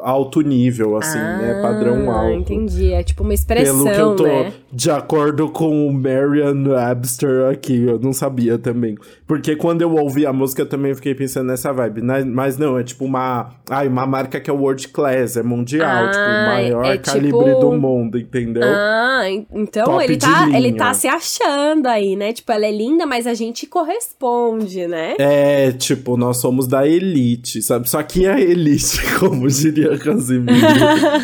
alto 0.00 0.40
nível, 0.40 0.96
assim, 0.96 1.18
ah, 1.18 1.38
né? 1.38 1.62
Padrão 1.62 2.08
alto. 2.10 2.52
Entendi. 2.52 2.92
É 2.92 3.02
tipo 3.02 3.24
uma 3.24 3.34
expressão, 3.34 3.84
pelo 3.84 3.94
que 3.94 4.00
eu 4.00 4.16
tô, 4.16 4.26
né? 4.26 4.52
De 4.70 4.90
acordo 4.90 5.48
com 5.48 5.86
o 5.86 5.92
Marian 5.92 6.62
Webster 6.68 7.50
aqui, 7.50 7.84
eu 7.84 7.98
não 7.98 8.12
sabia 8.12 8.58
também. 8.58 8.96
Porque 9.26 9.56
quando 9.56 9.82
eu 9.82 9.94
ouvi 9.94 10.26
a 10.26 10.32
música, 10.32 10.62
eu 10.62 10.68
também 10.68 10.94
fiquei 10.94 11.14
pensando 11.14 11.46
nessa 11.46 11.72
vibe. 11.72 12.02
Mas 12.26 12.58
não, 12.58 12.78
é 12.78 12.82
tipo 12.82 13.04
uma. 13.04 13.50
Ai, 13.68 13.88
uma 13.88 14.06
marca 14.06 14.38
que 14.40 14.50
é 14.50 14.52
world 14.52 14.88
class, 14.88 15.36
é 15.36 15.42
mundial, 15.42 16.06
ah, 16.06 16.10
tipo, 16.10 16.24
o 16.24 16.46
maior 16.46 16.84
é 16.84 16.98
calibre 16.98 17.44
tipo... 17.44 17.60
do 17.60 17.72
mundo, 17.72 18.18
entendeu? 18.18 18.62
Ah, 18.64 19.22
então 19.52 20.00
ele 20.00 20.16
tá, 20.16 20.48
ele 20.54 20.72
tá 20.74 20.92
se 20.94 21.06
achando 21.08 21.86
aí, 21.86 22.14
né? 22.14 22.32
Tipo, 22.32 22.52
ela 22.52 22.66
é 22.66 22.72
linda, 22.72 23.06
mas 23.06 23.26
a 23.26 23.34
gente 23.34 23.66
corresponde, 23.66 24.86
né? 24.86 25.14
É, 25.18 25.72
tipo, 25.72 26.16
nós 26.16 26.38
somos 26.38 26.66
da 26.66 26.86
elite, 26.86 27.62
sabe? 27.62 27.88
Só 27.88 28.02
que 28.02 28.26
a 28.26 28.38
elite, 28.38 29.00
como 29.18 29.46
diria 29.48 29.98
Casimiro. 29.98 30.58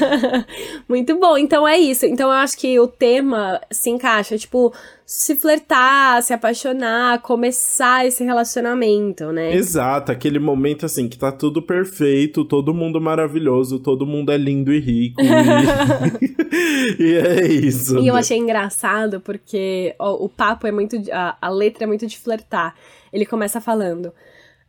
Muito 0.89 1.19
bom, 1.19 1.37
então 1.37 1.67
é 1.67 1.79
isso. 1.79 2.07
Então 2.07 2.31
eu 2.31 2.37
acho 2.37 2.57
que 2.57 2.79
o 2.79 2.87
tema 2.87 3.34
se 3.71 3.91
encaixa, 3.91 4.37
tipo, 4.39 4.73
se 5.05 5.35
flertar, 5.37 6.23
se 6.23 6.33
apaixonar, 6.33 7.21
começar 7.23 8.07
esse 8.07 8.25
relacionamento, 8.25 9.33
né? 9.33 9.55
Exato, 9.55 10.13
aquele 10.13 10.39
momento 10.39 10.87
assim 10.87 11.09
que 11.09 11.19
tá 11.19 11.31
tudo 11.31 11.63
perfeito, 11.63 12.45
todo 12.45 12.75
mundo 12.75 13.01
maravilhoso, 13.01 13.79
todo 13.79 14.07
mundo 14.07 14.33
é 14.33 14.37
lindo 14.37 14.73
e 14.73 14.81
rico. 14.81 15.21
e... 15.21 16.35
e 16.99 17.15
é 17.15 17.47
isso. 17.47 17.99
E 17.99 18.07
eu 18.07 18.17
achei 18.17 18.39
engraçado 18.39 19.21
porque 19.21 19.95
ó, 19.99 20.25
o 20.25 20.29
papo 20.29 20.67
é 20.67 20.73
muito. 20.73 20.97
A, 21.13 21.37
a 21.41 21.49
letra 21.49 21.85
é 21.85 21.87
muito 21.87 22.07
de 22.07 22.19
flertar. 22.19 22.75
Ele 23.13 23.27
começa 23.27 23.61
falando: 23.61 24.13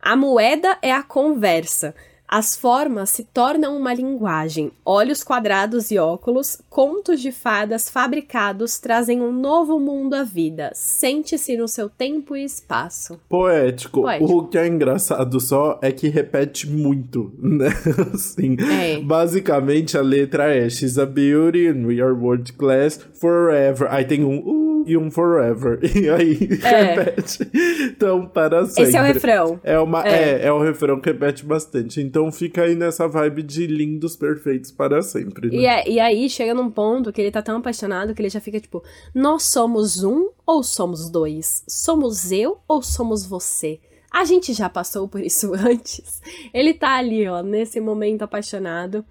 a 0.00 0.16
moeda 0.16 0.78
é 0.82 0.92
a 0.92 1.02
conversa. 1.02 1.94
As 2.28 2.56
formas 2.56 3.10
se 3.10 3.24
tornam 3.24 3.76
uma 3.76 3.94
linguagem. 3.94 4.72
Olhos 4.84 5.22
quadrados 5.22 5.90
e 5.90 5.98
óculos, 5.98 6.60
contos 6.68 7.20
de 7.20 7.30
fadas 7.30 7.88
fabricados 7.88 8.78
trazem 8.78 9.20
um 9.20 9.32
novo 9.32 9.78
mundo 9.78 10.14
à 10.14 10.24
vida. 10.24 10.70
Sente-se 10.74 11.56
no 11.56 11.68
seu 11.68 11.88
tempo 11.88 12.36
e 12.36 12.44
espaço. 12.44 13.20
Poético. 13.28 14.02
Poético. 14.02 14.32
O 14.32 14.48
que 14.48 14.58
é 14.58 14.66
engraçado 14.66 15.38
só 15.40 15.78
é 15.80 15.92
que 15.92 16.08
repete 16.08 16.68
muito, 16.68 17.32
né? 17.38 17.68
assim, 18.12 18.56
é. 18.60 19.00
Basicamente 19.00 19.96
a 19.96 20.02
letra 20.02 20.54
é 20.54 20.68
She's 20.68 20.98
a 20.98 21.06
beauty 21.06 21.68
and 21.68 21.86
we 21.86 22.00
are 22.00 22.12
world 22.12 22.52
class 22.54 23.00
forever. 23.14 23.88
Aí 23.90 24.04
tem 24.04 24.24
um 24.24 24.38
uh, 24.38 24.65
e 24.86 24.96
um 24.96 25.10
forever. 25.10 25.80
E 25.96 26.10
aí 26.10 26.48
é. 26.62 26.94
repete. 26.94 27.50
Então, 27.84 28.26
para 28.26 28.66
sempre. 28.66 28.82
Esse 28.84 28.96
é 28.96 29.00
o 29.00 29.04
refrão. 29.04 29.60
É, 29.64 29.78
uma, 29.78 30.06
é. 30.06 30.42
é, 30.42 30.46
é 30.46 30.52
o 30.52 30.62
refrão 30.62 31.00
que 31.00 31.10
repete 31.10 31.44
bastante. 31.44 32.00
Então 32.00 32.30
fica 32.30 32.62
aí 32.62 32.74
nessa 32.74 33.08
vibe 33.08 33.42
de 33.42 33.66
lindos 33.66 34.14
perfeitos 34.14 34.70
para 34.70 35.00
sempre. 35.02 35.48
Né? 35.48 35.56
E, 35.56 35.66
é, 35.66 35.88
e 35.88 36.00
aí 36.00 36.28
chega 36.28 36.52
num 36.54 36.70
ponto 36.70 37.12
que 37.12 37.20
ele 37.20 37.30
tá 37.30 37.40
tão 37.40 37.58
apaixonado 37.58 38.14
que 38.14 38.20
ele 38.20 38.28
já 38.28 38.40
fica 38.40 38.60
tipo: 38.60 38.82
Nós 39.14 39.44
somos 39.44 40.04
um 40.04 40.28
ou 40.46 40.62
somos 40.62 41.10
dois? 41.10 41.64
Somos 41.66 42.30
eu 42.30 42.58
ou 42.68 42.82
somos 42.82 43.24
você? 43.24 43.80
A 44.10 44.24
gente 44.24 44.52
já 44.52 44.68
passou 44.68 45.08
por 45.08 45.20
isso 45.20 45.52
antes. 45.56 46.22
Ele 46.52 46.72
tá 46.72 46.96
ali, 46.96 47.26
ó, 47.26 47.42
nesse 47.42 47.80
momento 47.80 48.22
apaixonado. 48.22 49.04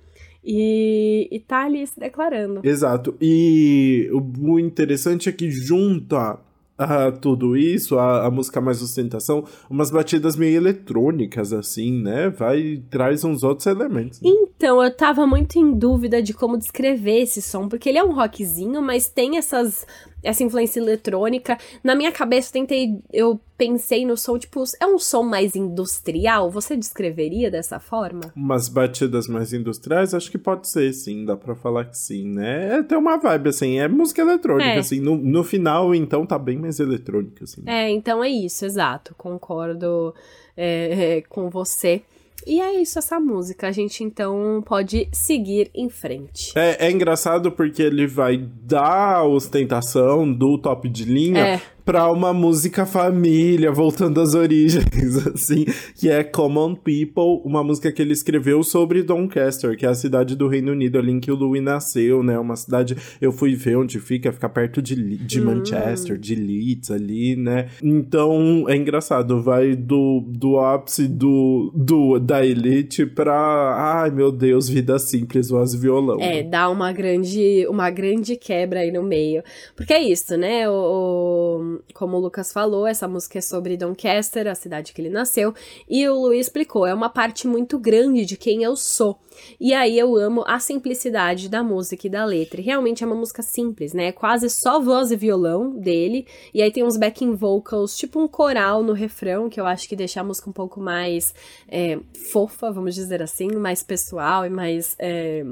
E, 0.46 1.28
e 1.32 1.40
tá 1.40 1.66
ali 1.66 1.86
se 1.88 2.00
declarando. 2.00 2.62
Exato. 2.64 3.16
E 3.20 4.10
o 4.12 4.60
interessante 4.60 5.28
é 5.28 5.32
que 5.32 5.50
junta 5.50 6.40
a 6.78 7.12
tudo 7.12 7.56
isso, 7.56 7.98
a, 7.98 8.26
a, 8.26 8.32
música 8.32 8.60
mais 8.60 8.82
ostentação, 8.82 9.46
umas 9.70 9.90
batidas 9.90 10.36
meio 10.36 10.58
eletrônicas, 10.58 11.54
assim, 11.54 12.02
né? 12.02 12.30
Vai 12.30 12.84
traz 12.90 13.24
uns 13.24 13.44
outros 13.44 13.66
elementos. 13.66 14.22
Né? 14.22 14.30
Então, 14.30 14.84
eu 14.84 14.94
tava 14.94 15.26
muito 15.26 15.58
em 15.58 15.74
dúvida 15.74 16.22
de 16.22 16.34
como 16.34 16.58
descrever 16.58 17.22
esse 17.22 17.42
som, 17.42 17.70
porque 17.70 17.88
ele 17.88 17.98
é 17.98 18.04
um 18.04 18.14
rockzinho, 18.14 18.82
mas 18.82 19.08
tem 19.08 19.38
essas 19.38 19.88
essa 20.24 20.44
influência 20.44 20.80
eletrônica. 20.80 21.58
Na 21.84 21.96
minha 21.96 22.12
cabeça, 22.12 22.50
eu 22.50 22.54
tentei. 22.54 23.00
Eu 23.12 23.40
pensei 23.58 24.06
no 24.06 24.18
som, 24.18 24.38
tipo, 24.38 24.64
é 24.80 24.86
um 24.86 25.00
som 25.00 25.24
mais 25.24 25.56
industrial? 25.56 26.50
Você 26.52 26.76
descreveria 26.76 27.50
dessa 27.50 27.80
forma? 27.80 28.34
Umas 28.36 28.68
batidas 28.68 29.28
mais 29.28 29.54
industriais? 29.54 30.14
Acho 30.14 30.30
que 30.30 30.38
pode 30.38 30.68
ser, 30.68 30.92
sim. 30.94 31.26
Dá 31.26 31.38
pra 31.38 31.56
falar 31.56 31.86
que 31.86 31.98
sim, 31.98 32.28
né? 32.28 32.80
É, 32.80 32.84
tem 32.84 32.98
uma 32.98 33.18
vibe, 33.18 33.50
assim. 33.50 33.80
É 33.80 33.88
música 33.88 34.22
eletrônica, 34.22 34.70
é. 34.70 34.78
assim. 34.78 35.00
No, 35.00 35.16
no 35.16 35.44
final, 35.44 35.94
então, 35.96 36.26
tá 36.26 36.38
bem 36.38 36.58
mais 36.58 36.80
eletrônica, 36.80 37.44
assim. 37.44 37.64
É, 37.66 37.90
então 37.90 38.24
é 38.24 38.30
isso, 38.30 38.66
exato. 38.66 39.16
Concordo 39.18 40.14
é, 40.58 41.18
é, 41.18 41.22
com 41.22 41.50
você. 41.50 42.02
E 42.46 42.62
é 42.62 42.80
isso, 42.80 43.00
essa 43.00 43.20
música. 43.20 43.68
A 43.68 43.72
gente 43.72 44.04
então 44.04 44.62
pode 44.66 45.08
seguir 45.12 45.70
em 45.74 45.90
frente. 45.90 46.52
É, 46.56 46.88
é 46.88 46.92
engraçado 46.92 47.52
porque 47.52 47.82
ele 47.82 48.06
vai 48.08 48.38
dar 48.38 49.18
a 49.18 49.24
ostentação 49.24 50.32
do 50.32 50.60
top 50.60 50.88
de 50.90 51.06
linha. 51.06 51.40
É 51.40 51.62
pra 51.86 52.12
uma 52.12 52.34
música 52.34 52.86
família, 52.86 53.72
voltando 53.72 54.20
às 54.20 54.34
origens, 54.34 54.86
assim, 55.28 55.66
que 55.96 56.10
é 56.10 56.24
Common 56.24 56.74
People, 56.74 57.42
uma 57.46 57.64
música 57.64 57.92
que 57.92 58.02
ele 58.02 58.12
escreveu 58.12 58.64
sobre 58.64 59.04
Doncaster, 59.04 59.78
que 59.78 59.86
é 59.86 59.90
a 59.90 59.94
cidade 59.94 60.36
do 60.36 60.48
Reino 60.48 60.72
Unido, 60.72 60.98
ali 60.98 61.12
em 61.12 61.20
que 61.20 61.32
o 61.32 61.36
Louis 61.36 61.62
nasceu, 61.62 62.24
né? 62.24 62.40
Uma 62.40 62.56
cidade, 62.56 62.98
eu 63.22 63.32
fui 63.32 63.56
ver 63.56 63.78
onde 63.78 64.00
fica, 64.00 64.32
fica 64.32 64.50
perto 64.50 64.82
de, 64.82 64.96
de 65.18 65.40
hum. 65.40 65.46
Manchester, 65.46 66.18
de 66.18 66.34
Leeds 66.34 66.90
ali, 66.90 67.36
né? 67.36 67.68
Então, 67.84 68.66
é 68.68 68.76
engraçado, 68.76 69.42
vai 69.42 69.76
do, 69.76 70.24
do 70.28 70.60
ápice 70.60 71.08
do, 71.08 71.72
do, 71.76 72.18
da 72.18 72.44
elite 72.44 73.06
pra, 73.06 74.02
ai 74.02 74.10
meu 74.10 74.32
Deus, 74.32 74.68
vida 74.68 74.98
simples, 74.98 75.50
voz 75.50 75.76
violão. 75.76 76.20
É, 76.20 76.42
dá 76.42 76.68
uma 76.70 76.92
grande, 76.92 77.68
uma 77.70 77.92
grande 77.92 78.36
quebra 78.36 78.80
aí 78.80 78.92
no 78.92 79.04
meio. 79.04 79.44
Porque 79.76 79.94
é 79.94 80.02
isso, 80.02 80.36
né? 80.36 80.68
o 80.68 81.75
como 81.94 82.18
o 82.18 82.20
Lucas 82.20 82.52
falou, 82.52 82.88
essa 82.88 83.08
música 83.08 83.40
é 83.40 83.42
sobre 83.42 83.78
Doncaster, 83.78 84.48
a 84.48 84.56
cidade 84.56 84.94
que 84.94 85.02
ele 85.02 85.10
nasceu, 85.10 85.54
e 85.90 86.08
o 86.08 86.16
Luiz 86.16 86.48
explicou, 86.48 86.86
é 86.86 86.94
uma 86.94 87.10
parte 87.10 87.48
muito 87.48 87.78
grande 87.80 88.26
de 88.26 88.38
quem 88.38 88.64
eu 88.64 88.76
sou. 88.76 89.20
E 89.60 89.74
aí 89.74 89.98
eu 89.98 90.16
amo 90.16 90.44
a 90.48 90.60
simplicidade 90.60 91.50
da 91.50 91.62
música 91.62 92.08
e 92.08 92.10
da 92.10 92.24
letra. 92.24 92.62
realmente 92.62 93.04
é 93.04 93.08
uma 93.08 93.16
música 93.16 93.42
simples, 93.42 93.94
né? 93.94 94.08
É 94.08 94.12
quase 94.12 94.50
só 94.50 94.80
voz 94.80 95.12
e 95.12 95.16
violão 95.16 95.72
dele, 95.72 96.26
e 96.54 96.62
aí 96.62 96.72
tem 96.72 96.84
uns 96.84 96.98
backing 96.98 97.36
vocals, 97.36 97.98
tipo 97.98 98.20
um 98.20 98.28
coral 98.28 98.84
no 98.84 98.94
refrão, 98.94 99.50
que 99.50 99.60
eu 99.60 99.66
acho 99.66 99.88
que 99.88 99.96
deixa 99.96 100.22
a 100.22 100.24
música 100.24 100.50
um 100.50 100.54
pouco 100.54 100.80
mais 100.80 101.34
é, 101.68 102.00
fofa, 102.32 102.72
vamos 102.72 102.96
dizer 102.96 103.22
assim, 103.22 103.48
mais 103.56 103.84
pessoal 103.84 104.46
e 104.46 104.50
mais 104.50 104.96
é, 105.00 105.44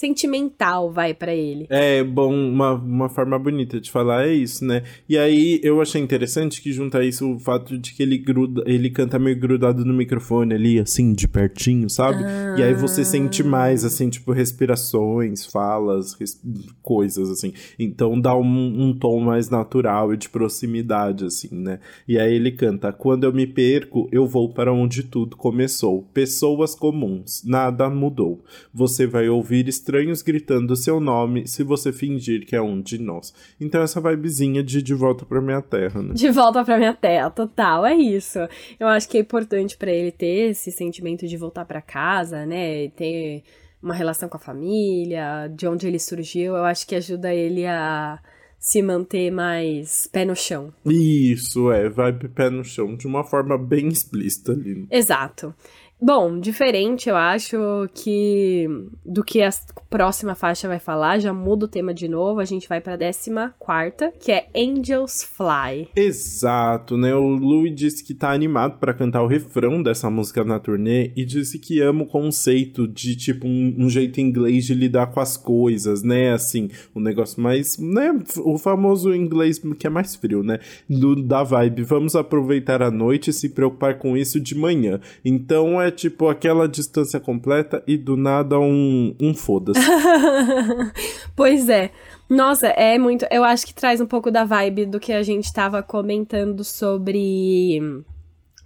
sentimental, 0.00 0.90
vai 0.90 1.12
para 1.12 1.34
ele. 1.34 1.66
É, 1.68 2.02
bom, 2.02 2.32
uma, 2.32 2.72
uma 2.72 3.08
forma 3.10 3.38
bonita 3.38 3.78
de 3.78 3.90
falar 3.90 4.26
é 4.26 4.32
isso, 4.32 4.64
né? 4.64 4.82
E 5.06 5.18
aí 5.18 5.60
eu 5.62 5.78
achei 5.78 6.00
interessante 6.00 6.62
que 6.62 6.72
junta 6.72 7.04
isso 7.04 7.34
o 7.34 7.38
fato 7.38 7.76
de 7.76 7.92
que 7.92 8.02
ele 8.02 8.16
gruda, 8.16 8.62
ele 8.64 8.88
canta 8.88 9.18
meio 9.18 9.38
grudado 9.38 9.84
no 9.84 9.92
microfone 9.92 10.54
ali, 10.54 10.78
assim, 10.78 11.12
de 11.12 11.28
pertinho, 11.28 11.90
sabe? 11.90 12.24
Ah. 12.24 12.56
E 12.58 12.62
aí 12.62 12.72
você 12.72 13.04
sente 13.04 13.42
mais, 13.42 13.84
assim, 13.84 14.08
tipo, 14.08 14.32
respirações, 14.32 15.44
falas, 15.44 16.14
res... 16.14 16.40
coisas, 16.80 17.28
assim. 17.28 17.52
Então 17.78 18.18
dá 18.18 18.34
um, 18.34 18.42
um 18.88 18.98
tom 18.98 19.20
mais 19.20 19.50
natural 19.50 20.14
e 20.14 20.16
de 20.16 20.30
proximidade, 20.30 21.26
assim, 21.26 21.50
né? 21.52 21.78
E 22.08 22.18
aí 22.18 22.34
ele 22.34 22.52
canta: 22.52 22.90
Quando 22.90 23.24
eu 23.24 23.34
me 23.34 23.46
perco, 23.46 24.08
eu 24.10 24.26
vou 24.26 24.50
para 24.54 24.72
onde 24.72 25.02
tudo 25.02 25.36
começou. 25.36 26.08
Pessoas 26.14 26.74
comuns, 26.74 27.42
nada 27.44 27.90
mudou. 27.90 28.42
Você 28.72 29.06
vai 29.06 29.28
ouvir 29.28 29.68
estranhos 29.68 29.89
gritando 30.22 30.76
seu 30.76 31.00
nome 31.00 31.46
se 31.46 31.62
você 31.62 31.92
fingir 31.92 32.46
que 32.46 32.56
é 32.56 32.62
um 32.62 32.80
de 32.80 32.98
nós. 32.98 33.32
Então 33.60 33.82
essa 33.82 34.00
vibezinha 34.00 34.62
de 34.62 34.82
de 34.82 34.94
volta 34.94 35.24
pra 35.24 35.40
minha 35.40 35.62
terra, 35.62 36.02
né? 36.02 36.14
De 36.14 36.30
volta 36.30 36.64
pra 36.64 36.78
minha 36.78 36.94
terra, 36.94 37.30
total, 37.30 37.86
é 37.86 37.94
isso. 37.94 38.38
Eu 38.78 38.88
acho 38.88 39.08
que 39.08 39.18
é 39.18 39.20
importante 39.20 39.76
para 39.76 39.90
ele 39.90 40.10
ter 40.10 40.50
esse 40.50 40.70
sentimento 40.70 41.26
de 41.26 41.36
voltar 41.36 41.64
para 41.64 41.80
casa, 41.80 42.44
né? 42.46 42.88
Ter 42.90 43.42
uma 43.82 43.94
relação 43.94 44.28
com 44.28 44.36
a 44.36 44.40
família, 44.40 45.48
de 45.48 45.66
onde 45.66 45.86
ele 45.86 45.98
surgiu, 45.98 46.56
eu 46.56 46.64
acho 46.64 46.86
que 46.86 46.94
ajuda 46.94 47.32
ele 47.32 47.66
a 47.66 48.20
se 48.58 48.82
manter 48.82 49.30
mais 49.30 50.06
pé 50.12 50.26
no 50.26 50.36
chão. 50.36 50.70
Isso, 50.84 51.72
é, 51.72 51.88
vai 51.88 52.12
pé 52.12 52.50
no 52.50 52.62
chão, 52.62 52.94
de 52.94 53.06
uma 53.06 53.24
forma 53.24 53.56
bem 53.56 53.88
explícita 53.88 54.52
ali. 54.52 54.86
Exato. 54.90 55.54
Bom, 56.02 56.40
diferente, 56.40 57.10
eu 57.10 57.16
acho 57.16 57.58
que 57.92 58.66
do 59.04 59.22
que 59.22 59.42
a 59.42 59.50
próxima 59.90 60.34
faixa 60.34 60.66
vai 60.66 60.78
falar, 60.78 61.18
já 61.18 61.32
muda 61.32 61.66
o 61.66 61.68
tema 61.68 61.92
de 61.92 62.08
novo, 62.08 62.40
a 62.40 62.44
gente 62.46 62.66
vai 62.66 62.80
pra 62.80 62.96
décima 62.96 63.54
quarta, 63.58 64.10
que 64.18 64.32
é 64.32 64.48
Angels 64.56 65.22
Fly. 65.22 65.88
Exato, 65.94 66.96
né? 66.96 67.14
O 67.14 67.28
Louis 67.28 67.74
disse 67.74 68.02
que 68.02 68.14
tá 68.14 68.32
animado 68.32 68.78
para 68.78 68.94
cantar 68.94 69.22
o 69.22 69.26
refrão 69.26 69.82
dessa 69.82 70.08
música 70.08 70.42
na 70.42 70.58
turnê 70.58 71.12
e 71.14 71.24
disse 71.24 71.58
que 71.58 71.80
ama 71.80 72.04
o 72.04 72.06
conceito 72.06 72.88
de, 72.88 73.14
tipo, 73.14 73.46
um, 73.46 73.74
um 73.80 73.90
jeito 73.90 74.22
inglês 74.22 74.64
de 74.64 74.72
lidar 74.72 75.08
com 75.08 75.20
as 75.20 75.36
coisas, 75.36 76.02
né? 76.02 76.32
Assim, 76.32 76.70
o 76.94 76.98
um 76.98 77.02
negócio 77.02 77.42
mais, 77.42 77.76
né? 77.78 78.18
O 78.38 78.56
famoso 78.56 79.14
inglês 79.14 79.60
que 79.78 79.86
é 79.86 79.90
mais 79.90 80.16
frio, 80.16 80.42
né? 80.42 80.60
Do, 80.88 81.14
da 81.14 81.42
vibe, 81.42 81.82
vamos 81.82 82.16
aproveitar 82.16 82.82
a 82.82 82.90
noite 82.90 83.28
e 83.28 83.34
se 83.34 83.50
preocupar 83.50 83.98
com 83.98 84.16
isso 84.16 84.40
de 84.40 84.54
manhã. 84.54 84.98
Então 85.22 85.80
é 85.80 85.89
tipo 85.90 86.28
aquela 86.28 86.68
distância 86.68 87.18
completa 87.20 87.82
e 87.86 87.96
do 87.96 88.16
nada 88.16 88.58
um, 88.58 89.14
um 89.20 89.34
foda-se. 89.34 89.80
pois 91.36 91.68
é. 91.68 91.90
Nossa, 92.28 92.68
é 92.68 92.98
muito. 92.98 93.26
Eu 93.30 93.42
acho 93.42 93.66
que 93.66 93.74
traz 93.74 94.00
um 94.00 94.06
pouco 94.06 94.30
da 94.30 94.44
vibe 94.44 94.86
do 94.86 95.00
que 95.00 95.12
a 95.12 95.22
gente 95.22 95.52
tava 95.52 95.82
comentando 95.82 96.62
sobre. 96.62 97.80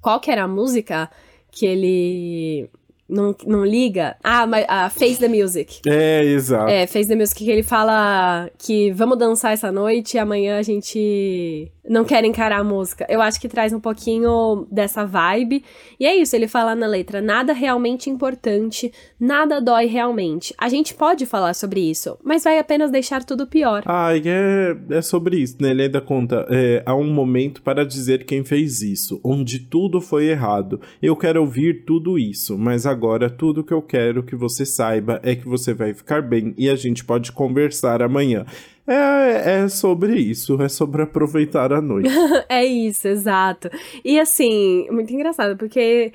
Qual 0.00 0.20
que 0.20 0.30
era 0.30 0.44
a 0.44 0.48
música 0.48 1.10
que 1.50 1.64
ele 1.64 2.70
não, 3.08 3.34
não 3.46 3.64
liga. 3.64 4.16
Ah, 4.22 4.46
mas 4.46 4.64
a 4.68 4.88
Face 4.90 5.18
the 5.18 5.28
Music. 5.28 5.80
É, 5.86 6.24
exato. 6.24 6.70
É, 6.70 6.86
Face 6.86 7.08
the 7.08 7.14
Music, 7.14 7.44
que 7.44 7.50
ele 7.50 7.62
fala 7.62 8.50
que 8.58 8.92
vamos 8.92 9.18
dançar 9.18 9.52
essa 9.52 9.70
noite 9.70 10.14
e 10.14 10.18
amanhã 10.18 10.58
a 10.58 10.62
gente 10.62 11.70
não 11.88 12.04
quer 12.04 12.24
encarar 12.24 12.60
a 12.60 12.64
música. 12.64 13.06
Eu 13.08 13.20
acho 13.20 13.40
que 13.40 13.48
traz 13.48 13.72
um 13.72 13.80
pouquinho 13.80 14.66
dessa 14.70 15.04
vibe. 15.04 15.62
E 16.00 16.06
é 16.06 16.16
isso, 16.16 16.34
ele 16.34 16.48
fala 16.48 16.74
na 16.74 16.86
letra: 16.86 17.20
nada 17.20 17.52
realmente 17.52 18.08
importante, 18.08 18.90
nada 19.20 19.60
dói 19.60 19.86
realmente. 19.86 20.54
A 20.56 20.68
gente 20.68 20.94
pode 20.94 21.26
falar 21.26 21.54
sobre 21.54 21.80
isso, 21.80 22.18
mas 22.24 22.44
vai 22.44 22.58
apenas 22.58 22.90
deixar 22.90 23.22
tudo 23.22 23.46
pior. 23.46 23.82
Ah, 23.86 24.16
é, 24.16 24.96
é 24.96 25.02
sobre 25.02 25.36
isso, 25.36 25.56
né? 25.60 25.70
Ele 25.70 25.82
ainda 25.82 26.00
conta: 26.00 26.46
é, 26.48 26.82
há 26.86 26.94
um 26.94 27.12
momento 27.12 27.60
para 27.62 27.84
dizer 27.84 28.24
quem 28.24 28.42
fez 28.44 28.80
isso, 28.80 29.20
onde 29.22 29.58
tudo 29.58 30.00
foi 30.00 30.28
errado. 30.28 30.80
Eu 31.02 31.14
quero 31.14 31.40
ouvir 31.40 31.84
tudo 31.84 32.18
isso, 32.18 32.56
mas 32.56 32.86
agora 32.86 32.93
tudo 33.30 33.64
que 33.64 33.72
eu 33.72 33.82
quero 33.82 34.22
que 34.22 34.36
você 34.36 34.64
saiba 34.64 35.20
é 35.22 35.34
que 35.34 35.46
você 35.46 35.74
vai 35.74 35.92
ficar 35.94 36.22
bem 36.22 36.54
e 36.56 36.68
a 36.68 36.76
gente 36.76 37.04
pode 37.04 37.32
conversar 37.32 38.02
amanhã. 38.02 38.44
É, 38.86 39.62
é 39.62 39.68
sobre 39.68 40.14
isso, 40.16 40.60
é 40.62 40.68
sobre 40.68 41.02
aproveitar 41.02 41.72
a 41.72 41.80
noite. 41.80 42.10
é 42.48 42.64
isso, 42.64 43.08
exato. 43.08 43.70
E 44.04 44.20
assim, 44.20 44.86
muito 44.90 45.12
engraçado, 45.12 45.56
porque 45.56 46.12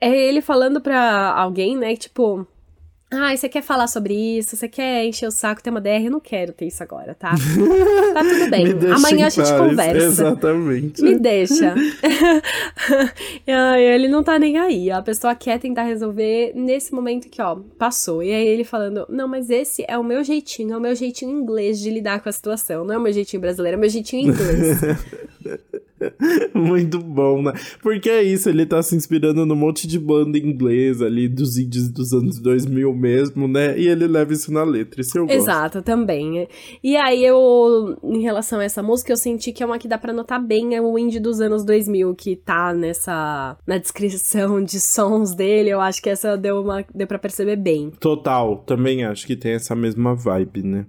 é 0.00 0.10
ele 0.10 0.42
falando 0.42 0.80
pra 0.80 1.32
alguém, 1.32 1.76
né, 1.76 1.96
tipo, 1.96 2.46
ah, 3.12 3.36
você 3.36 3.46
quer 3.46 3.62
falar 3.62 3.86
sobre 3.88 4.14
isso? 4.14 4.56
Você 4.56 4.66
quer 4.66 5.04
encher 5.04 5.26
o 5.26 5.30
saco, 5.30 5.62
ter 5.62 5.68
uma 5.68 5.82
DR? 5.82 6.02
Eu 6.04 6.10
não 6.10 6.20
quero 6.20 6.52
ter 6.52 6.66
isso 6.66 6.82
agora, 6.82 7.14
tá? 7.14 7.32
tá 8.14 8.20
tudo 8.20 8.50
bem. 8.50 8.66
Amanhã 8.90 9.26
a 9.26 9.30
gente 9.30 9.52
conversa. 9.52 10.06
Exatamente. 10.06 11.02
Me 11.02 11.18
deixa. 11.18 11.74
ele 13.94 14.08
não 14.08 14.22
tá 14.22 14.38
nem 14.38 14.56
aí. 14.56 14.90
A 14.90 15.02
pessoa 15.02 15.34
quer 15.34 15.58
tentar 15.58 15.82
resolver 15.82 16.52
nesse 16.54 16.94
momento 16.94 17.28
que, 17.28 17.42
ó, 17.42 17.56
passou. 17.78 18.22
E 18.22 18.32
aí 18.32 18.46
ele 18.46 18.64
falando: 18.64 19.04
Não, 19.10 19.28
mas 19.28 19.50
esse 19.50 19.84
é 19.86 19.98
o 19.98 20.04
meu 20.04 20.24
jeitinho, 20.24 20.72
é 20.72 20.76
o 20.78 20.80
meu 20.80 20.94
jeitinho 20.94 21.38
inglês 21.38 21.78
de 21.78 21.90
lidar 21.90 22.20
com 22.20 22.30
a 22.30 22.32
situação. 22.32 22.82
Não 22.82 22.94
é 22.94 22.98
o 22.98 23.02
meu 23.02 23.12
jeitinho 23.12 23.42
brasileiro, 23.42 23.76
é 23.76 23.78
o 23.78 23.80
meu 23.80 23.90
jeitinho 23.90 24.30
inglês. 24.30 24.80
Muito 26.54 26.98
bom, 26.98 27.42
né? 27.42 27.52
Porque 27.82 28.08
é 28.08 28.22
isso, 28.22 28.48
ele 28.48 28.66
tá 28.66 28.82
se 28.82 28.94
inspirando 28.96 29.44
num 29.46 29.54
monte 29.54 29.86
de 29.86 29.98
banda 29.98 30.38
inglesa 30.38 31.06
ali, 31.06 31.28
dos 31.28 31.58
índios 31.58 31.88
dos 31.88 32.12
anos 32.12 32.38
2000 32.38 32.92
mesmo, 32.94 33.48
né? 33.48 33.78
E 33.78 33.88
ele 33.88 34.06
leva 34.06 34.32
isso 34.32 34.52
na 34.52 34.64
letra, 34.64 35.00
isso 35.00 35.16
eu 35.18 35.26
gosto. 35.26 35.38
Exato, 35.38 35.82
também. 35.82 36.48
E 36.82 36.96
aí 36.96 37.24
eu, 37.24 37.96
em 38.02 38.20
relação 38.22 38.60
a 38.60 38.64
essa 38.64 38.82
música, 38.82 39.12
eu 39.12 39.16
senti 39.16 39.52
que 39.52 39.62
é 39.62 39.66
uma 39.66 39.78
que 39.78 39.88
dá 39.88 39.98
pra 39.98 40.12
notar 40.12 40.42
bem, 40.42 40.74
é 40.74 40.80
o 40.80 40.98
indie 40.98 41.20
dos 41.20 41.40
anos 41.40 41.64
2000, 41.64 42.14
que 42.14 42.36
tá 42.36 42.72
nessa, 42.74 43.56
na 43.66 43.78
descrição 43.78 44.62
de 44.62 44.80
sons 44.80 45.34
dele, 45.34 45.70
eu 45.70 45.80
acho 45.80 46.02
que 46.02 46.10
essa 46.10 46.36
deu, 46.36 46.62
uma, 46.62 46.84
deu 46.94 47.06
pra 47.06 47.18
perceber 47.18 47.56
bem. 47.56 47.90
Total, 48.00 48.56
também 48.58 49.04
acho 49.04 49.26
que 49.26 49.36
tem 49.36 49.52
essa 49.52 49.74
mesma 49.74 50.14
vibe, 50.14 50.62
né? 50.62 50.86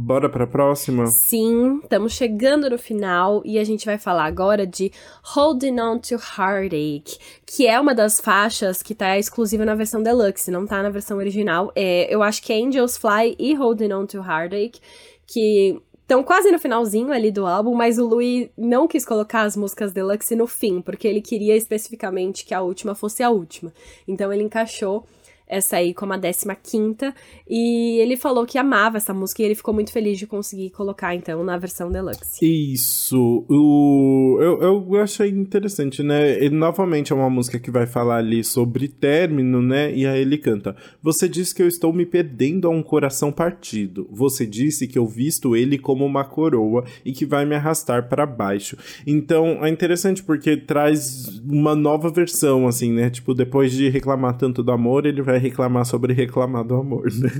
Bora 0.00 0.28
pra 0.28 0.46
próxima? 0.46 1.08
Sim, 1.08 1.80
estamos 1.82 2.12
chegando 2.12 2.70
no 2.70 2.78
final 2.78 3.42
e 3.44 3.58
a 3.58 3.64
gente 3.64 3.84
vai 3.84 3.98
falar 3.98 4.26
agora 4.26 4.64
de 4.64 4.92
Holding 5.34 5.80
On 5.80 5.98
to 5.98 6.14
Heartache, 6.14 7.18
que 7.44 7.66
é 7.66 7.80
uma 7.80 7.92
das 7.92 8.20
faixas 8.20 8.80
que 8.80 8.94
tá 8.94 9.18
exclusiva 9.18 9.64
na 9.64 9.74
versão 9.74 10.00
deluxe, 10.00 10.52
não 10.52 10.68
tá 10.68 10.84
na 10.84 10.88
versão 10.88 11.18
original. 11.18 11.72
É, 11.74 12.06
eu 12.14 12.22
acho 12.22 12.40
que 12.44 12.52
é 12.52 12.62
Angels 12.62 12.96
Fly 12.96 13.34
e 13.40 13.54
Holding 13.54 13.92
On 13.92 14.06
to 14.06 14.18
Heartache, 14.18 14.80
que 15.26 15.82
estão 16.00 16.22
quase 16.22 16.52
no 16.52 16.60
finalzinho 16.60 17.12
ali 17.12 17.32
do 17.32 17.44
álbum, 17.44 17.74
mas 17.74 17.98
o 17.98 18.06
Louis 18.06 18.48
não 18.56 18.86
quis 18.86 19.04
colocar 19.04 19.42
as 19.42 19.56
músicas 19.56 19.92
deluxe 19.92 20.36
no 20.36 20.46
fim, 20.46 20.80
porque 20.80 21.08
ele 21.08 21.20
queria 21.20 21.56
especificamente 21.56 22.44
que 22.44 22.54
a 22.54 22.62
última 22.62 22.94
fosse 22.94 23.24
a 23.24 23.30
última. 23.30 23.74
Então 24.06 24.32
ele 24.32 24.44
encaixou 24.44 25.04
essa 25.48 25.76
aí 25.76 25.94
como 25.94 26.12
a 26.12 26.18
15 26.18 27.14
e 27.48 27.98
ele 28.00 28.16
falou 28.16 28.44
que 28.44 28.58
amava 28.58 28.98
essa 28.98 29.14
música 29.14 29.42
e 29.42 29.46
ele 29.46 29.54
ficou 29.54 29.72
muito 29.72 29.90
feliz 29.90 30.18
de 30.18 30.26
conseguir 30.26 30.70
colocar 30.70 31.14
então 31.14 31.42
na 31.42 31.56
versão 31.56 31.90
deluxe. 31.90 32.44
Isso, 32.44 33.44
o 33.48 34.38
eu, 34.40 34.62
eu 34.62 35.00
achei 35.00 35.30
interessante, 35.30 36.02
né? 36.02 36.42
E 36.44 36.50
novamente 36.50 37.12
é 37.12 37.16
uma 37.16 37.30
música 37.30 37.58
que 37.58 37.70
vai 37.70 37.86
falar 37.86 38.18
ali 38.18 38.44
sobre 38.44 38.88
término, 38.88 39.62
né? 39.62 39.92
E 39.94 40.06
aí 40.06 40.20
ele 40.20 40.38
canta: 40.38 40.76
"Você 41.02 41.28
disse 41.28 41.54
que 41.54 41.62
eu 41.62 41.68
estou 41.68 41.92
me 41.92 42.04
perdendo 42.04 42.66
a 42.66 42.70
um 42.70 42.82
coração 42.82 43.32
partido. 43.32 44.06
Você 44.10 44.46
disse 44.46 44.86
que 44.86 44.98
eu 44.98 45.06
visto 45.06 45.56
ele 45.56 45.78
como 45.78 46.04
uma 46.04 46.24
coroa 46.24 46.84
e 47.04 47.12
que 47.12 47.24
vai 47.24 47.44
me 47.44 47.54
arrastar 47.54 48.08
para 48.08 48.26
baixo". 48.26 48.76
Então, 49.06 49.64
é 49.64 49.68
interessante 49.68 50.22
porque 50.22 50.56
traz 50.56 51.40
uma 51.48 51.74
nova 51.74 52.10
versão 52.10 52.66
assim, 52.66 52.92
né? 52.92 53.10
Tipo, 53.10 53.34
depois 53.34 53.72
de 53.72 53.88
reclamar 53.88 54.36
tanto 54.36 54.62
do 54.62 54.72
amor, 54.72 55.06
ele 55.06 55.22
vai 55.22 55.37
reclamar 55.38 55.84
sobre 55.84 56.12
reclamar 56.12 56.64
do 56.64 56.74
amor, 56.74 57.08
né? 57.12 57.30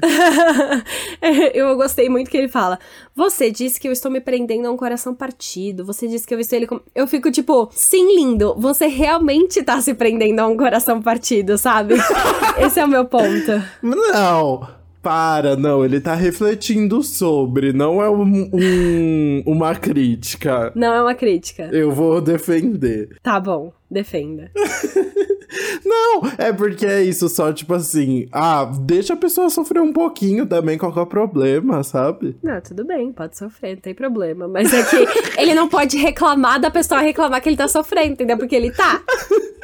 eu 1.54 1.76
gostei 1.76 2.08
muito 2.08 2.30
que 2.30 2.36
ele 2.36 2.48
fala: 2.48 2.78
Você 3.14 3.50
disse 3.50 3.80
que 3.80 3.88
eu 3.88 3.92
estou 3.92 4.10
me 4.10 4.20
prendendo 4.20 4.66
a 4.66 4.70
um 4.70 4.76
coração 4.76 5.14
partido. 5.14 5.84
Você 5.84 6.06
disse 6.06 6.26
que 6.26 6.34
eu 6.34 6.38
vi 6.38 6.44
ele 6.52 6.66
como. 6.66 6.80
Eu 6.94 7.06
fico 7.06 7.30
tipo, 7.30 7.68
sim, 7.72 8.16
lindo. 8.16 8.54
Você 8.58 8.86
realmente 8.86 9.62
tá 9.62 9.80
se 9.80 9.94
prendendo 9.94 10.40
a 10.40 10.46
um 10.46 10.56
coração 10.56 11.02
partido, 11.02 11.58
sabe? 11.58 11.94
Esse 12.58 12.80
é 12.80 12.84
o 12.84 12.88
meu 12.88 13.04
ponto. 13.04 13.62
Não. 13.82 14.78
Para, 15.00 15.56
não, 15.56 15.84
ele 15.84 16.00
tá 16.00 16.14
refletindo 16.14 17.02
sobre, 17.04 17.72
não 17.72 18.02
é 18.02 18.10
um, 18.10 18.50
um, 18.52 19.42
uma 19.46 19.74
crítica. 19.74 20.72
Não 20.74 20.92
é 20.92 21.00
uma 21.00 21.14
crítica. 21.14 21.70
Eu 21.72 21.92
vou 21.92 22.20
defender. 22.20 23.16
Tá 23.22 23.38
bom, 23.38 23.72
defenda. 23.90 24.50
Não, 25.84 26.22
é 26.36 26.52
porque 26.52 26.84
é 26.84 27.02
isso, 27.02 27.28
só 27.28 27.52
tipo 27.52 27.72
assim, 27.72 28.28
ah, 28.30 28.70
deixa 28.82 29.14
a 29.14 29.16
pessoa 29.16 29.48
sofrer 29.48 29.80
um 29.80 29.92
pouquinho 29.92 30.46
também, 30.46 30.76
qual 30.76 30.92
é 30.94 31.00
o 31.00 31.06
problema, 31.06 31.82
sabe? 31.82 32.36
Não, 32.42 32.60
tudo 32.60 32.84
bem, 32.84 33.12
pode 33.12 33.36
sofrer, 33.36 33.76
não 33.76 33.80
tem 33.80 33.94
problema. 33.94 34.46
Mas 34.46 34.72
é 34.72 34.82
que 34.82 34.96
ele 35.40 35.54
não 35.54 35.68
pode 35.68 35.96
reclamar 35.96 36.60
da 36.60 36.70
pessoa 36.70 37.00
reclamar 37.00 37.40
que 37.40 37.48
ele 37.48 37.56
tá 37.56 37.68
sofrendo, 37.68 38.12
entendeu? 38.12 38.36
Porque 38.36 38.54
ele 38.54 38.70
tá. 38.70 39.02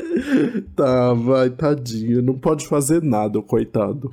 tá, 0.75 1.13
vai, 1.13 1.51
tadinho, 1.51 2.23
não 2.23 2.39
pode 2.39 2.67
fazer 2.67 3.03
nada, 3.03 3.41
coitado. 3.43 4.09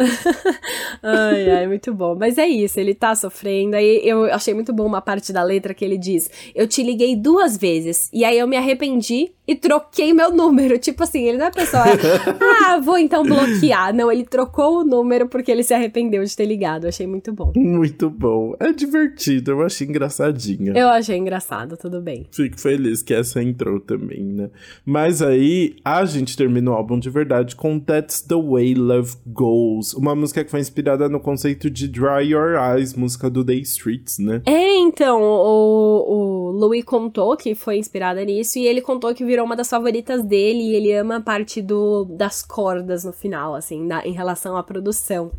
ai, 1.02 1.50
ai, 1.50 1.68
muito 1.68 1.94
bom. 1.94 2.16
Mas 2.16 2.38
é 2.38 2.48
isso, 2.48 2.80
ele 2.80 2.94
tá 2.94 3.16
sofrendo. 3.16 3.76
Aí 3.76 4.02
eu 4.04 4.26
achei 4.26 4.54
muito 4.54 4.74
bom 4.74 4.86
uma 4.86 5.02
parte 5.02 5.32
da 5.32 5.44
letra 5.44 5.74
que 5.74 5.86
ele 5.86 5.98
diz: 5.98 6.30
Eu 6.54 6.68
te 6.68 6.84
liguei 6.84 7.16
duas 7.16 7.58
vezes, 7.58 8.10
e 8.12 8.26
aí 8.26 8.38
eu 8.38 8.48
me 8.48 8.58
arrependi 8.58 9.32
e 9.52 9.56
troquei 9.56 10.14
meu 10.14 10.32
número. 10.32 10.80
Tipo 10.80 11.04
assim, 11.04 11.28
ele 11.28 11.38
não 11.38 11.48
é 11.48 11.52
pessoa, 11.52 11.84
ah, 12.66 12.80
vou 12.80 12.98
então 12.98 13.24
bloquear. 13.24 13.94
Não, 13.94 14.12
ele 14.12 14.24
trocou 14.24 14.80
o 14.80 14.84
número 14.84 15.28
porque 15.28 15.52
ele 15.52 15.64
se 15.64 15.74
arrependeu 15.74 16.24
de 16.24 16.36
ter 16.36 16.46
ligado. 16.46 16.86
Eu 16.86 16.90
achei 16.90 17.06
muito 17.06 17.34
bom. 17.34 17.52
Muito 17.56 18.10
bom. 18.10 18.56
É 18.60 18.72
divertido, 18.72 19.52
eu 19.52 19.62
achei 19.62 19.88
engraçadinha. 19.88 20.74
Eu 20.76 20.88
achei 20.88 21.18
engraçado, 21.18 21.76
tudo 21.78 22.02
bem. 22.02 22.26
Fico 22.32 22.60
feliz 22.60 23.04
que 23.04 23.14
essa 23.14 23.42
entrou 23.44 23.80
também, 23.80 24.24
né? 24.24 24.50
Mas 24.86 25.22
aí, 25.22 25.76
a 25.84 26.06
gente 26.06 26.38
termina 26.38 26.72
o 26.72 26.74
álbum 26.74 27.00
de 27.00 27.10
verdade 27.10 27.56
com 27.56 27.80
That's 27.80 28.22
the 28.22 28.36
Way 28.36 28.76
Love 28.76 29.16
Goes, 29.26 29.94
uma 29.94 30.16
música 30.16 30.44
que 30.44 30.52
foi 30.52 30.60
inspirada 30.60 31.10
no 31.10 31.20
conceito 31.20 31.70
de 31.70 31.88
Dry 31.88 32.32
Your 32.32 32.56
Eyes, 32.56 32.94
música 32.94 33.30
do 33.30 33.44
The 33.44 33.56
Streets, 33.56 34.20
né? 34.20 34.42
É, 34.46 34.78
então, 34.78 35.22
o, 35.22 36.06
o 36.08 36.52
Louis 36.52 36.84
contou 36.84 37.36
que 37.36 37.54
foi 37.56 37.78
inspirada 37.78 38.24
nisso 38.24 38.60
e 38.60 38.66
ele 38.66 38.82
contou 38.82 39.14
que 39.14 39.26
virou 39.26 39.41
uma 39.42 39.56
das 39.56 39.70
favoritas 39.70 40.24
dele 40.24 40.72
e 40.72 40.76
ele 40.76 40.94
ama 40.94 41.18
a 41.18 41.22
parte 41.22 41.62
do, 41.62 42.06
das 42.06 42.42
cordas 42.42 43.04
no 43.04 43.12
final, 43.12 43.56
assim, 43.56 43.86
na, 43.86 44.06
em 44.06 44.12
relação 44.12 44.56
à 44.56 44.64
produção. 44.64 45.32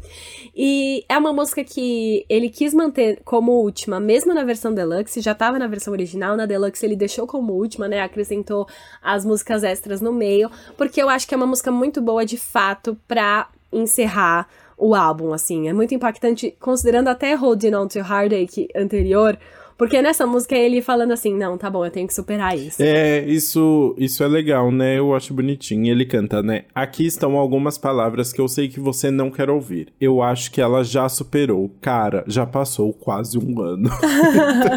E 0.55 1.05
é 1.09 1.17
uma 1.17 1.33
música 1.33 1.63
que 1.65 2.25
ele 2.29 2.49
quis 2.49 2.75
manter 2.75 3.21
como 3.25 3.53
última, 3.53 3.99
mesmo 4.01 4.35
na 4.35 4.45
versão 4.45 4.75
deluxe, 4.75 5.21
já 5.21 5.35
tava 5.35 5.59
na 5.59 5.67
versão 5.67 5.93
original, 5.93 6.37
na 6.37 6.47
deluxe 6.47 6.85
ele 6.85 6.97
deixou 6.97 7.27
como 7.27 7.53
última, 7.53 7.89
né? 7.89 8.01
Acrescentou 8.01 8.67
as 9.03 9.25
músicas 9.25 9.65
extras 9.65 10.01
no 10.01 10.13
meio, 10.13 10.51
porque 10.77 11.03
eu 11.03 11.09
acho 11.09 11.27
que 11.27 11.35
é 11.35 11.37
uma 11.37 11.47
música 11.47 11.71
muito 11.71 12.01
boa 12.01 12.25
de 12.25 12.37
fato 12.37 12.97
pra 13.07 13.49
encerrar 13.73 14.49
o 14.77 14.95
álbum, 14.95 15.33
assim. 15.33 15.69
É 15.69 15.73
muito 15.73 15.95
impactante, 15.95 16.57
considerando 16.59 17.09
até 17.09 17.35
Holding 17.35 17.75
On 17.75 17.87
to 17.87 17.99
Heartache 17.99 18.69
anterior, 18.75 19.39
porque 19.83 20.01
nessa 20.01 20.25
música 20.25 20.55
é 20.55 20.65
ele 20.65 20.81
falando 20.81 21.11
assim, 21.11 21.35
não, 21.35 21.59
tá 21.59 21.69
bom, 21.69 21.85
eu 21.85 21.91
tenho 21.91 22.07
que 22.07 22.15
superar 22.15 22.57
isso. 22.57 22.81
É, 22.81 23.19
isso, 23.25 23.97
isso 23.99 24.23
é 24.23 24.29
legal, 24.29 24.71
né? 24.71 24.97
Eu 24.97 25.13
acho 25.13 25.35
bonitinho. 25.35 25.91
Ele 25.91 26.05
canta, 26.05 26.41
né? 26.41 26.67
Aqui 26.73 27.05
estão 27.05 27.37
algumas 27.37 27.77
palavras 27.77 28.33
que 28.33 28.41
eu 28.41 28.47
sei 28.47 28.69
que 28.69 28.79
você 28.79 29.11
não 29.11 29.29
quer 29.29 29.51
ouvir. 29.51 29.89
Eu 30.01 30.23
acho 30.23 30.53
que 30.53 30.61
ela 30.61 30.85
já 30.85 31.09
superou. 31.09 31.69
Cara, 31.81 32.23
já 32.29 32.47
passou 32.47 32.93
quase 32.93 33.37
um 33.37 33.61
ano. 33.61 33.91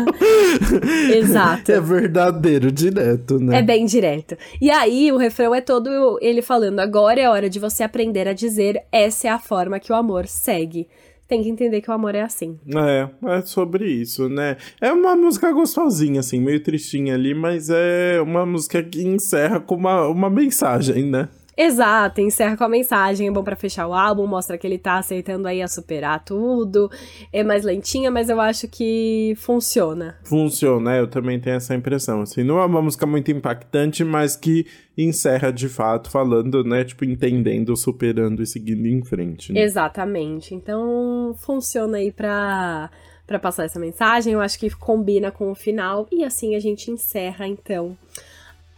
Exato. 1.16 1.72
É 1.72 1.80
verdadeiro, 1.80 2.72
direto, 2.72 3.38
né? 3.38 3.60
É 3.60 3.62
bem 3.62 3.86
direto. 3.86 4.36
E 4.60 4.72
aí, 4.72 5.12
o 5.12 5.18
refrão 5.18 5.54
é 5.54 5.62
todo 5.62 6.18
ele 6.20 6.42
falando: 6.42 6.80
agora 6.80 7.22
é 7.22 7.30
hora 7.30 7.48
de 7.48 7.60
você 7.60 7.84
aprender 7.84 8.28
a 8.28 8.34
dizer, 8.34 8.82
essa 8.92 9.28
é 9.28 9.30
a 9.30 9.38
forma 9.38 9.80
que 9.80 9.92
o 9.92 9.96
amor 9.96 10.26
segue 10.26 10.88
tem 11.28 11.42
que 11.42 11.50
entender 11.50 11.82
que 11.82 11.90
o 11.90 11.94
amor 11.94 12.16
é 12.16 12.22
assim. 12.22 12.60
É, 12.68 13.10
é 13.38 13.42
sobre 13.42 13.86
isso, 13.86 14.30
né? 14.30 14.58
É 14.80 14.92
uma 14.92 15.16
música 15.16 15.52
gostosinha, 15.52 16.20
assim, 16.20 16.40
meio 16.40 16.62
tristinha 16.62 17.16
ali, 17.16 17.34
mas 17.34 17.70
é 17.70 18.22
uma 18.22 18.46
música 18.46 18.84
que 18.84 19.02
encerra 19.02 19.60
com 19.60 19.76
uma, 19.76 20.08
uma 20.08 20.30
mensagem, 20.30 21.06
né? 21.06 21.30
Exato, 21.58 22.20
encerra 22.20 22.58
com 22.58 22.66
a 22.66 22.70
mensagem, 22.70 23.28
é 23.28 23.32
bom 23.32 23.44
para 23.44 23.56
fechar 23.56 23.88
o 23.88 23.94
álbum, 23.94 24.28
mostra 24.28 24.58
que 24.58 24.68
ele 24.68 24.78
tá 24.78 24.98
aceitando 24.98 25.48
aí 25.48 25.62
a 25.62 25.68
superar 25.68 26.24
tudo. 26.24 26.92
É 27.32 27.44
mais 27.44 27.64
lentinha, 27.64 28.12
mas 28.12 28.30
eu 28.30 28.42
acho 28.42 28.68
que 28.68 29.34
funciona. 29.38 30.18
Funciona, 30.24 30.96
é, 30.96 31.00
eu 31.00 31.08
também 31.08 31.40
tenho 31.40 31.56
essa 31.56 31.74
impressão. 31.74 32.22
Assim, 32.22 32.44
não 32.44 32.60
é 32.60 32.66
uma 32.66 32.82
música 32.82 33.06
muito 33.06 33.32
impactante, 33.32 34.04
mas 34.04 34.36
que 34.36 34.66
encerra 34.98 35.52
de 35.52 35.70
fato 35.70 36.10
falando, 36.10 36.64
né, 36.64 36.84
tipo 36.84 37.06
entendendo, 37.06 37.76
superando 37.76 38.44
e 38.44 38.48
seguindo 38.48 38.86
em 38.86 39.04
frente. 39.04 39.54
Né? 39.54 39.62
Exatamente. 39.62 40.54
Então, 40.54 41.34
funciona 41.38 41.98
aí 41.98 42.12
pra 42.12 42.90
para 43.26 43.40
passar 43.40 43.66
essa 43.66 43.80
mensagem, 43.80 44.34
eu 44.34 44.40
acho 44.40 44.60
que 44.60 44.70
combina 44.70 45.32
com 45.32 45.50
o 45.50 45.56
final 45.56 46.08
e 46.12 46.24
assim 46.24 46.56
a 46.56 46.60
gente 46.60 46.92
encerra 46.92 47.48
então 47.48 47.98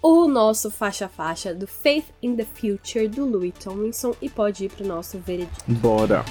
o 0.02 0.28
nosso 0.28 0.70
faixa-faixa 0.70 1.54
do 1.54 1.68
Faith 1.68 2.06
in 2.22 2.36
the 2.36 2.46
Future 2.46 3.08
do 3.08 3.26
Louis 3.26 3.54
Tomlinson 3.54 4.14
e 4.22 4.30
pode 4.30 4.66
ir 4.66 4.70
pro 4.70 4.86
nosso 4.86 5.18
veredito. 5.20 5.64
Bora! 5.68 6.24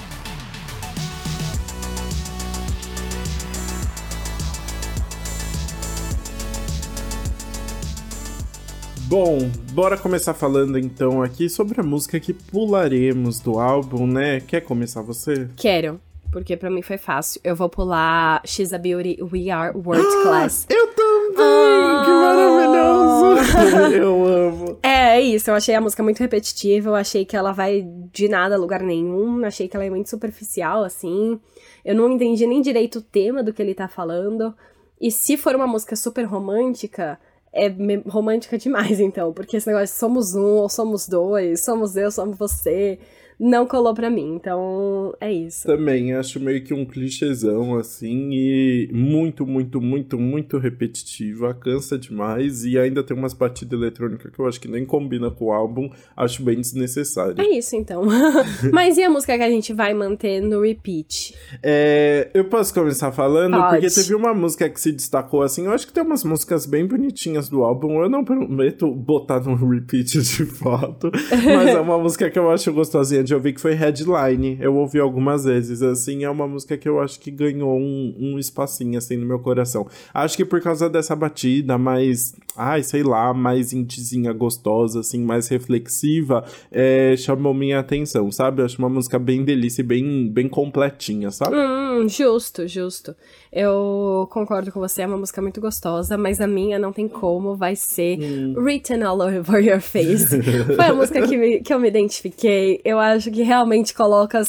Bom, 9.09 9.49
bora 9.71 9.97
começar 9.97 10.33
falando 10.33 10.77
então 10.77 11.21
aqui 11.21 11.49
sobre 11.49 11.79
a 11.79 11.83
música 11.83 12.19
que 12.19 12.33
pularemos 12.33 13.39
do 13.39 13.57
álbum, 13.57 14.05
né? 14.05 14.41
Quer 14.41 14.61
começar 14.61 15.01
você? 15.01 15.49
Quero 15.55 16.01
porque 16.31 16.57
para 16.57 16.69
mim 16.69 16.81
foi 16.81 16.97
fácil. 16.97 17.39
Eu 17.43 17.55
vou 17.55 17.69
pular 17.69 18.41
She's 18.45 18.73
a 18.73 18.77
Beauty, 18.77 19.17
We 19.21 19.49
Are 19.49 19.75
World 19.75 20.07
Class. 20.23 20.65
eu 20.69 20.87
também! 20.93 21.37
Ah, 21.39 22.03
que 22.05 22.11
maravilhoso! 22.11 23.93
eu 23.95 24.25
amo. 24.25 24.79
É, 24.83 25.17
é 25.17 25.21
isso. 25.21 25.49
Eu 25.49 25.55
achei 25.55 25.75
a 25.75 25.81
música 25.81 26.03
muito 26.03 26.19
repetitiva. 26.19 26.89
Eu 26.89 26.95
achei 26.95 27.25
que 27.25 27.35
ela 27.35 27.51
vai 27.51 27.85
de 28.11 28.27
nada 28.27 28.55
a 28.55 28.57
lugar 28.57 28.81
nenhum. 28.81 29.43
Achei 29.45 29.67
que 29.67 29.75
ela 29.75 29.85
é 29.85 29.89
muito 29.89 30.09
superficial, 30.09 30.83
assim. 30.83 31.39
Eu 31.83 31.95
não 31.95 32.11
entendi 32.11 32.45
nem 32.45 32.61
direito 32.61 32.99
o 32.99 33.01
tema 33.01 33.43
do 33.43 33.53
que 33.53 33.61
ele 33.61 33.73
tá 33.73 33.87
falando. 33.87 34.53
E 34.99 35.11
se 35.11 35.37
for 35.37 35.55
uma 35.55 35.67
música 35.67 35.95
super 35.95 36.23
romântica, 36.23 37.19
é 37.53 37.71
romântica 38.07 38.57
demais, 38.57 38.99
então. 39.01 39.33
Porque 39.33 39.57
esse 39.57 39.67
negócio 39.67 39.93
de 39.93 39.99
somos 39.99 40.35
um 40.35 40.55
ou 40.55 40.69
somos 40.69 41.07
dois, 41.07 41.63
somos 41.63 41.95
eu, 41.95 42.11
somos 42.11 42.37
você 42.37 42.99
não 43.39 43.67
colou 43.67 43.93
para 43.93 44.09
mim. 44.09 44.35
Então, 44.35 45.13
é 45.21 45.31
isso. 45.31 45.67
Também 45.67 46.13
acho 46.13 46.39
meio 46.39 46.63
que 46.63 46.73
um 46.73 46.85
clichêzão, 46.85 47.77
assim, 47.77 48.29
e 48.31 48.89
muito, 48.91 49.45
muito, 49.45 49.79
muito, 49.79 50.17
muito 50.17 50.57
repetitiva. 50.57 51.53
Cansa 51.53 51.97
demais 51.97 52.65
e 52.65 52.77
ainda 52.77 53.03
tem 53.03 53.15
umas 53.15 53.33
batidas 53.33 53.79
eletrônicas 53.79 54.31
que 54.31 54.39
eu 54.39 54.47
acho 54.47 54.59
que 54.59 54.67
nem 54.67 54.85
combina 54.85 55.29
com 55.29 55.45
o 55.45 55.51
álbum. 55.51 55.89
Acho 56.15 56.43
bem 56.43 56.59
desnecessário. 56.59 57.39
É 57.39 57.57
isso, 57.57 57.75
então. 57.75 58.03
Mas 58.73 58.97
e 58.97 59.03
a 59.03 59.09
música 59.09 59.37
que 59.37 59.43
a 59.43 59.49
gente 59.49 59.73
vai 59.73 59.93
manter 59.93 60.41
no 60.41 60.61
repeat? 60.61 61.35
É, 61.61 62.29
eu 62.33 62.45
posso 62.45 62.73
começar 62.73 63.11
falando? 63.11 63.57
Pode. 63.57 63.81
Porque 63.81 63.93
teve 63.93 64.15
uma 64.15 64.33
música 64.33 64.69
que 64.69 64.81
se 64.81 64.91
destacou, 64.91 65.43
assim. 65.43 65.65
Eu 65.65 65.71
acho 65.71 65.85
que 65.85 65.93
tem 65.93 66.03
umas 66.03 66.23
músicas 66.23 66.65
bem 66.65 66.87
bonitinhas 66.87 67.49
do 67.49 67.63
álbum. 67.63 68.01
Eu 68.01 68.09
não 68.09 68.23
prometo 68.23 68.91
botar 68.91 69.39
no 69.41 69.55
repeat 69.69 70.19
de 70.21 70.45
fato. 70.45 71.11
mas 71.31 71.69
é 71.69 71.79
uma 71.79 71.99
música 71.99 72.29
que 72.29 72.39
eu 72.39 72.49
acho 72.49 72.73
gostosinha 72.73 73.26
de 73.27 73.35
ouvir 73.35 73.53
que 73.53 73.61
foi 73.61 73.73
Headline. 73.73 74.57
Eu 74.59 74.75
ouvi 74.75 74.99
algumas 74.99 75.43
vezes, 75.43 75.81
assim, 75.81 76.23
é 76.23 76.29
uma 76.29 76.47
música 76.47 76.77
que 76.77 76.87
eu 76.87 76.99
acho 76.99 77.19
que 77.19 77.29
ganhou 77.29 77.77
um, 77.77 78.15
um 78.17 78.39
espacinho, 78.39 78.97
assim, 78.97 79.17
no 79.17 79.25
meu 79.25 79.39
coração. 79.39 79.85
Acho 80.13 80.37
que 80.37 80.45
por 80.45 80.61
causa 80.61 80.89
dessa 80.89 81.15
batida 81.15 81.77
mais, 81.77 82.33
ai, 82.55 82.81
sei 82.81 83.03
lá, 83.03 83.33
mais 83.33 83.73
indizinha, 83.73 84.31
gostosa, 84.31 85.01
assim, 85.01 85.23
mais 85.23 85.47
reflexiva, 85.47 86.45
é, 86.71 87.15
chamou 87.17 87.53
minha 87.53 87.79
atenção, 87.79 88.31
sabe? 88.31 88.61
Eu 88.61 88.65
acho 88.65 88.79
uma 88.79 88.89
música 88.89 89.19
bem 89.19 89.43
delícia 89.43 89.81
e 89.81 89.85
bem, 89.85 90.29
bem 90.29 90.47
completinha, 90.47 91.29
sabe? 91.29 91.55
Hum, 91.57 92.07
justo, 92.07 92.67
justo. 92.67 93.13
Eu 93.51 94.27
concordo 94.31 94.71
com 94.71 94.79
você, 94.79 95.01
é 95.01 95.07
uma 95.07 95.17
música 95.17 95.41
muito 95.41 95.59
gostosa, 95.59 96.17
mas 96.17 96.39
a 96.39 96.47
minha 96.47 96.77
não 96.77 96.93
tem 96.93 97.07
como, 97.07 97.55
vai 97.55 97.75
ser 97.75 98.19
hum. 98.19 98.53
Written 98.57 99.03
All 99.03 99.19
Over 99.19 99.65
Your 99.65 99.81
Face. 99.81 100.41
Foi 100.75 100.85
a 100.85 100.93
música 100.93 101.25
que, 101.27 101.35
me, 101.35 101.59
que 101.61 101.73
eu 101.73 101.79
me 101.79 101.87
identifiquei. 101.87 102.79
Eu 102.85 102.99
acho 102.99 103.16
que 103.23 103.43
realmente 103.43 103.93
coloca 103.93 104.41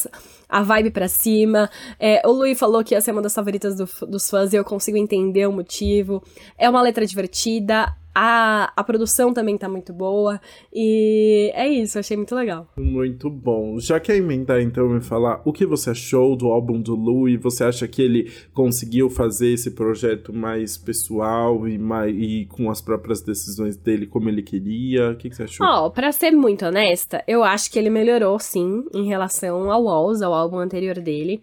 a 0.47 0.63
vibe 0.63 0.91
pra 0.91 1.07
cima. 1.07 1.69
É, 1.99 2.21
o 2.27 2.31
Louis 2.31 2.57
falou 2.57 2.83
que 2.83 2.95
ia 2.95 3.01
ser 3.01 3.11
uma 3.11 3.21
das 3.21 3.33
favoritas 3.33 3.75
do, 3.75 3.87
dos 4.07 4.29
fãs 4.29 4.51
e 4.51 4.55
eu 4.55 4.63
consigo 4.63 4.97
entender 4.97 5.47
o 5.47 5.51
motivo. 5.51 6.23
É 6.57 6.69
uma 6.69 6.81
letra 6.81 7.05
divertida, 7.05 7.93
a, 8.21 8.73
a 8.75 8.83
produção 8.83 9.33
também 9.33 9.57
tá 9.57 9.69
muito 9.69 9.93
boa. 9.93 10.41
E 10.73 11.49
é 11.55 11.69
isso, 11.69 11.97
achei 11.97 12.17
muito 12.17 12.35
legal. 12.35 12.67
Muito 12.75 13.29
bom. 13.29 13.79
Já 13.79 13.97
quer 13.97 14.17
emendar 14.17 14.59
então 14.61 14.89
me 14.89 14.99
falar 14.99 15.41
o 15.45 15.53
que 15.53 15.65
você 15.65 15.91
achou 15.91 16.35
do 16.35 16.47
álbum 16.47 16.81
do 16.81 16.95
Lu 16.95 17.29
e 17.29 17.37
você 17.37 17.63
acha 17.63 17.87
que 17.87 18.01
ele 18.01 18.29
conseguiu 18.53 19.09
fazer 19.09 19.53
esse 19.53 19.71
projeto 19.71 20.33
mais 20.33 20.77
pessoal 20.77 21.65
e, 21.65 21.77
mais, 21.77 22.13
e 22.13 22.45
com 22.47 22.69
as 22.69 22.81
próprias 22.81 23.21
decisões 23.21 23.77
dele 23.77 24.05
como 24.05 24.27
ele 24.27 24.43
queria? 24.43 25.11
O 25.11 25.15
que, 25.15 25.29
que 25.29 25.35
você 25.37 25.43
achou? 25.43 25.65
Ó, 25.65 25.85
oh, 25.85 25.91
pra 25.91 26.11
ser 26.11 26.31
muito 26.31 26.65
honesta, 26.65 27.23
eu 27.25 27.41
acho 27.41 27.71
que 27.71 27.79
ele 27.79 27.89
melhorou 27.89 28.37
sim 28.37 28.83
em 28.93 29.07
relação 29.07 29.71
ao 29.71 29.85
Walls, 29.85 30.21
ao 30.21 30.33
álbum 30.33 30.57
anterior 30.57 30.99
dele. 30.99 31.41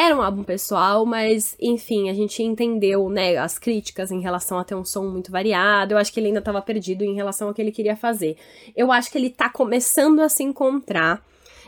Era 0.00 0.14
um 0.14 0.22
álbum 0.22 0.44
pessoal, 0.44 1.04
mas 1.04 1.56
enfim, 1.60 2.08
a 2.08 2.14
gente 2.14 2.40
entendeu, 2.40 3.10
né, 3.10 3.36
as 3.36 3.58
críticas 3.58 4.12
em 4.12 4.20
relação 4.20 4.56
a 4.56 4.62
ter 4.62 4.76
um 4.76 4.84
som 4.84 5.08
muito 5.08 5.32
variado. 5.32 5.92
Eu 5.92 5.98
acho 5.98 6.12
que 6.12 6.20
ele 6.20 6.28
ainda 6.28 6.38
estava 6.38 6.62
perdido 6.62 7.02
em 7.02 7.16
relação 7.16 7.48
ao 7.48 7.54
que 7.54 7.60
ele 7.60 7.72
queria 7.72 7.96
fazer. 7.96 8.36
Eu 8.76 8.92
acho 8.92 9.10
que 9.10 9.18
ele 9.18 9.28
tá 9.28 9.50
começando 9.50 10.20
a 10.20 10.28
se 10.28 10.44
encontrar 10.44 11.20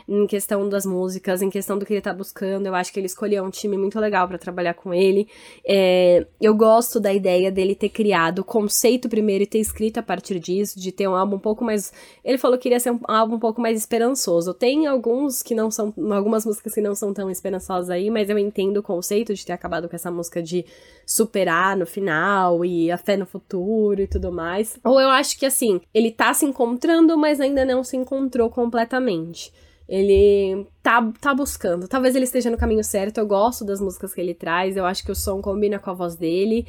em 0.07 0.25
questão 0.25 0.67
das 0.67 0.85
músicas, 0.85 1.41
em 1.41 1.49
questão 1.49 1.77
do 1.77 1.85
que 1.85 1.93
ele 1.93 2.01
tá 2.01 2.13
buscando. 2.13 2.65
Eu 2.65 2.73
acho 2.73 2.91
que 2.91 2.99
ele 2.99 3.07
escolheu 3.07 3.43
um 3.43 3.49
time 3.49 3.77
muito 3.77 3.99
legal 3.99 4.27
para 4.27 4.37
trabalhar 4.37 4.73
com 4.73 4.93
ele. 4.93 5.27
É, 5.65 6.25
eu 6.39 6.55
gosto 6.55 6.99
da 6.99 7.13
ideia 7.13 7.51
dele 7.51 7.75
ter 7.75 7.89
criado 7.89 8.39
o 8.39 8.43
conceito 8.43 9.07
primeiro 9.07 9.43
e 9.43 9.47
ter 9.47 9.59
escrito 9.59 9.99
a 9.99 10.03
partir 10.03 10.39
disso, 10.39 10.79
de 10.79 10.91
ter 10.91 11.07
um 11.07 11.15
álbum 11.15 11.35
um 11.35 11.39
pouco 11.39 11.63
mais. 11.63 11.93
Ele 12.23 12.37
falou 12.37 12.57
que 12.57 12.71
queria 12.71 12.79
ser 12.79 12.91
um 12.91 12.99
álbum 13.07 13.35
um 13.35 13.39
pouco 13.39 13.59
mais 13.59 13.77
esperançoso. 13.77 14.53
Tem 14.53 14.87
alguns 14.87 15.43
que 15.43 15.53
não 15.53 15.69
são. 15.69 15.93
algumas 16.11 16.45
músicas 16.45 16.73
que 16.73 16.81
não 16.81 16.95
são 16.95 17.13
tão 17.13 17.29
esperançosas 17.29 17.89
aí, 17.89 18.09
mas 18.09 18.29
eu 18.29 18.37
entendo 18.37 18.77
o 18.77 18.83
conceito 18.83 19.33
de 19.33 19.45
ter 19.45 19.51
acabado 19.51 19.89
com 19.89 19.95
essa 19.95 20.09
música 20.09 20.41
de 20.41 20.65
superar 21.05 21.75
no 21.75 21.85
final 21.85 22.63
e 22.63 22.89
a 22.89 22.97
fé 22.97 23.17
no 23.17 23.25
futuro 23.25 24.01
e 24.01 24.07
tudo 24.07 24.31
mais. 24.31 24.79
Ou 24.85 25.01
eu 25.01 25.09
acho 25.09 25.37
que 25.37 25.45
assim, 25.45 25.81
ele 25.93 26.11
tá 26.11 26.33
se 26.33 26.45
encontrando, 26.45 27.17
mas 27.17 27.41
ainda 27.41 27.65
não 27.65 27.83
se 27.83 27.97
encontrou 27.97 28.49
completamente. 28.49 29.51
Ele 29.91 30.65
tá, 30.81 31.11
tá 31.19 31.35
buscando. 31.35 31.85
Talvez 31.85 32.15
ele 32.15 32.23
esteja 32.23 32.49
no 32.49 32.57
caminho 32.57 32.81
certo. 32.81 33.17
Eu 33.17 33.27
gosto 33.27 33.65
das 33.65 33.81
músicas 33.81 34.13
que 34.13 34.21
ele 34.21 34.33
traz. 34.33 34.77
Eu 34.77 34.85
acho 34.85 35.03
que 35.03 35.11
o 35.11 35.15
som 35.15 35.41
combina 35.41 35.79
com 35.79 35.89
a 35.89 35.93
voz 35.93 36.15
dele. 36.15 36.65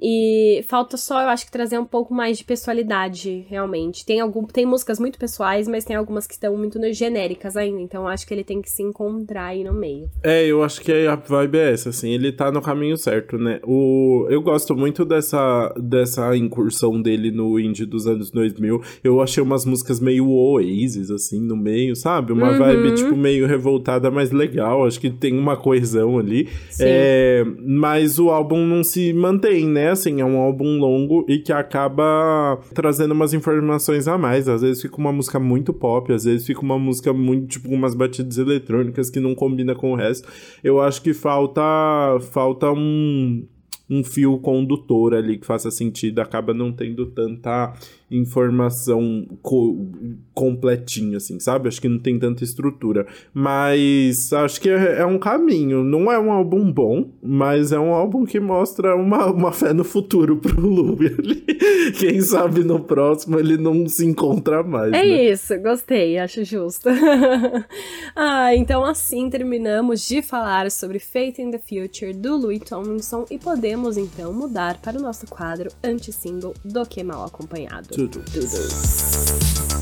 E 0.00 0.64
falta 0.68 0.96
só, 0.96 1.22
eu 1.22 1.28
acho 1.28 1.46
que 1.46 1.52
trazer 1.52 1.78
um 1.78 1.84
pouco 1.84 2.12
mais 2.12 2.38
de 2.38 2.44
pessoalidade, 2.44 3.46
realmente. 3.48 4.04
Tem, 4.04 4.20
algum, 4.20 4.44
tem 4.44 4.66
músicas 4.66 4.98
muito 4.98 5.18
pessoais, 5.18 5.68
mas 5.68 5.84
tem 5.84 5.96
algumas 5.96 6.26
que 6.26 6.34
estão 6.34 6.56
muito 6.56 6.78
genéricas 6.92 7.56
ainda. 7.56 7.80
Então 7.80 8.06
acho 8.06 8.26
que 8.26 8.34
ele 8.34 8.44
tem 8.44 8.60
que 8.60 8.70
se 8.70 8.82
encontrar 8.82 9.46
aí 9.46 9.64
no 9.64 9.72
meio. 9.72 10.08
É, 10.22 10.44
eu 10.46 10.62
acho 10.62 10.80
que 10.80 10.92
a 11.06 11.16
vibe 11.16 11.58
é 11.58 11.72
essa, 11.72 11.90
assim. 11.90 12.10
Ele 12.10 12.32
tá 12.32 12.50
no 12.50 12.60
caminho 12.60 12.96
certo, 12.96 13.38
né? 13.38 13.60
O, 13.64 14.26
eu 14.28 14.42
gosto 14.42 14.76
muito 14.76 15.04
dessa, 15.04 15.72
dessa 15.80 16.36
incursão 16.36 17.00
dele 17.00 17.30
no 17.30 17.58
indie 17.58 17.86
dos 17.86 18.06
anos 18.06 18.30
2000. 18.30 18.82
Eu 19.02 19.20
achei 19.20 19.42
umas 19.42 19.64
músicas 19.64 20.00
meio 20.00 20.28
Oasis, 20.28 21.10
assim, 21.10 21.40
no 21.40 21.56
meio, 21.56 21.94
sabe? 21.94 22.32
Uma 22.32 22.50
uhum. 22.50 22.58
vibe, 22.58 22.94
tipo, 22.94 23.16
meio 23.16 23.46
revoltada, 23.46 24.10
mas 24.10 24.30
legal. 24.32 24.86
Acho 24.86 25.00
que 25.00 25.10
tem 25.10 25.38
uma 25.38 25.56
coesão 25.56 26.18
ali. 26.18 26.48
É, 26.80 27.44
mas 27.64 28.18
o 28.18 28.30
álbum 28.30 28.66
não 28.66 28.82
se 28.82 29.12
mantém, 29.12 29.66
né? 29.66 29.83
Assim, 29.88 30.20
é 30.20 30.24
um 30.24 30.38
álbum 30.38 30.78
longo 30.78 31.24
e 31.28 31.38
que 31.38 31.52
acaba 31.52 32.58
trazendo 32.74 33.12
umas 33.12 33.32
informações 33.34 34.06
a 34.08 34.16
mais. 34.18 34.48
Às 34.48 34.62
vezes 34.62 34.82
fica 34.82 34.96
uma 34.96 35.12
música 35.12 35.38
muito 35.38 35.72
pop, 35.72 36.12
às 36.12 36.24
vezes 36.24 36.46
fica 36.46 36.60
uma 36.60 36.78
música 36.78 37.12
muito, 37.12 37.46
tipo, 37.46 37.68
umas 37.68 37.94
batidas 37.94 38.38
eletrônicas 38.38 39.10
que 39.10 39.20
não 39.20 39.34
combina 39.34 39.74
com 39.74 39.92
o 39.92 39.96
resto. 39.96 40.28
Eu 40.62 40.80
acho 40.80 41.02
que 41.02 41.12
falta, 41.12 41.62
falta 42.32 42.70
um, 42.72 43.46
um 43.88 44.02
fio 44.02 44.38
condutor 44.38 45.14
ali 45.14 45.38
que 45.38 45.46
faça 45.46 45.70
sentido, 45.70 46.20
acaba 46.20 46.54
não 46.54 46.72
tendo 46.72 47.06
tanta 47.06 47.72
informação 48.16 49.26
co 49.42 49.76
completinha, 50.32 51.18
assim, 51.18 51.38
sabe? 51.38 51.68
Acho 51.68 51.80
que 51.80 51.88
não 51.88 51.98
tem 51.98 52.18
tanta 52.18 52.42
estrutura. 52.42 53.06
Mas 53.32 54.32
acho 54.32 54.60
que 54.60 54.68
é, 54.68 55.00
é, 55.00 55.06
um 55.06 55.18
caminho. 55.18 55.84
Não 55.84 56.10
é 56.10 56.18
um 56.18 56.32
álbum 56.32 56.70
bom, 56.72 57.10
mas 57.22 57.72
é 57.72 57.78
um 57.78 57.94
álbum 57.94 58.24
que 58.24 58.40
mostra 58.40 58.96
uma, 58.96 59.26
uma 59.30 59.52
fé 59.52 59.72
no 59.72 59.84
futuro 59.84 60.36
pro 60.36 60.60
Louis. 60.60 61.12
Quem 61.98 62.20
sabe 62.20 62.64
no 62.64 62.80
próximo 62.80 63.38
ele 63.38 63.56
não 63.56 63.86
se 63.86 64.04
encontra 64.04 64.62
mais. 64.62 64.92
É 64.92 65.04
né? 65.04 65.24
isso, 65.30 65.56
gostei, 65.60 66.18
acho 66.18 66.44
justo. 66.44 66.88
ah, 68.16 68.54
então 68.54 68.84
assim 68.84 69.30
terminamos 69.30 70.06
de 70.06 70.20
falar 70.22 70.70
sobre 70.70 70.98
Faith 70.98 71.38
in 71.38 71.50
the 71.50 71.58
Future 71.58 72.12
do 72.12 72.36
Louis 72.36 72.60
Tomlinson 72.60 73.24
e 73.30 73.38
podemos 73.38 73.96
então 73.96 74.32
mudar 74.32 74.80
para 74.80 74.98
o 74.98 75.02
nosso 75.02 75.26
quadro 75.26 75.70
anti-single 75.82 76.54
do 76.64 76.84
Que 76.86 77.02
Mal 77.02 77.24
Acompanhado. 77.24 78.03
Tudo. 78.06 78.20
Tudo. 78.30 79.73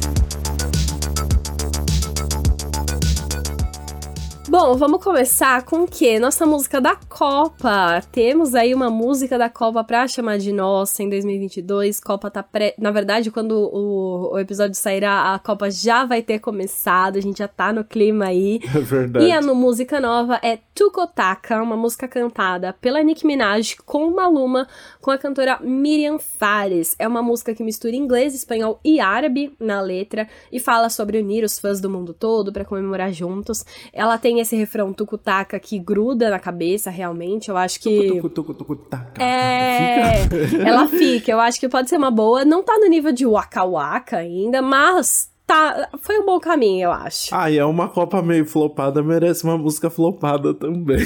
Bom, 4.52 4.76
vamos 4.76 5.02
começar 5.02 5.62
com 5.62 5.84
o 5.84 5.88
quê? 5.88 6.18
Nossa 6.18 6.44
música 6.44 6.78
da 6.78 6.94
Copa. 6.94 8.02
Temos 8.12 8.54
aí 8.54 8.74
uma 8.74 8.90
música 8.90 9.38
da 9.38 9.48
Copa 9.48 9.82
pra 9.82 10.06
chamar 10.06 10.36
de 10.36 10.52
nossa 10.52 11.02
em 11.02 11.08
2022. 11.08 11.98
Copa 11.98 12.30
tá 12.30 12.42
pré. 12.42 12.74
Na 12.76 12.90
verdade, 12.90 13.30
quando 13.30 13.52
o, 13.52 14.34
o 14.34 14.38
episódio 14.38 14.74
sairá, 14.74 15.32
a 15.32 15.38
Copa 15.38 15.70
já 15.70 16.04
vai 16.04 16.20
ter 16.20 16.38
começado. 16.38 17.16
A 17.16 17.20
gente 17.22 17.38
já 17.38 17.48
tá 17.48 17.72
no 17.72 17.82
clima 17.82 18.26
aí. 18.26 18.60
É 18.76 18.80
verdade. 18.80 19.24
E 19.24 19.32
a 19.32 19.40
no 19.40 19.54
música 19.54 20.00
nova 20.00 20.38
é 20.42 20.58
Tukotaka, 20.74 21.62
uma 21.62 21.76
música 21.76 22.08
cantada 22.08 22.74
pela 22.74 23.02
Nicki 23.02 23.26
Minaj 23.26 23.76
com 23.86 24.10
Maluma, 24.10 24.66
com 25.00 25.10
a 25.10 25.16
cantora 25.16 25.60
Miriam 25.62 26.18
Fares. 26.18 26.96
É 26.98 27.06
uma 27.06 27.22
música 27.22 27.54
que 27.54 27.62
mistura 27.62 27.94
inglês, 27.94 28.34
espanhol 28.34 28.80
e 28.84 29.00
árabe 29.00 29.54
na 29.60 29.80
letra 29.80 30.28
e 30.50 30.58
fala 30.58 30.90
sobre 30.90 31.18
unir 31.18 31.44
os 31.44 31.58
fãs 31.58 31.80
do 31.80 31.88
mundo 31.88 32.12
todo 32.12 32.52
para 32.52 32.64
comemorar 32.64 33.12
juntos. 33.12 33.64
Ela 33.92 34.18
tem 34.18 34.41
esse 34.42 34.54
refrão 34.54 34.92
tucutaca 34.92 35.58
que 35.58 35.78
gruda 35.78 36.30
na 36.30 36.38
cabeça, 36.38 36.90
realmente. 36.90 37.48
Eu 37.48 37.56
acho 37.56 37.80
que. 37.80 38.20
Tucu, 38.20 38.54
tucu, 38.54 38.76
taca, 38.76 39.22
É, 39.22 40.28
fica? 40.28 40.68
ela 40.68 40.86
fica. 40.86 41.32
Eu 41.32 41.40
acho 41.40 41.58
que 41.58 41.68
pode 41.68 41.88
ser 41.88 41.96
uma 41.96 42.10
boa. 42.10 42.44
Não 42.44 42.62
tá 42.62 42.78
no 42.78 42.86
nível 42.86 43.12
de 43.12 43.26
Waka 43.26 43.64
Waka 43.64 44.18
ainda, 44.18 44.60
mas 44.60 45.31
tá. 45.46 45.88
Foi 46.00 46.18
um 46.18 46.26
bom 46.26 46.40
caminho, 46.40 46.84
eu 46.84 46.92
acho. 46.92 47.34
Ah, 47.34 47.50
e 47.50 47.58
é 47.58 47.64
uma 47.64 47.88
Copa 47.88 48.22
meio 48.22 48.46
flopada, 48.46 49.02
merece 49.02 49.44
uma 49.44 49.58
música 49.58 49.90
flopada 49.90 50.54
também. 50.54 50.98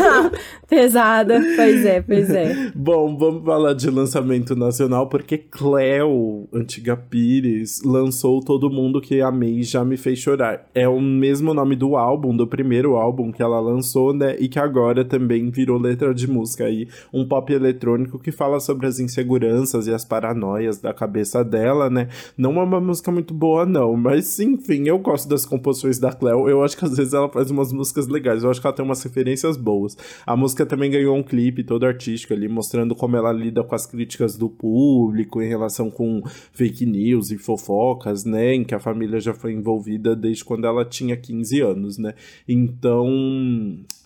Pesada. 0.68 1.40
Pois 1.54 1.84
é, 1.84 2.02
pois 2.02 2.30
é. 2.30 2.72
Bom, 2.74 3.16
vamos 3.16 3.44
falar 3.44 3.72
de 3.74 3.88
lançamento 3.88 4.56
nacional, 4.56 5.08
porque 5.08 5.38
Cleo, 5.38 6.48
antiga 6.52 6.96
Pires, 6.96 7.82
lançou 7.84 8.40
Todo 8.40 8.70
Mundo 8.70 9.00
Que 9.00 9.20
Amei 9.20 9.62
Já 9.62 9.84
Me 9.84 9.96
Fez 9.96 10.18
Chorar. 10.18 10.66
É 10.74 10.88
o 10.88 11.00
mesmo 11.00 11.54
nome 11.54 11.76
do 11.76 11.96
álbum, 11.96 12.36
do 12.36 12.46
primeiro 12.46 12.96
álbum 12.96 13.30
que 13.30 13.42
ela 13.42 13.60
lançou, 13.60 14.12
né? 14.12 14.36
E 14.38 14.48
que 14.48 14.58
agora 14.58 15.04
também 15.04 15.50
virou 15.50 15.78
letra 15.78 16.14
de 16.14 16.28
música 16.28 16.64
aí, 16.64 16.88
um 17.12 17.26
pop 17.26 17.52
eletrônico 17.52 18.18
que 18.18 18.32
fala 18.32 18.58
sobre 18.58 18.86
as 18.86 18.98
inseguranças 18.98 19.86
e 19.86 19.94
as 19.94 20.04
paranoias 20.04 20.78
da 20.78 20.92
cabeça 20.92 21.44
dela, 21.44 21.88
né? 21.90 22.08
Não 22.36 22.58
é 22.58 22.62
uma 22.62 22.80
música 22.80 23.10
muito 23.12 23.32
boa, 23.32 23.65
não, 23.66 23.96
mas 23.96 24.38
enfim, 24.38 24.86
eu 24.86 24.98
gosto 24.98 25.28
das 25.28 25.44
composições 25.44 25.98
da 25.98 26.12
Cleo. 26.12 26.48
Eu 26.48 26.62
acho 26.62 26.76
que 26.76 26.84
às 26.84 26.96
vezes 26.96 27.12
ela 27.12 27.28
faz 27.28 27.50
umas 27.50 27.72
músicas 27.72 28.06
legais, 28.06 28.42
eu 28.42 28.50
acho 28.50 28.60
que 28.60 28.66
ela 28.66 28.74
tem 28.74 28.84
umas 28.84 29.02
referências 29.02 29.56
boas. 29.56 29.96
A 30.26 30.36
música 30.36 30.64
também 30.64 30.90
ganhou 30.90 31.16
um 31.16 31.22
clipe 31.22 31.64
todo 31.64 31.84
artístico 31.84 32.32
ali, 32.32 32.48
mostrando 32.48 32.94
como 32.94 33.16
ela 33.16 33.32
lida 33.32 33.62
com 33.62 33.74
as 33.74 33.86
críticas 33.86 34.36
do 34.36 34.48
público 34.48 35.42
em 35.42 35.48
relação 35.48 35.90
com 35.90 36.22
fake 36.52 36.86
news 36.86 37.30
e 37.30 37.38
fofocas, 37.38 38.24
né? 38.24 38.54
Em 38.54 38.64
que 38.64 38.74
a 38.74 38.80
família 38.80 39.20
já 39.20 39.34
foi 39.34 39.52
envolvida 39.52 40.14
desde 40.14 40.44
quando 40.44 40.66
ela 40.66 40.84
tinha 40.84 41.16
15 41.16 41.60
anos, 41.60 41.98
né? 41.98 42.14
Então 42.48 43.06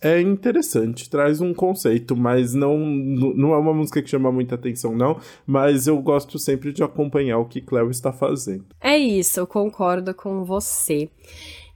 é 0.00 0.20
interessante, 0.20 1.10
traz 1.10 1.40
um 1.40 1.52
conceito, 1.52 2.16
mas 2.16 2.54
não, 2.54 2.78
não 2.78 3.52
é 3.52 3.58
uma 3.58 3.74
música 3.74 4.02
que 4.02 4.08
chama 4.08 4.32
muita 4.32 4.54
atenção, 4.54 4.96
não. 4.96 5.18
Mas 5.46 5.86
eu 5.86 6.00
gosto 6.00 6.38
sempre 6.38 6.72
de 6.72 6.82
acompanhar 6.82 7.38
o 7.38 7.44
que 7.44 7.60
Cleo 7.60 7.90
está 7.90 8.12
fazendo. 8.12 8.64
É 8.80 8.96
isso, 8.96 9.38
eu 9.38 9.46
concordo 9.46 10.14
com 10.14 10.44
você. 10.44 11.08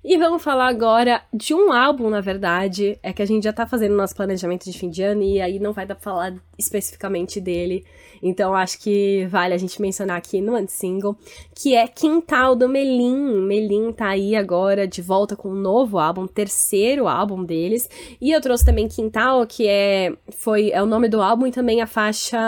E 0.04 0.18
vamos 0.18 0.42
falar 0.42 0.66
agora 0.66 1.22
de 1.32 1.54
um 1.54 1.72
álbum, 1.72 2.10
na 2.10 2.20
verdade. 2.20 2.98
É 3.02 3.10
que 3.10 3.22
a 3.22 3.26
gente 3.26 3.44
já 3.44 3.54
tá 3.54 3.66
fazendo 3.66 3.96
nosso 3.96 4.14
planejamento 4.14 4.70
de 4.70 4.78
fim 4.78 4.90
de 4.90 5.02
ano 5.02 5.22
e 5.22 5.40
aí 5.40 5.58
não 5.58 5.72
vai 5.72 5.86
dar 5.86 5.94
pra 5.94 6.04
falar 6.04 6.34
especificamente 6.58 7.40
dele. 7.40 7.84
Então 8.22 8.54
acho 8.54 8.80
que 8.80 9.26
vale 9.30 9.54
a 9.54 9.58
gente 9.58 9.80
mencionar 9.82 10.16
aqui 10.16 10.40
no 10.40 10.54
anti-single, 10.54 11.16
que 11.54 11.74
é 11.74 11.86
Quintal 11.86 12.54
do 12.54 12.68
Melim. 12.68 13.42
Melim 13.42 13.92
tá 13.92 14.08
aí 14.08 14.34
agora 14.34 14.86
de 14.86 15.02
volta 15.02 15.36
com 15.36 15.50
um 15.50 15.54
novo 15.54 15.98
álbum, 15.98 16.26
terceiro 16.26 17.06
álbum 17.06 17.44
deles. 17.44 17.88
E 18.20 18.30
eu 18.30 18.40
trouxe 18.40 18.64
também 18.64 18.88
Quintal, 18.88 19.46
que 19.46 19.66
é 19.66 20.12
foi 20.30 20.70
é 20.70 20.82
o 20.82 20.86
nome 20.86 21.08
do 21.08 21.20
álbum 21.20 21.46
e 21.46 21.52
também 21.52 21.82
a 21.82 21.86
faixa 21.86 22.38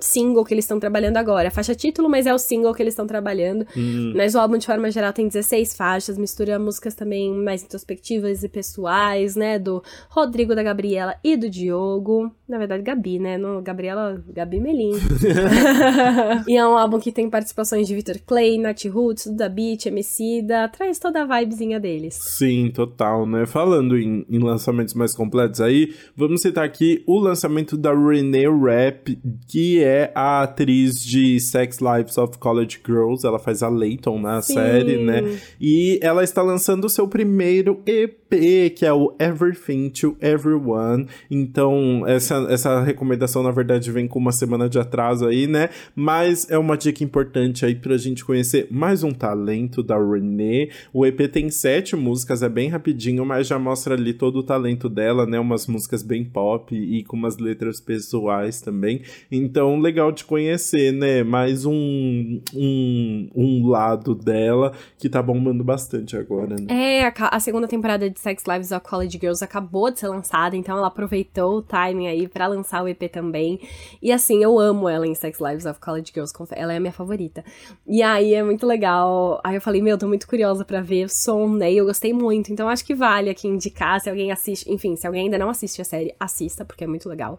single 0.00 0.44
que 0.44 0.54
eles 0.54 0.64
estão 0.64 0.78
trabalhando 0.78 1.16
agora. 1.16 1.48
A 1.48 1.50
faixa 1.50 1.74
título, 1.74 2.08
mas 2.08 2.26
é 2.26 2.34
o 2.34 2.38
single 2.38 2.74
que 2.74 2.82
eles 2.82 2.92
estão 2.92 3.06
trabalhando. 3.06 3.66
Hum. 3.76 4.12
Mas 4.16 4.34
o 4.34 4.38
álbum 4.38 4.56
de 4.56 4.66
forma 4.66 4.90
geral 4.90 5.12
tem 5.12 5.26
16 5.26 5.74
faixas, 5.74 6.18
mistura 6.18 6.58
músicas 6.88 6.94
também 6.94 7.32
mais 7.32 7.62
introspectivas 7.62 8.42
e 8.42 8.48
pessoais, 8.48 9.36
né, 9.36 9.58
do 9.58 9.82
Rodrigo, 10.08 10.54
da 10.54 10.62
Gabriela 10.62 11.14
e 11.22 11.36
do 11.36 11.48
Diogo. 11.48 12.30
Na 12.48 12.56
verdade, 12.56 12.82
Gabi, 12.82 13.18
né? 13.18 13.36
No 13.36 13.60
Gabriela, 13.60 14.22
Gabi 14.28 14.58
Melim. 14.58 14.92
e 16.48 16.56
é 16.56 16.66
um 16.66 16.78
álbum 16.78 16.98
que 16.98 17.12
tem 17.12 17.28
participações 17.28 17.86
de 17.86 17.94
Victor 17.94 18.18
Clay, 18.26 18.58
Nat 18.58 18.84
Roots, 18.86 19.26
Duda 19.26 19.48
Beat, 19.48 19.86
Emicida, 19.86 20.68
traz 20.68 20.98
toda 20.98 21.22
a 21.22 21.40
vibezinha 21.40 21.78
deles. 21.78 22.14
Sim, 22.14 22.70
total, 22.72 23.26
né? 23.26 23.44
Falando 23.44 23.98
em, 23.98 24.24
em, 24.30 24.38
lançamentos 24.38 24.94
mais 24.94 25.14
completos 25.14 25.60
aí, 25.60 25.94
vamos 26.16 26.40
citar 26.40 26.64
aqui 26.64 27.02
o 27.06 27.18
lançamento 27.18 27.76
da 27.76 27.92
Renee 27.92 28.46
Rapp, 28.46 29.18
que 29.46 29.82
é 29.82 30.10
a 30.14 30.42
atriz 30.42 31.04
de 31.04 31.38
Sex 31.40 31.78
Lives 31.80 32.16
of 32.16 32.38
College 32.38 32.80
Girls, 32.84 33.26
ela 33.26 33.38
faz 33.38 33.62
a 33.62 33.68
Layton 33.68 34.18
na 34.18 34.40
Sim. 34.40 34.54
série, 34.54 35.04
né? 35.04 35.38
E 35.60 35.98
ela 36.02 36.24
está 36.24 36.42
lançando 36.42 36.77
o 36.86 36.88
seu 36.88 37.08
primeiro 37.08 37.80
EP, 37.86 38.74
que 38.74 38.84
é 38.84 38.92
o 38.92 39.14
Everything 39.18 39.90
to 39.90 40.16
Everyone. 40.20 41.06
Então, 41.30 42.04
essa, 42.06 42.46
essa 42.48 42.82
recomendação, 42.82 43.42
na 43.42 43.50
verdade, 43.50 43.90
vem 43.90 44.06
com 44.06 44.18
uma 44.18 44.32
semana 44.32 44.68
de 44.68 44.78
atraso 44.78 45.26
aí, 45.26 45.46
né? 45.46 45.70
Mas 45.94 46.48
é 46.50 46.58
uma 46.58 46.76
dica 46.76 47.02
importante 47.02 47.64
aí 47.64 47.74
pra 47.74 47.96
gente 47.96 48.24
conhecer 48.24 48.66
mais 48.70 49.02
um 49.02 49.12
talento 49.12 49.82
da 49.82 49.96
Renee. 49.98 50.70
O 50.92 51.04
EP 51.06 51.30
tem 51.30 51.50
sete 51.50 51.96
músicas, 51.96 52.42
é 52.42 52.48
bem 52.48 52.68
rapidinho, 52.68 53.24
mas 53.24 53.46
já 53.46 53.58
mostra 53.58 53.94
ali 53.94 54.12
todo 54.12 54.40
o 54.40 54.42
talento 54.42 54.88
dela, 54.88 55.26
né? 55.26 55.38
Umas 55.38 55.66
músicas 55.66 56.02
bem 56.02 56.24
pop 56.24 56.74
e 56.74 57.02
com 57.04 57.16
umas 57.16 57.38
letras 57.38 57.80
pessoais 57.80 58.60
também. 58.60 59.02
Então, 59.30 59.78
legal 59.80 60.12
de 60.12 60.24
conhecer, 60.24 60.92
né? 60.92 61.22
Mais 61.22 61.64
um, 61.64 62.40
um, 62.54 63.30
um 63.34 63.68
lado 63.68 64.14
dela 64.14 64.72
que 64.98 65.08
tá 65.08 65.22
bombando 65.22 65.64
bastante 65.64 66.16
agora, 66.16 66.56
né? 66.56 66.67
É, 66.68 67.06
a, 67.06 67.12
a, 67.32 67.40
segunda 67.40 67.66
temporada 67.66 68.10
de 68.10 68.20
Sex 68.20 68.44
Lives 68.46 68.72
of 68.72 68.86
College 68.86 69.18
Girls 69.18 69.42
acabou 69.42 69.90
de 69.90 70.00
ser 70.00 70.08
lançada, 70.08 70.54
então 70.54 70.76
ela 70.76 70.88
aproveitou 70.88 71.56
o 71.56 71.62
timing 71.62 72.08
aí 72.08 72.28
para 72.28 72.46
lançar 72.46 72.84
o 72.84 72.88
EP 72.88 73.10
também. 73.10 73.58
E 74.02 74.12
assim, 74.12 74.42
eu 74.42 74.58
amo 74.58 74.86
ela 74.86 75.06
em 75.06 75.14
Sex 75.14 75.40
Lives 75.40 75.64
of 75.64 75.80
College 75.80 76.12
Girls, 76.12 76.30
ela 76.52 76.74
é 76.74 76.76
a 76.76 76.80
minha 76.80 76.92
favorita. 76.92 77.42
E 77.86 78.02
aí 78.02 78.34
é 78.34 78.42
muito 78.42 78.66
legal. 78.66 79.40
Aí 79.42 79.54
eu 79.54 79.62
falei, 79.62 79.80
meu, 79.80 79.96
tô 79.96 80.06
muito 80.06 80.28
curiosa 80.28 80.62
para 80.62 80.82
ver 80.82 81.06
o 81.06 81.08
som, 81.08 81.48
né? 81.48 81.72
E 81.72 81.78
eu 81.78 81.86
gostei 81.86 82.12
muito, 82.12 82.52
então 82.52 82.68
acho 82.68 82.84
que 82.84 82.94
vale 82.94 83.30
aqui 83.30 83.48
indicar 83.48 83.98
se 83.98 84.10
alguém 84.10 84.30
assiste. 84.30 84.70
Enfim, 84.70 84.94
se 84.94 85.06
alguém 85.06 85.24
ainda 85.24 85.38
não 85.38 85.48
assiste 85.48 85.80
a 85.80 85.84
série, 85.86 86.14
assista, 86.20 86.66
porque 86.66 86.84
é 86.84 86.86
muito 86.86 87.08
legal. 87.08 87.38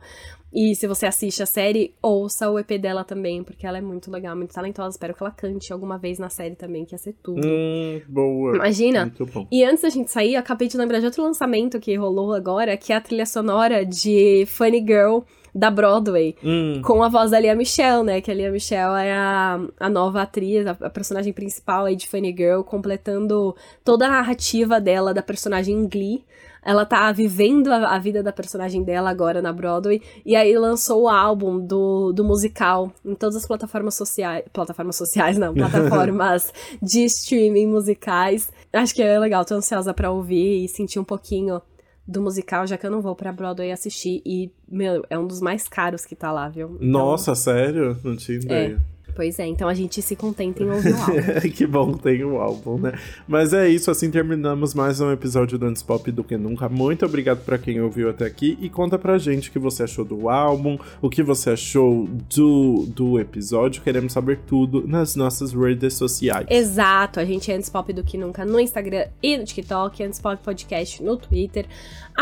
E 0.52 0.76
se 0.76 0.88
você 0.88 1.06
assiste 1.06 1.44
a 1.44 1.46
série, 1.46 1.94
ouça 2.02 2.50
o 2.50 2.58
EP 2.58 2.72
dela 2.80 3.04
também, 3.04 3.44
porque 3.44 3.68
ela 3.68 3.78
é 3.78 3.82
muito 3.82 4.10
legal, 4.10 4.36
muito 4.36 4.54
talentosa. 4.54 4.96
Espero 4.96 5.14
que 5.14 5.22
ela 5.22 5.32
cante 5.32 5.72
alguma 5.72 5.98
vez 5.98 6.18
na 6.18 6.30
série 6.30 6.56
também, 6.56 6.86
que 6.86 6.96
ia 6.96 6.98
ser 6.98 7.14
tudo. 7.22 7.46
Hum, 7.46 8.02
boa. 8.08 8.56
Imagina. 8.56 9.14
E 9.52 9.64
antes 9.64 9.84
da 9.84 9.90
gente 9.90 10.10
sair, 10.10 10.34
eu 10.34 10.40
acabei 10.40 10.68
de 10.68 10.76
lembrar 10.76 11.00
de 11.00 11.06
outro 11.06 11.24
lançamento 11.24 11.80
que 11.80 11.96
rolou 11.96 12.34
agora, 12.34 12.76
que 12.78 12.92
é 12.92 12.96
a 12.96 13.02
trilha 13.02 13.26
sonora 13.26 13.86
de 13.86 14.46
Funny 14.48 14.80
Girl 14.80 15.20
da 15.54 15.72
Broadway, 15.72 16.36
hum. 16.44 16.82
com 16.84 17.04
a 17.04 17.10
voz 17.10 17.32
da 17.32 17.40
Lia 17.40 17.56
Michelle, 17.56 18.04
né? 18.04 18.22
Que 18.22 18.32
a 18.32 18.34
Lia 18.34 18.52
Michelle 18.52 18.96
é 18.96 19.14
a, 19.14 19.60
a 19.80 19.90
nova 19.90 20.22
atriz, 20.22 20.66
a, 20.66 20.72
a, 20.72 20.90
personagem 20.90 21.34
principal 21.34 21.86
aí 21.86 21.96
de 21.96 22.08
Funny 22.08 22.36
Girl, 22.36 22.62
completando 22.62 23.56
toda 23.84 24.06
a 24.06 24.10
narrativa 24.10 24.80
dela, 24.80 25.14
da 25.14 25.22
personagem 25.22 25.88
Glee. 25.88 26.24
Ela 26.64 26.86
tá 26.86 27.12
vivendo 27.12 27.70
a, 27.70 27.96
a, 27.96 28.00
vida 28.00 28.22
da 28.22 28.32
personagem 28.32 28.84
dela 28.84 29.10
agora 29.10 29.42
na 29.42 29.54
Broadway. 29.54 30.02
E 30.26 30.36
aí 30.36 30.58
lançou 30.58 31.04
o 31.04 31.10
álbum 31.10 31.60
do, 31.60 32.12
do 32.12 32.24
musical 32.24 32.92
em 33.06 33.16
todas 33.16 33.36
as 33.36 33.46
plataformas 33.46 33.96
sociais. 33.96 34.44
Plataformas 34.52 34.96
sociais, 34.96 35.38
não, 35.38 35.54
plataformas 35.56 36.54
de 36.82 37.06
streaming 37.06 37.68
musicais. 37.68 38.52
Acho 38.74 38.94
que 38.94 39.02
é 39.02 39.18
legal, 39.18 39.46
tô 39.46 39.56
ansiosa 39.56 39.94
pra 39.94 40.12
ouvir 40.12 40.66
e 40.66 40.68
sentir 40.68 41.00
um 41.00 41.04
pouquinho 41.04 41.62
do 42.10 42.22
musical, 42.22 42.66
já 42.66 42.76
que 42.78 42.86
eu 42.86 42.92
não 42.92 43.02
vou 43.02 43.16
pra 43.16 43.32
Broadway 43.32 43.72
assistir. 43.72 44.22
E, 44.26 44.52
meu, 44.68 45.06
é 45.10 45.18
um 45.18 45.28
dos 45.28 45.40
mais 45.40 45.68
caros 45.68 46.06
que 46.06 46.16
tá 46.16 46.32
lá, 46.32 46.50
viu? 46.50 46.76
Então, 46.76 46.88
Nossa, 46.88 47.36
sério? 47.36 47.98
Não 48.04 48.16
tinha 48.16 48.38
ideia. 48.38 48.82
É. 48.96 48.99
Pois 49.20 49.38
é, 49.38 49.46
então 49.46 49.68
a 49.68 49.74
gente 49.74 50.02
se 50.02 50.16
contenta 50.16 50.64
em 50.64 50.70
ouvir 50.70 50.94
o 50.94 50.98
álbum. 50.98 51.42
que 51.54 51.68
bom 51.68 51.94
que 51.94 52.04
tem 52.04 52.24
o 52.24 52.38
álbum, 52.38 52.78
né? 52.80 52.94
Mas 53.28 53.52
é 53.52 53.68
isso, 53.68 53.92
assim 53.92 54.10
terminamos 54.10 54.74
mais 54.74 55.02
um 55.02 55.12
episódio 55.12 55.58
do 55.58 55.66
Antes 55.66 55.84
Pop 55.84 56.10
do 56.10 56.24
que 56.24 56.38
nunca. 56.38 56.70
Muito 56.70 57.06
obrigado 57.06 57.44
para 57.44 57.58
quem 57.58 57.82
ouviu 57.82 58.10
até 58.10 58.26
aqui 58.26 58.58
e 58.62 58.70
conta 58.70 58.98
pra 58.98 59.18
gente 59.18 59.50
o 59.50 59.52
que 59.52 59.60
você 59.60 59.84
achou 59.84 60.06
do 60.06 60.30
álbum, 60.30 60.80
o 61.02 61.10
que 61.10 61.22
você 61.22 61.50
achou 61.50 62.08
do, 62.34 62.86
do 62.96 63.20
episódio. 63.20 63.82
Queremos 63.82 64.14
saber 64.14 64.40
tudo 64.48 64.88
nas 64.88 65.18
nossas 65.18 65.52
redes 65.52 65.96
sociais. 65.96 66.48
Exato, 66.50 67.20
a 67.20 67.26
gente 67.26 67.52
é 67.52 67.56
Antes 67.56 67.70
Pop 67.70 67.92
do 67.92 68.06
que 68.06 68.18
nunca 68.18 68.46
no 68.46 68.58
Instagram 68.58 69.08
e 69.22 69.38
no 69.38 69.44
TikTok, 69.44 70.02
Antes 70.02 70.22
Pop 70.22 70.42
Podcast 70.42 71.04
no 71.04 71.18
Twitter. 71.18 71.66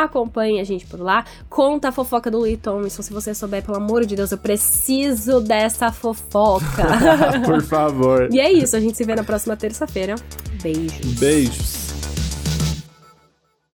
Acompanhe 0.04 0.60
a 0.60 0.64
gente 0.64 0.86
por 0.86 1.00
lá. 1.00 1.26
Conta 1.50 1.90
a 1.90 1.92
fofoca 1.92 2.30
do 2.30 2.40
Lee 2.40 2.58
Thompson, 2.58 3.02
se 3.02 3.12
você 3.12 3.34
souber, 3.34 3.64
pelo 3.64 3.78
amor 3.78 4.06
de 4.06 4.16
Deus, 4.16 4.32
eu 4.32 4.38
preciso 4.38 5.42
dessa 5.42 5.92
fofoca. 5.92 6.66
Por 7.46 7.62
favor. 7.64 8.30
E 8.32 8.40
é 8.40 8.52
isso, 8.52 8.76
a 8.76 8.80
gente 8.80 8.96
se 8.96 9.04
vê 9.04 9.16
na 9.16 9.24
próxima 9.24 9.56
terça-feira. 9.56 10.16
Beijos. 10.62 11.20
Beijos. 11.20 11.87